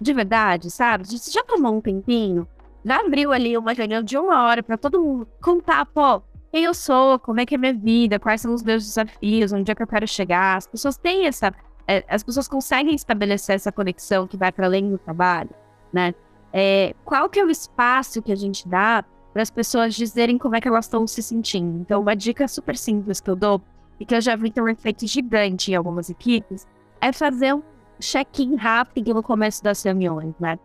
De 0.00 0.14
verdade, 0.14 0.70
sabe? 0.70 1.06
Você 1.06 1.30
já 1.30 1.44
tomou 1.44 1.74
um 1.74 1.80
tempinho? 1.80 2.48
Já 2.82 3.00
abriu 3.00 3.32
ali 3.32 3.56
uma 3.58 3.74
reunião 3.74 4.02
de 4.02 4.16
uma 4.16 4.44
hora 4.44 4.62
para 4.62 4.78
todo 4.78 5.02
mundo 5.02 5.28
contar, 5.42 5.84
pô, 5.84 6.22
quem 6.52 6.64
eu 6.64 6.74
sou, 6.74 7.18
como 7.18 7.40
é 7.40 7.46
que 7.46 7.54
é 7.54 7.58
minha 7.58 7.74
vida, 7.74 8.18
quais 8.18 8.40
são 8.40 8.52
os 8.52 8.62
meus 8.62 8.84
desafios, 8.84 9.52
onde 9.52 9.70
é 9.70 9.74
que 9.74 9.82
eu 9.82 9.86
quero 9.86 10.06
chegar. 10.06 10.56
As 10.56 10.66
pessoas 10.66 10.96
têm 10.96 11.26
essa. 11.26 11.54
É, 11.86 12.04
as 12.08 12.22
pessoas 12.22 12.48
conseguem 12.48 12.94
estabelecer 12.94 13.56
essa 13.56 13.72
conexão 13.72 14.26
que 14.26 14.36
vai 14.36 14.52
para 14.52 14.66
além 14.66 14.90
do 14.90 14.98
trabalho, 14.98 15.50
né? 15.92 16.14
É, 16.52 16.94
qual 17.04 17.28
que 17.28 17.38
é 17.38 17.44
o 17.44 17.50
espaço 17.50 18.20
que 18.20 18.32
a 18.32 18.36
gente 18.36 18.68
dá 18.68 19.04
para 19.32 19.42
as 19.42 19.50
pessoas 19.50 19.94
dizerem 19.94 20.38
como 20.38 20.56
é 20.56 20.60
que 20.60 20.68
elas 20.68 20.86
estão 20.86 21.06
se 21.06 21.22
sentindo? 21.22 21.78
Então, 21.80 22.00
uma 22.00 22.14
dica 22.14 22.46
super 22.48 22.76
simples 22.76 23.20
que 23.20 23.30
eu 23.30 23.36
dou, 23.36 23.62
e 24.00 24.04
que 24.06 24.14
eu 24.14 24.20
já 24.20 24.34
vi 24.34 24.50
ter 24.50 24.62
um 24.62 24.68
efeito 24.68 25.06
gigante 25.06 25.70
em 25.70 25.74
algumas 25.74 26.08
equipes, 26.08 26.66
é 27.00 27.12
fazer 27.12 27.54
um 27.54 27.62
check-in 28.00 28.56
rápido 28.56 29.12
no 29.12 29.22
começo 29.22 29.62
das 29.62 29.82
reuniões, 29.82 30.34
né? 30.40 30.58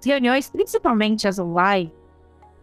As 0.00 0.04
reuniões, 0.04 0.50
principalmente 0.50 1.28
as 1.28 1.38
online, 1.38 1.94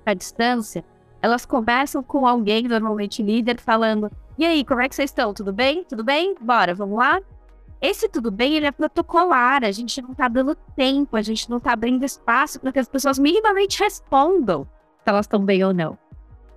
à 0.06 0.14
distância, 0.14 0.84
elas 1.28 1.46
começam 1.46 2.02
com 2.02 2.26
alguém, 2.26 2.64
normalmente 2.64 3.22
líder, 3.22 3.60
falando: 3.60 4.10
E 4.38 4.46
aí, 4.46 4.64
como 4.64 4.82
é 4.82 4.90
que 4.90 4.96
vocês 4.96 5.10
estão? 5.10 5.34
Tudo 5.34 5.54
bem? 5.54 5.84
Tudo 5.84 6.04
bem? 6.04 6.36
Bora, 6.40 6.74
vamos 6.74 6.98
lá? 6.98 7.20
Esse 7.80 8.10
tudo 8.10 8.32
bem, 8.32 8.56
ele 8.56 8.66
é 8.66 8.72
protocolar, 8.72 9.64
a 9.64 9.72
gente 9.72 10.02
não 10.02 10.16
tá 10.16 10.28
dando 10.28 10.56
tempo, 10.76 11.16
a 11.16 11.22
gente 11.22 11.48
não 11.48 11.60
tá 11.60 11.74
abrindo 11.74 12.04
espaço 12.04 12.60
para 12.60 12.72
que 12.72 12.80
as 12.80 12.88
pessoas 12.88 13.20
minimamente 13.20 13.80
respondam 13.80 14.64
se 14.64 15.10
elas 15.10 15.26
estão 15.26 15.44
bem 15.46 15.64
ou 15.64 15.74
não. 15.74 15.98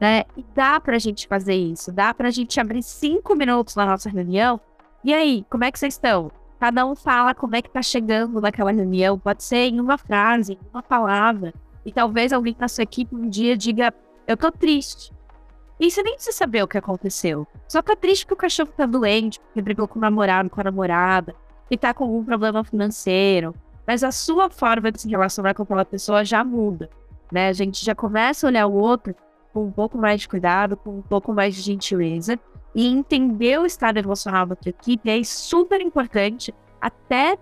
Né? 0.01 0.25
E 0.35 0.43
dá 0.55 0.81
pra 0.81 0.99
gente 0.99 1.29
fazer 1.29 1.55
isso, 1.55 1.93
dá 1.93 2.15
pra 2.15 2.31
gente 2.31 2.59
abrir 2.59 2.83
cinco 2.83 3.35
minutos 3.35 3.77
na 3.77 3.85
nossa 3.85 4.09
reunião. 4.09 4.59
E 5.05 5.13
aí, 5.13 5.45
como 5.51 5.65
é 5.65 5.71
que 5.71 5.79
vocês 5.79 5.93
estão? 5.93 6.33
Cada 6.59 6.87
um 6.87 6.97
fala 6.97 7.35
como 7.35 7.55
é 7.55 7.61
que 7.61 7.69
tá 7.69 7.83
chegando 7.83 8.41
naquela 8.41 8.71
reunião, 8.71 9.19
pode 9.19 9.43
ser 9.43 9.69
em 9.69 9.79
uma 9.79 9.99
frase, 9.99 10.55
em 10.55 10.69
uma 10.73 10.83
palavra. 10.83 11.53
E 11.85 11.93
talvez 11.93 12.33
alguém 12.33 12.57
na 12.59 12.69
sua 12.69 12.85
equipe 12.85 13.15
um 13.15 13.29
dia 13.29 13.57
diga, 13.57 13.93
eu 14.31 14.37
tô 14.37 14.53
triste. 14.53 15.13
E 15.81 15.91
você 15.91 16.05
nem 16.05 16.15
precisa 16.15 16.37
saber 16.37 16.63
o 16.63 16.69
que 16.69 16.79
aconteceu. 16.79 17.49
Só 17.67 17.83
tá 17.83 17.97
triste 17.97 18.25
que 18.25 18.33
o 18.33 18.37
cachorro 18.37 18.71
tá 18.77 18.87
doente, 18.87 19.41
porque 19.41 19.61
brigou 19.61 19.89
com 19.89 19.99
o 19.99 20.03
namorado, 20.03 20.49
com 20.49 20.61
a 20.61 20.65
namorada, 20.65 21.35
e 21.69 21.77
tá 21.77 21.93
com 21.93 22.05
algum 22.05 22.25
problema 22.25 22.63
financeiro. 22.63 23.53
Mas 23.85 24.05
a 24.05 24.13
sua 24.13 24.49
forma 24.49 24.93
de 24.93 25.01
se 25.01 25.09
relacionar 25.09 25.53
com 25.55 25.65
aquela 25.65 25.85
pessoa 25.85 26.25
já 26.25 26.45
muda. 26.45 26.89
Né? 27.33 27.49
A 27.49 27.53
gente 27.53 27.85
já 27.85 27.93
começa 27.93 28.47
a 28.47 28.49
olhar 28.49 28.67
o 28.69 28.75
outro 28.75 29.17
com 29.53 29.65
um 29.65 29.73
pouco 29.73 29.99
mais 29.99 30.21
de 30.21 30.29
cuidado, 30.29 30.77
com 30.77 30.99
um 30.99 31.03
pouco 31.03 31.33
mais 31.33 31.57
de 31.57 31.63
gentileza. 31.63 32.39
E 32.73 32.87
entender 32.87 33.59
o 33.59 33.67
estado 33.67 33.99
emocional 33.99 34.47
da 34.47 34.55
tua 34.55 34.71
equipe 34.71 35.11
é 35.11 35.25
super 35.25 35.81
importante 35.81 36.55
até 36.81 37.37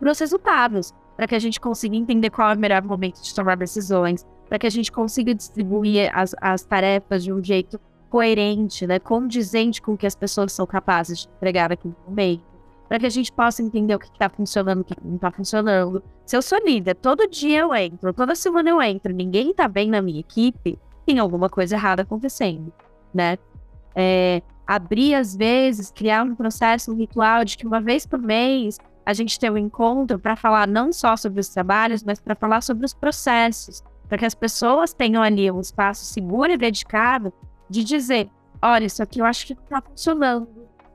para 0.00 0.10
os 0.10 0.18
resultados, 0.18 0.92
para 1.16 1.28
que 1.28 1.36
a 1.36 1.38
gente 1.38 1.60
consiga 1.60 1.94
entender 1.94 2.30
qual 2.30 2.50
é 2.50 2.54
o 2.54 2.58
melhor 2.58 2.82
momento 2.82 3.22
de 3.22 3.32
tomar 3.32 3.56
decisões, 3.56 4.26
para 4.50 4.58
que 4.58 4.66
a 4.66 4.70
gente 4.70 4.90
consiga 4.90 5.32
distribuir 5.32 6.10
as, 6.12 6.34
as 6.40 6.64
tarefas 6.64 7.22
de 7.22 7.32
um 7.32 7.42
jeito 7.42 7.80
coerente, 8.10 8.84
né, 8.84 8.98
condizente 8.98 9.80
com 9.80 9.92
o 9.92 9.96
que 9.96 10.08
as 10.08 10.16
pessoas 10.16 10.52
são 10.52 10.66
capazes 10.66 11.20
de 11.20 11.28
entregar 11.36 11.68
naquele 11.68 11.94
momento, 12.04 12.42
para 12.88 12.98
que 12.98 13.06
a 13.06 13.10
gente 13.10 13.30
possa 13.30 13.62
entender 13.62 13.94
o 13.94 13.98
que 14.00 14.08
está 14.08 14.28
funcionando, 14.28 14.80
o 14.80 14.84
que 14.84 14.94
não 15.04 15.14
está 15.14 15.30
funcionando. 15.30 16.02
Se 16.26 16.36
eu 16.36 16.42
sou 16.42 16.58
líder, 16.58 16.96
todo 16.96 17.30
dia 17.30 17.60
eu 17.60 17.72
entro, 17.72 18.12
toda 18.12 18.34
semana 18.34 18.68
eu 18.70 18.82
entro, 18.82 19.14
ninguém 19.14 19.52
está 19.52 19.68
bem 19.68 19.88
na 19.88 20.02
minha 20.02 20.18
equipe, 20.18 20.76
tem 21.06 21.20
alguma 21.20 21.48
coisa 21.48 21.76
errada 21.76 22.02
acontecendo, 22.02 22.72
né? 23.14 23.38
É, 23.94 24.42
abrir 24.66 25.14
às 25.14 25.36
vezes, 25.36 25.92
criar 25.92 26.24
um 26.24 26.34
processo, 26.34 26.92
um 26.92 26.96
ritual 26.96 27.44
de 27.44 27.56
que 27.56 27.64
uma 27.64 27.80
vez 27.80 28.04
por 28.04 28.18
mês 28.18 28.80
a 29.06 29.12
gente 29.12 29.38
tem 29.38 29.48
um 29.48 29.56
encontro 29.56 30.18
para 30.18 30.34
falar 30.34 30.66
não 30.66 30.92
só 30.92 31.16
sobre 31.16 31.40
os 31.40 31.48
trabalhos, 31.48 32.02
mas 32.02 32.20
para 32.20 32.34
falar 32.34 32.60
sobre 32.60 32.84
os 32.84 32.92
processos, 32.92 33.82
para 34.10 34.18
que 34.18 34.26
as 34.26 34.34
pessoas 34.34 34.92
tenham 34.92 35.22
ali 35.22 35.48
um 35.52 35.60
espaço 35.60 36.04
seguro 36.04 36.50
e 36.50 36.56
dedicado 36.56 37.32
de 37.68 37.84
dizer: 37.84 38.28
olha, 38.60 38.84
isso 38.84 39.00
aqui 39.00 39.20
eu 39.20 39.24
acho 39.24 39.46
que 39.46 39.54
não 39.54 39.62
está 39.62 39.80
funcionando, 39.80 40.48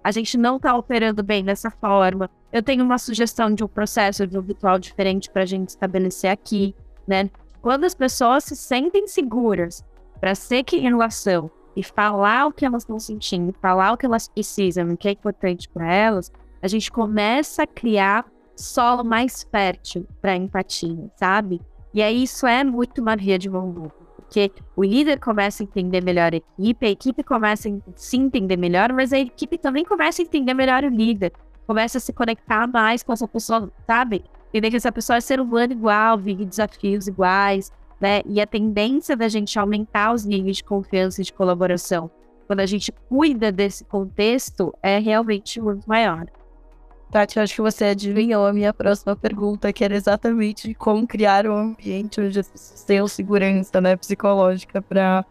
a 0.04 0.12
gente 0.12 0.38
não 0.38 0.58
está 0.58 0.75
operando 0.75 1.23
bem 1.23 1.43
dessa 1.43 1.71
forma. 1.71 2.30
Eu 2.51 2.62
tenho 2.62 2.84
uma 2.84 2.97
sugestão 2.97 3.54
de 3.54 3.63
um 3.63 3.67
processo 3.69 4.28
de 4.28 4.38
um 4.38 4.41
ritual 4.41 4.78
diferente 4.78 5.32
para 5.32 5.43
a 5.43 5.45
gente 5.45 5.69
estabelecer 5.69 6.30
aqui, 6.30 6.75
né? 7.08 7.30
Quando 7.62 7.86
as 7.86 7.95
pessoas 7.95 8.43
se 8.43 8.56
sentem 8.56 9.08
seguras 9.08 9.84
para 10.19 10.36
ser 10.36 10.63
que 10.63 10.75
em 10.75 10.82
relação 10.82 11.49
e 11.73 11.84
falar 11.84 12.47
o 12.47 12.51
que 12.51 12.65
elas 12.65 12.84
estão 12.84 12.99
sentindo, 12.99 13.56
falar 13.62 13.93
o 13.93 13.97
que 13.97 14.06
elas 14.06 14.28
precisam, 14.28 14.89
o 14.89 14.97
que 14.97 15.08
é 15.08 15.12
importante 15.12 15.69
para 15.69 15.91
elas, 15.91 16.32
a 16.62 16.67
gente 16.67 16.91
começa 16.91 17.63
a 17.63 17.67
criar 17.67 18.25
solo 18.56 19.04
mais 19.04 19.43
fértil 19.49 20.06
para 20.21 20.36
empatia, 20.36 21.10
sabe? 21.17 21.62
E 21.95 22.01
aí 22.01 22.23
isso 22.23 22.45
é 22.45 22.62
muito 22.62 22.99
uma 22.99 23.15
via 23.15 23.39
de 23.39 23.49
mão 23.49 23.71
dupla, 23.71 24.05
porque 24.17 24.51
o 24.75 24.84
líder 24.84 25.17
começa 25.17 25.63
a 25.63 25.65
entender 25.65 26.03
melhor 26.03 26.34
a 26.34 26.36
equipe, 26.36 26.86
a 26.86 26.89
equipe 26.89 27.23
começa 27.23 27.69
a 27.69 27.71
se 27.95 28.17
entender 28.17 28.58
melhor, 28.58 28.91
mas 28.91 29.13
a 29.13 29.17
equipe 29.17 29.58
também 29.58 29.86
começa 29.86 30.21
a 30.21 30.25
entender 30.25 30.53
melhor 30.53 30.84
o 30.84 30.89
líder, 30.89 31.31
começa 31.65 31.97
a 31.97 32.01
se 32.01 32.12
conectar 32.12 32.67
mais 32.67 33.01
com 33.01 33.13
essa 33.13 33.25
pessoa, 33.25 33.71
sabe? 33.88 34.25
Entender 34.49 34.71
que 34.71 34.75
essa 34.75 34.91
pessoa 34.91 35.15
é 35.15 35.21
ser 35.21 35.39
humano 35.39 35.71
igual, 35.71 36.17
vive 36.17 36.43
desafios 36.43 37.08
iguais, 37.08 37.71
né? 38.01 38.21
E 38.25 38.41
a 38.41 38.45
tendência 38.45 39.15
da 39.15 39.29
gente 39.29 39.58
aumentar 39.58 40.13
os 40.13 40.25
níveis 40.25 40.58
de 40.58 40.65
confiança 40.65 41.21
e 41.21 41.23
de 41.23 41.31
colaboração 41.31 42.12
quando 42.45 42.60
a 42.60 42.65
gente 42.65 42.91
cuida 43.08 43.53
desse 43.53 43.86
contexto 43.86 44.73
é 44.84 44.99
realmente 44.99 45.62
muito 45.62 45.88
maior. 45.88 46.25
Tati, 47.15 47.39
acho 47.39 47.56
que 47.56 47.62
você 47.62 47.86
adivinhou 47.86 48.45
a 48.45 48.51
minha 48.51 48.73
próxima 48.73 49.15
pergunta, 49.15 49.71
que 49.71 49.86
era 49.86 49.95
exatamente 49.95 50.73
como 50.73 51.08
criar 51.08 51.47
um 51.47 51.56
ambiente 51.56 52.19
onde 52.19 52.38
as 52.38 52.49
pessoas 52.49 52.84
tenham 52.84 53.08
segurança 53.08 53.80
né, 53.80 53.95
psicológica 53.95 54.82
para 54.82 55.23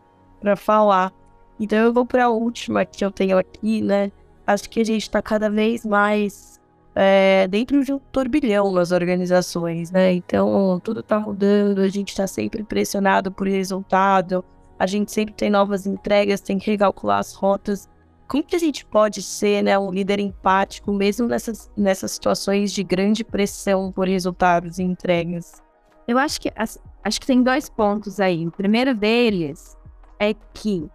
falar. 0.57 1.13
Então 1.61 1.77
eu 1.77 1.93
vou 1.93 2.07
para 2.07 2.25
a 2.25 2.31
última 2.31 2.87
que 2.87 3.05
eu 3.05 3.11
tenho 3.11 3.37
aqui, 3.37 3.83
né? 3.83 4.11
Acho 4.47 4.71
que 4.71 4.81
a 4.81 4.85
gente 4.85 5.03
está 5.03 5.21
cada 5.21 5.51
vez 5.51 5.85
mais 5.85 6.59
é, 6.95 7.47
dentro 7.49 7.85
de 7.85 7.93
um 7.93 7.99
turbilhão 7.99 8.73
nas 8.73 8.91
organizações, 8.91 9.91
né? 9.91 10.15
Então 10.15 10.81
tudo 10.83 11.01
está 11.01 11.21
mudando, 11.21 11.81
a 11.81 11.89
gente 11.89 12.09
está 12.09 12.27
sempre 12.27 12.65
pressionado 12.65 13.31
por 13.31 13.47
resultado, 13.47 14.43
a 14.79 14.87
gente 14.87 15.13
sempre 15.13 15.35
tem 15.35 15.51
novas 15.51 15.87
entregas, 15.87 16.41
tem 16.41 16.59
que 16.59 16.71
recalcular 16.71 17.19
as 17.19 17.35
rotas 17.35 17.91
como 18.35 18.43
que 18.43 18.57
a 18.57 18.59
gente 18.59 18.85
pode 18.85 19.23
ser 19.23 19.63
né, 19.63 19.79
um 19.79 19.93
líder 19.93 20.19
empático, 20.19 20.93
mesmo 20.93 21.29
nessas, 21.29 21.71
nessas 21.77 22.11
situações 22.11 22.73
de 22.73 22.83
grande 22.83 23.23
pressão 23.23 23.93
por 23.93 24.09
resultados 24.09 24.81
e 24.81 24.83
entregas? 24.83 25.63
Eu 26.09 26.19
acho 26.19 26.41
que, 26.41 26.53
acho 26.57 27.21
que 27.21 27.27
tem 27.29 27.45
dois 27.45 27.71
pontos 27.71 28.19
aí. 28.19 28.45
O 28.45 28.51
primeiro 28.51 28.93
deles 28.93 29.79
é 30.19 30.35
que 30.53 30.91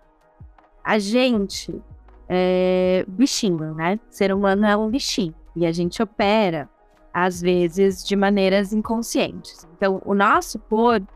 a 0.83 0.99
gente 0.99 1.81
é 2.27 3.05
bichinho, 3.07 3.73
né? 3.73 3.97
ser 4.09 4.33
humano 4.33 4.65
é 4.65 4.75
um 4.75 4.89
bichinho. 4.89 5.33
E 5.55 5.65
a 5.65 5.71
gente 5.71 6.03
opera, 6.03 6.69
às 7.13 7.39
vezes, 7.39 8.05
de 8.05 8.17
maneiras 8.17 8.73
inconscientes. 8.73 9.65
Então, 9.77 10.01
o 10.03 10.13
nosso 10.13 10.59
corpo, 10.59 11.07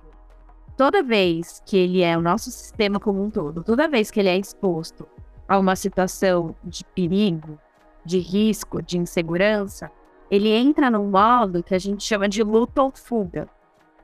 toda 0.78 1.04
vez 1.04 1.62
que 1.66 1.76
ele 1.76 2.02
é 2.02 2.18
o 2.18 2.22
nosso 2.22 2.50
sistema 2.50 2.98
como 2.98 3.22
um 3.22 3.30
todo, 3.30 3.62
toda 3.62 3.90
vez 3.90 4.10
que 4.10 4.22
ele 4.22 4.30
é 4.30 4.38
exposto 4.38 5.06
a 5.48 5.58
uma 5.58 5.76
situação 5.76 6.56
de 6.64 6.84
perigo, 6.86 7.60
de 8.06 8.20
risco, 8.20 8.82
de 8.82 8.98
insegurança, 8.98 9.92
ele 10.30 10.50
entra 10.50 10.90
num 10.90 11.10
modo 11.10 11.64
que 11.64 11.76
a 11.76 11.80
gente 11.80 12.04
chama 12.04 12.28
de 12.28 12.44
luta 12.44 12.82
ou 12.82 12.92
fuga. 12.92 13.48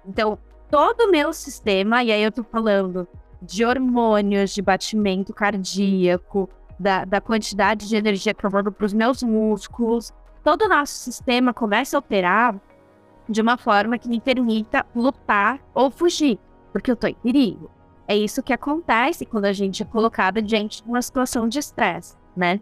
Então, 0.05 0.37
todo 0.69 1.01
o 1.01 1.11
meu 1.11 1.33
sistema, 1.33 2.03
e 2.03 2.11
aí 2.11 2.23
eu 2.23 2.31
tô 2.31 2.43
falando 2.43 3.07
de 3.41 3.65
hormônios, 3.65 4.53
de 4.53 4.61
batimento 4.61 5.33
cardíaco, 5.33 6.49
da, 6.79 7.03
da 7.03 7.19
quantidade 7.19 7.87
de 7.87 7.95
energia 7.95 8.33
que 8.33 8.45
eu 8.45 8.51
mando 8.51 8.71
para 8.71 8.85
os 8.85 8.93
meus 8.93 9.21
músculos, 9.21 10.13
todo 10.43 10.63
o 10.63 10.69
nosso 10.69 10.93
sistema 10.93 11.53
começa 11.53 11.97
a 11.97 11.99
operar 11.99 12.59
de 13.27 13.41
uma 13.41 13.57
forma 13.57 13.97
que 13.97 14.09
me 14.09 14.19
permita 14.19 14.85
lutar 14.95 15.59
ou 15.73 15.91
fugir, 15.91 16.39
porque 16.71 16.89
eu 16.89 16.95
estou 16.95 17.09
em 17.09 17.15
perigo. 17.15 17.69
É 18.09 18.17
isso 18.17 18.41
que 18.41 18.51
acontece 18.51 19.23
quando 19.23 19.45
a 19.45 19.53
gente 19.53 19.83
é 19.83 19.85
colocado 19.85 20.41
diante 20.41 20.81
de 20.81 20.89
uma 20.89 20.99
situação 20.99 21.47
de 21.47 21.59
estresse, 21.59 22.17
né? 22.35 22.59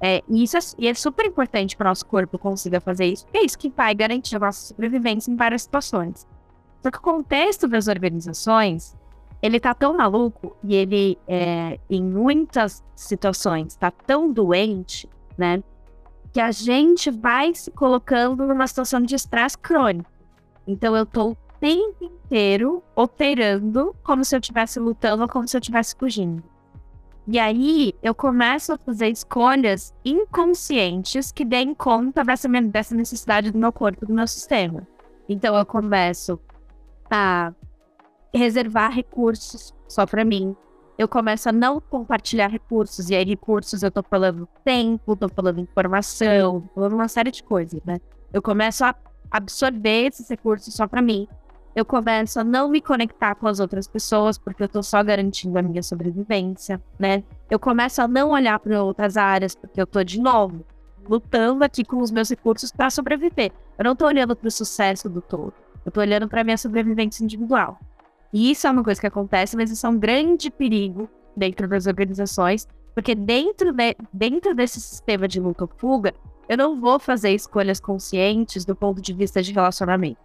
É, 0.00 0.24
e 0.28 0.42
isso 0.42 0.56
é, 0.56 0.60
e 0.76 0.88
é 0.88 0.94
super 0.94 1.24
importante 1.24 1.76
para 1.76 1.86
o 1.86 1.90
nosso 1.90 2.04
corpo 2.04 2.36
consiga 2.36 2.80
fazer 2.80 3.06
isso, 3.06 3.24
porque 3.24 3.38
é 3.38 3.44
isso 3.44 3.56
que 3.56 3.68
vai 3.70 3.94
garantir 3.94 4.34
a 4.34 4.40
nossa 4.40 4.66
sobrevivência 4.66 5.30
em 5.30 5.36
várias 5.36 5.62
situações. 5.62 6.26
Porque 6.82 6.98
o 6.98 7.00
contexto 7.00 7.68
das 7.68 7.86
organizações, 7.86 8.96
ele 9.40 9.60
tá 9.60 9.72
tão 9.72 9.96
maluco 9.96 10.56
e 10.64 10.74
ele, 10.74 11.16
é, 11.28 11.78
em 11.88 12.02
muitas 12.02 12.82
situações, 12.96 13.76
tá 13.76 13.92
tão 13.92 14.32
doente, 14.32 15.08
né? 15.36 15.62
Que 16.32 16.40
a 16.40 16.50
gente 16.50 17.08
vai 17.08 17.54
se 17.54 17.70
colocando 17.70 18.44
numa 18.44 18.66
situação 18.66 19.00
de 19.00 19.14
estresse 19.14 19.56
crônico. 19.56 20.10
Então, 20.66 20.96
eu 20.96 21.06
tô 21.06 21.36
tempo 21.60 22.04
inteiro 22.04 22.82
operando 22.94 23.94
como 24.02 24.24
se 24.24 24.34
eu 24.34 24.40
estivesse 24.40 24.78
lutando 24.78 25.22
ou 25.22 25.28
como 25.28 25.46
se 25.46 25.56
eu 25.56 25.60
estivesse 25.60 25.94
fugindo. 25.96 26.42
E 27.26 27.38
aí 27.38 27.94
eu 28.02 28.14
começo 28.14 28.72
a 28.72 28.78
fazer 28.78 29.08
escolhas 29.08 29.92
inconscientes 30.02 31.30
que 31.30 31.44
deem 31.44 31.74
conta 31.74 32.24
dessa, 32.24 32.48
dessa 32.48 32.94
necessidade 32.94 33.50
do 33.50 33.58
meu 33.58 33.70
corpo, 33.70 34.06
do 34.06 34.14
meu 34.14 34.26
sistema. 34.26 34.88
Então 35.28 35.54
eu 35.54 35.66
começo 35.66 36.40
a 37.10 37.52
reservar 38.32 38.92
recursos 38.92 39.74
só 39.86 40.06
para 40.06 40.24
mim. 40.24 40.56
Eu 40.96 41.06
começo 41.06 41.48
a 41.48 41.52
não 41.52 41.80
compartilhar 41.80 42.48
recursos, 42.48 43.08
e 43.08 43.14
aí 43.14 43.24
recursos 43.24 43.82
eu 43.82 43.90
tô 43.90 44.02
falando 44.02 44.48
tempo, 44.64 45.14
tô 45.14 45.28
falando 45.28 45.60
informação, 45.60 46.62
tô 46.62 46.74
falando 46.74 46.94
uma 46.94 47.08
série 47.08 47.30
de 47.30 47.42
coisas, 47.42 47.80
né? 47.84 48.00
Eu 48.32 48.42
começo 48.42 48.84
a 48.84 48.94
absorver 49.30 50.06
esses 50.06 50.28
recursos 50.28 50.74
só 50.74 50.88
para 50.88 51.02
mim. 51.02 51.28
Eu 51.78 51.84
começo 51.84 52.40
a 52.40 52.42
não 52.42 52.68
me 52.68 52.80
conectar 52.80 53.36
com 53.36 53.46
as 53.46 53.60
outras 53.60 53.86
pessoas, 53.86 54.36
porque 54.36 54.64
eu 54.64 54.68
tô 54.68 54.82
só 54.82 55.00
garantindo 55.00 55.56
a 55.56 55.62
minha 55.62 55.80
sobrevivência, 55.80 56.82
né? 56.98 57.22
Eu 57.48 57.56
começo 57.56 58.02
a 58.02 58.08
não 58.08 58.30
olhar 58.30 58.58
para 58.58 58.82
outras 58.82 59.16
áreas, 59.16 59.54
porque 59.54 59.80
eu 59.80 59.86
tô 59.86 60.02
de 60.02 60.20
novo 60.20 60.66
lutando 61.08 61.62
aqui 61.62 61.84
com 61.84 61.98
os 61.98 62.10
meus 62.10 62.30
recursos 62.30 62.72
para 62.72 62.90
sobreviver. 62.90 63.52
Eu 63.78 63.84
não 63.84 63.94
tô 63.94 64.06
olhando 64.06 64.34
para 64.34 64.48
o 64.48 64.50
sucesso 64.50 65.08
do 65.08 65.20
todo. 65.22 65.54
Eu 65.86 65.92
tô 65.92 66.00
olhando 66.00 66.26
para 66.26 66.42
minha 66.42 66.58
sobrevivência 66.58 67.22
individual. 67.22 67.78
E 68.32 68.50
isso 68.50 68.66
é 68.66 68.70
uma 68.72 68.82
coisa 68.82 69.00
que 69.00 69.06
acontece, 69.06 69.56
mas 69.56 69.70
isso 69.70 69.86
é 69.86 69.88
um 69.88 70.00
grande 70.00 70.50
perigo 70.50 71.08
dentro 71.36 71.68
das 71.68 71.86
organizações, 71.86 72.66
porque 72.92 73.14
dentro, 73.14 73.72
de, 73.72 73.96
dentro 74.12 74.52
desse 74.52 74.80
sistema 74.80 75.28
de 75.28 75.38
luta 75.38 75.62
ou 75.62 75.70
fuga, 75.76 76.12
eu 76.48 76.56
não 76.56 76.80
vou 76.80 76.98
fazer 76.98 77.30
escolhas 77.30 77.78
conscientes 77.78 78.64
do 78.64 78.74
ponto 78.74 79.00
de 79.00 79.12
vista 79.12 79.40
de 79.40 79.52
relacionamento, 79.52 80.18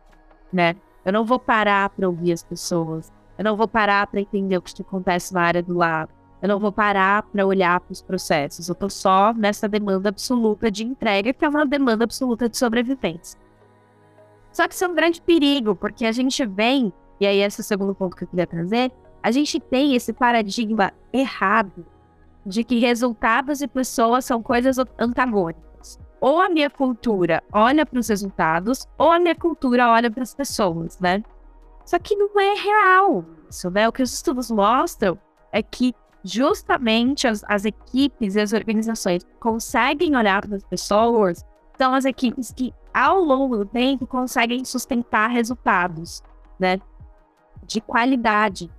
né? 0.52 0.76
Eu 1.06 1.14
não 1.14 1.26
vou 1.26 1.40
parar 1.40 1.90
para 1.90 2.08
ouvir 2.08 2.32
as 2.32 2.44
pessoas. 2.44 3.12
Eu 3.38 3.44
não 3.44 3.58
vou 3.58 3.68
parar 3.68 4.08
para 4.08 4.22
entender 4.22 4.58
o 4.58 4.62
que 4.62 4.82
acontece 4.82 5.34
na 5.34 5.42
área 5.42 5.62
do 5.62 5.74
lado. 5.74 6.12
Eu 6.42 6.50
não 6.50 6.60
vou 6.60 6.72
parar 6.72 7.24
para 7.24 7.46
olhar 7.46 7.80
para 7.80 7.92
os 7.92 8.02
processos. 8.02 8.68
Eu 8.68 8.74
estou 8.74 8.90
só 8.90 9.34
nessa 9.34 9.68
demanda 9.68 10.10
absoluta 10.10 10.70
de 10.70 10.84
entrega, 10.84 11.34
que 11.34 11.46
é 11.46 11.50
uma 11.50 11.66
demanda 11.66 12.04
absoluta 12.04 12.50
de 12.50 12.58
sobrevivência. 12.58 13.40
Só 14.52 14.68
que 14.68 14.74
isso 14.74 14.86
é 14.86 14.88
um 14.88 14.94
grande 14.94 15.22
perigo, 15.22 15.76
porque 15.76 16.06
a 16.06 16.12
gente 16.12 16.46
vem 16.46 16.94
e 17.24 17.26
aí 17.26 17.40
esse 17.40 17.62
é 17.62 17.64
o 17.64 17.66
segundo 17.66 17.96
ponto 17.96 18.16
que 18.16 18.24
eu 18.24 18.28
queria 18.28 18.46
trazer, 18.46 18.92
a 19.22 19.32
gente 19.32 19.60
tem 19.60 19.96
esse 19.96 20.12
paradigma 20.12 20.92
errado 21.12 21.86
de 22.46 22.64
que 22.64 22.80
resultados 22.80 23.62
e 23.62 23.68
pessoas 23.68 24.26
são 24.26 24.44
coisas 24.44 24.78
antagônicas. 25.00 25.64
Ou 26.24 26.40
a 26.40 26.48
minha 26.48 26.70
cultura 26.70 27.44
olha 27.52 27.86
para 27.86 28.00
os 28.00 28.08
resultados, 28.08 28.88
ou 28.98 29.12
a 29.12 29.20
minha 29.20 29.36
cultura 29.36 29.90
olha 29.90 30.10
para 30.10 30.24
as 30.24 30.34
pessoas, 30.34 30.98
né? 30.98 31.22
Só 31.86 32.00
que 32.00 32.16
não 32.16 32.40
é 32.40 32.54
real 32.54 33.26
isso, 33.50 33.70
né? 33.70 33.90
O 33.90 33.92
que 33.92 34.02
os 34.02 34.14
estudos 34.14 34.50
mostram 34.50 35.20
é 35.52 35.62
que 35.62 35.94
justamente 36.24 37.28
as, 37.28 37.44
as 37.44 37.66
equipes 37.66 38.36
e 38.36 38.40
as 38.40 38.54
organizações 38.54 39.28
conseguem 39.38 40.16
olhar 40.16 40.48
para 40.48 40.56
as 40.56 40.64
pessoas 40.64 41.44
são 41.78 41.94
as 41.94 42.06
equipes 42.06 42.54
que, 42.54 42.74
ao 42.94 43.20
longo 43.20 43.58
do 43.58 43.66
tempo, 43.66 44.08
conseguem 44.08 44.64
sustentar 44.64 45.30
resultados, 45.30 46.24
né? 46.58 46.80
de 47.66 47.82
qualidade, 47.82 48.72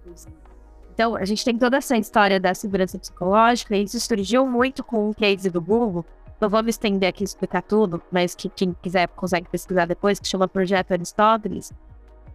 Então, 0.93 1.17
a 1.17 1.25
gente 1.25 1.45
tem 1.45 1.59
toda 1.59 1.77
essa 1.77 1.97
história 1.97 2.39
da 2.39 2.55
segurança 2.55 2.99
psicológica, 2.99 3.77
e 3.77 3.83
isso 3.83 3.99
surgiu 3.99 4.47
muito 4.47 4.85
com 4.85 5.11
o 5.11 5.15
case 5.15 5.51
do 5.51 5.61
Google. 5.61 6.07
Não 6.41 6.49
vou 6.49 6.63
me 6.63 6.71
estender 6.71 7.09
aqui 7.09 7.23
e 7.23 7.25
explicar 7.25 7.63
tudo, 7.63 8.03
mas 8.11 8.35
que 8.35 8.49
quem 8.49 8.75
quiser 8.83 9.09
consegue 9.09 9.49
pesquisar 9.49 9.87
depois, 9.87 10.19
que 10.19 10.29
chama 10.29 10.49
Projeto 10.49 10.93
Aristóteles, 10.93 11.73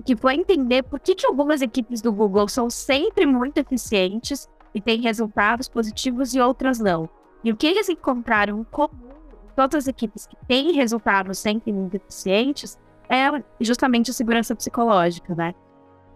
que 0.06 0.16
foi 0.16 0.36
entender 0.36 0.84
por 0.84 1.00
que, 1.00 1.16
que 1.16 1.26
algumas 1.26 1.62
equipes 1.62 2.02
do 2.02 2.12
Google 2.12 2.48
são 2.48 2.70
sempre 2.70 3.26
muito 3.26 3.58
eficientes 3.58 4.48
e 4.74 4.80
têm 4.80 5.02
resultados 5.02 5.68
positivos 5.68 6.34
e 6.34 6.40
outras 6.40 6.80
não. 6.80 7.10
E 7.44 7.52
o 7.52 7.56
que 7.56 7.68
eles 7.68 7.90
encontraram 7.90 8.60
em 8.60 8.64
comum 8.66 9.10
em 9.44 9.56
todas 9.56 9.84
as 9.84 9.88
equipes 9.88 10.26
que 10.26 10.38
têm 10.48 10.72
resultados 10.74 11.38
sempre 11.38 11.72
muito 11.72 11.96
eficientes 11.96 12.78
é 13.10 13.26
justamente 13.60 14.12
a 14.12 14.14
segurança 14.14 14.56
psicológica, 14.56 15.34
né? 15.36 15.54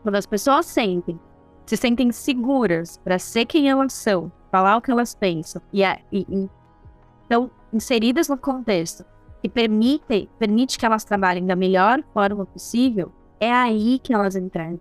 Quando 0.03 0.15
as 0.15 0.25
pessoas 0.25 0.65
sentem, 0.65 1.19
se 1.65 1.75
sentem 1.75 2.11
seguras 2.11 2.97
para 2.97 3.17
ser 3.17 3.45
quem 3.45 3.69
elas 3.69 3.93
são, 3.93 4.31
falar 4.51 4.77
o 4.77 4.81
que 4.81 4.91
elas 4.91 5.15
pensam, 5.15 5.61
e, 5.73 5.81
e, 5.83 5.97
e 6.11 6.49
estão 7.23 7.49
inseridas 7.73 8.29
no 8.29 8.37
contexto 8.37 9.03
e 9.43 9.49
permite, 9.49 10.29
permite 10.39 10.77
que 10.77 10.85
elas 10.85 11.03
trabalhem 11.03 11.45
da 11.45 11.55
melhor 11.55 12.01
forma 12.13 12.45
possível, 12.45 13.11
é 13.39 13.51
aí 13.51 13.99
que 13.99 14.13
elas 14.13 14.35
entram, 14.35 14.79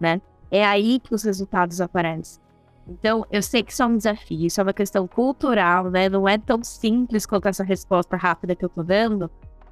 né? 0.00 0.20
É 0.50 0.64
aí 0.64 0.98
que 0.98 1.14
os 1.14 1.22
resultados 1.22 1.80
aparecem. 1.80 2.42
Então, 2.88 3.24
eu 3.30 3.42
sei 3.42 3.62
que 3.62 3.72
isso 3.72 3.82
é 3.82 3.86
um 3.86 3.96
desafio, 3.96 4.46
isso 4.46 4.60
é 4.60 4.64
uma 4.64 4.72
questão 4.72 5.06
cultural, 5.06 5.88
né? 5.88 6.08
Não 6.08 6.28
é 6.28 6.36
tão 6.36 6.64
simples 6.64 7.24
quanto 7.24 7.46
essa 7.46 7.62
resposta 7.62 8.16
rápida 8.16 8.56
que 8.56 8.64
eu 8.64 8.68
tô 8.68 8.82
dando, 8.82 9.30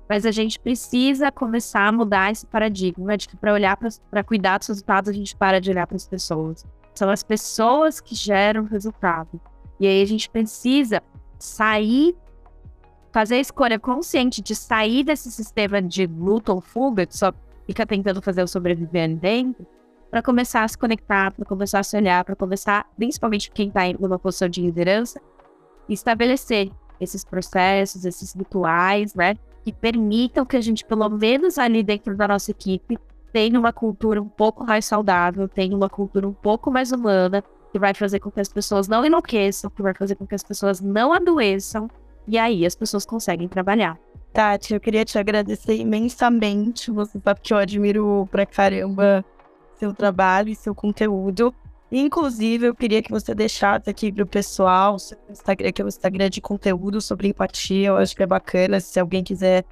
mas 0.09 0.25
a 0.25 0.31
gente 0.31 0.61
precisa 0.61 1.31
começar 1.33 1.89
a 1.89 1.93
mudar 1.93 2.31
esse 2.31 2.47
paradigma 2.47 3.17
de 3.17 3.29
que 3.29 3.37
para 3.37 3.53
olhar 3.53 3.77
para 3.77 4.25
cuidar 4.25 4.59
dos 4.59 4.69
resultados, 4.69 5.09
a 5.09 5.13
gente 5.13 5.35
para 5.37 5.61
de 5.61 5.71
olhar 5.71 5.87
para 5.87 5.97
as 5.97 6.07
pessoas. 6.07 6.65
São 6.95 7.11
as 7.11 7.23
pessoas 7.23 8.01
que 8.01 8.15
geram 8.15 8.63
o 8.63 8.67
resultado. 8.67 9.41
E 9.79 9.87
aí 9.87 10.03
a 10.03 10.07
gente 10.07 10.29
precisa 10.29 11.03
sair, 11.45 12.17
fazer 13.13 13.37
a 13.37 13.41
escolha 13.41 13.79
consciente 13.79 14.41
de 14.41 14.55
sair 14.55 15.05
desse 15.05 15.31
sistema 15.31 15.81
de 15.81 16.07
luta 16.07 16.53
ou 16.53 16.61
fuga, 16.61 17.07
que 17.07 17.17
só 17.17 17.33
fica 17.67 17.87
tentando 17.87 18.23
fazer 18.23 18.43
o 18.43 18.49
sobreviver 18.49 19.05
ali 19.05 19.17
dentro, 19.17 19.67
para 20.11 20.23
começar 20.23 20.65
a 20.65 20.69
se 20.69 20.77
conectar, 20.77 21.33
para 21.33 21.45
começar 21.45 21.79
a 21.79 21.83
se 21.83 21.97
olhar, 21.97 22.25
para 22.25 22.35
começar, 22.35 22.89
principalmente 22.97 23.51
quem 23.51 23.69
está 23.69 23.87
em 23.87 23.97
uma 23.99 24.19
posição 24.19 24.49
de 24.49 24.61
liderança, 24.61 25.21
estabelecer 25.89 26.71
esses 27.01 27.25
processos, 27.25 28.05
esses 28.05 28.35
rituais, 28.35 29.15
né? 29.15 29.35
que 29.63 29.73
permitam 29.73 30.45
que 30.45 30.57
a 30.57 30.61
gente, 30.61 30.85
pelo 30.85 31.09
menos 31.09 31.59
ali 31.59 31.83
dentro 31.83 32.17
da 32.17 32.27
nossa 32.27 32.51
equipe, 32.51 32.99
tenha 33.33 33.59
uma 33.59 33.73
cultura 33.73 34.21
um 34.21 34.29
pouco 34.29 34.65
mais 34.65 34.85
saudável, 34.85 35.49
tenha 35.49 35.77
uma 35.77 35.89
cultura 35.89 36.27
um 36.27 36.33
pouco 36.33 36.71
mais 36.71 36.93
humana, 36.93 37.45
que 37.73 37.79
vai 37.79 37.95
fazer 37.95 38.21
com 38.21 38.31
que 38.31 38.41
as 38.41 38.49
pessoas 38.49 38.89
não 38.89 39.05
enlouqueçam, 39.05 39.71
que 39.71 39.83
vai 39.83 39.95
fazer 39.95 40.17
com 40.17 40.27
que 40.27 40.35
as 40.35 40.43
pessoas 40.43 40.81
não 40.81 41.13
adoeçam, 41.13 41.89
e 42.27 42.39
aí 42.39 42.67
as 42.67 42.75
pessoas 42.75 43.05
conseguem 43.05 43.49
trabalhar. 43.49 43.99
Tati, 44.33 44.75
eu 44.75 44.81
queria 44.81 45.05
te 45.05 45.19
agradecer 45.19 45.75
imensamente. 45.75 46.91
Você 46.91 47.19
sabe 47.23 47.41
que 47.41 47.53
eu 47.53 47.59
admiro 47.59 48.29
pra 48.31 48.47
caramba 48.47 49.25
seu 49.77 49.93
trabalho 49.93 50.51
e 50.51 50.55
seu 50.55 50.75
conteúdo. 50.75 51.53
Inclusive, 51.91 52.67
eu 52.67 52.75
queria 52.75 53.03
que 53.03 53.11
você 53.11 53.35
deixasse 53.35 53.91
aqui 53.91 54.13
para 54.13 54.23
o 54.23 54.27
pessoal 54.27 54.99
seu 54.99 55.19
Instagram, 55.29 55.73
que 55.73 55.83
é 55.83 55.85
o 55.85 55.89
Instagram 55.89 56.31
de 56.31 56.41
conteúdo 56.41 57.01
sobre 57.01 57.29
empatia. 57.29 57.89
Eu 57.89 57.97
acho 57.97 58.15
que 58.15 58.23
é 58.23 58.27
bacana 58.27 58.79
se 58.79 59.01
alguém 59.01 59.25
quiser 59.25 59.65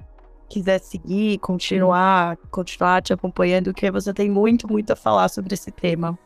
quiser 0.49 0.79
seguir, 0.79 1.37
continuar, 1.37 2.35
continuar 2.49 3.03
te 3.03 3.13
acompanhando, 3.13 3.71
porque 3.71 3.91
você 3.91 4.11
tem 4.11 4.29
muito, 4.31 4.67
muito 4.67 4.91
a 4.91 4.95
falar 4.95 5.29
sobre 5.29 5.53
esse 5.53 5.71
tema. 5.71 6.17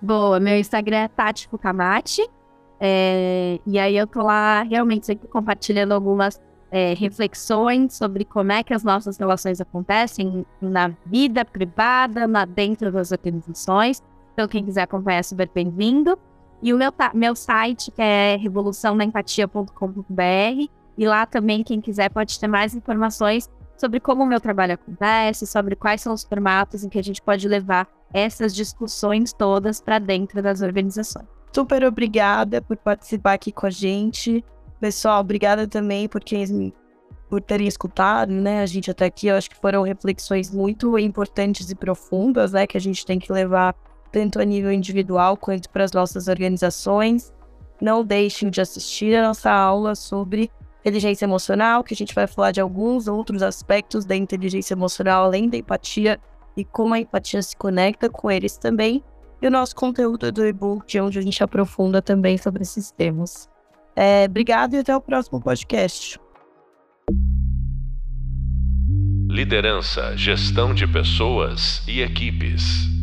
Boa, 0.00 0.38
meu 0.38 0.56
Instagram 0.58 0.98
é 0.98 1.08
Tati 1.08 1.48
Fukamati. 1.48 2.28
É, 2.78 3.58
e 3.66 3.78
aí 3.78 3.96
eu 3.96 4.06
tô 4.06 4.22
lá 4.22 4.62
realmente 4.62 5.06
sempre 5.06 5.26
compartilhando 5.28 5.92
algumas 5.92 6.38
é, 6.70 6.92
reflexões 6.94 7.94
sobre 7.94 8.24
como 8.24 8.52
é 8.52 8.62
que 8.62 8.72
as 8.74 8.84
nossas 8.84 9.16
relações 9.16 9.60
acontecem 9.60 10.46
na 10.60 10.92
vida 11.06 11.44
privada, 11.44 12.26
na, 12.26 12.44
dentro 12.44 12.92
das 12.92 13.10
organizações. 13.12 14.02
Então, 14.34 14.46
quem 14.46 14.62
quiser 14.64 14.82
acompanhar 14.82 15.20
é 15.20 15.22
super 15.22 15.48
bem-vindo. 15.52 16.18
E 16.62 16.74
o 16.74 16.76
meu, 16.76 16.92
meu 17.14 17.34
site 17.34 17.90
é 17.96 18.36
revoluçãodaempatia.com.br. 18.36 20.70
E 20.98 21.06
lá 21.06 21.26
também, 21.26 21.62
quem 21.62 21.80
quiser 21.80 22.10
pode 22.10 22.38
ter 22.38 22.46
mais 22.46 22.74
informações 22.74 23.50
sobre 23.76 24.00
como 24.00 24.22
o 24.22 24.26
meu 24.26 24.40
trabalho 24.40 24.74
acontece, 24.74 25.46
sobre 25.46 25.76
quais 25.76 26.00
são 26.00 26.12
os 26.12 26.24
formatos 26.24 26.84
em 26.84 26.88
que 26.88 26.98
a 26.98 27.02
gente 27.02 27.22
pode 27.22 27.46
levar 27.48 27.88
essas 28.12 28.54
discussões 28.54 29.32
todas 29.32 29.80
para 29.80 29.98
dentro 29.98 30.42
das 30.42 30.62
organizações. 30.62 31.26
Super 31.52 31.84
obrigada 31.84 32.60
por 32.60 32.76
participar 32.76 33.34
aqui 33.34 33.50
com 33.50 33.66
a 33.66 33.70
gente. 33.70 34.44
Pessoal, 34.80 35.20
obrigada 35.20 35.66
também 35.66 36.08
por 36.08 36.22
quem 36.22 36.72
por 37.28 37.40
terem 37.40 37.66
escutado, 37.66 38.30
né, 38.32 38.60
a 38.60 38.66
gente 38.66 38.90
até 38.90 39.06
aqui. 39.06 39.26
Eu 39.26 39.36
acho 39.36 39.50
que 39.50 39.56
foram 39.56 39.82
reflexões 39.82 40.50
muito 40.50 40.98
importantes 40.98 41.70
e 41.70 41.74
profundas, 41.74 42.52
né, 42.52 42.66
que 42.66 42.76
a 42.76 42.80
gente 42.80 43.04
tem 43.04 43.18
que 43.18 43.32
levar 43.32 43.74
tanto 44.12 44.40
a 44.40 44.44
nível 44.44 44.72
individual 44.72 45.36
quanto 45.36 45.68
para 45.70 45.84
as 45.84 45.92
nossas 45.92 46.28
organizações. 46.28 47.32
Não 47.80 48.04
deixem 48.04 48.48
de 48.48 48.60
assistir 48.60 49.16
a 49.16 49.26
nossa 49.26 49.50
aula 49.50 49.94
sobre 49.94 50.50
inteligência 50.86 51.24
emocional, 51.24 51.82
que 51.82 51.92
a 51.92 51.96
gente 51.96 52.14
vai 52.14 52.28
falar 52.28 52.52
de 52.52 52.60
alguns 52.60 53.08
outros 53.08 53.42
aspectos 53.42 54.04
da 54.04 54.14
inteligência 54.14 54.72
emocional, 54.72 55.24
além 55.24 55.48
da 55.48 55.56
empatia 55.56 56.20
e 56.56 56.64
como 56.64 56.94
a 56.94 57.00
empatia 57.00 57.42
se 57.42 57.56
conecta 57.56 58.08
com 58.08 58.30
eles 58.30 58.56
também. 58.56 59.02
E 59.42 59.46
o 59.48 59.50
nosso 59.50 59.74
conteúdo 59.74 60.30
do 60.30 60.46
e-book, 60.46 61.00
onde 61.00 61.18
a 61.18 61.22
gente 61.22 61.42
aprofunda 61.42 62.00
também 62.00 62.38
sobre 62.38 62.62
esses 62.62 62.92
temas. 62.92 63.48
É, 63.96 64.26
obrigado 64.26 64.74
e 64.74 64.78
até 64.78 64.96
o 64.96 65.00
próximo 65.00 65.40
podcast. 65.40 66.20
Liderança, 69.28 70.16
gestão 70.16 70.72
de 70.72 70.86
pessoas 70.86 71.82
e 71.88 72.00
equipes. 72.00 72.95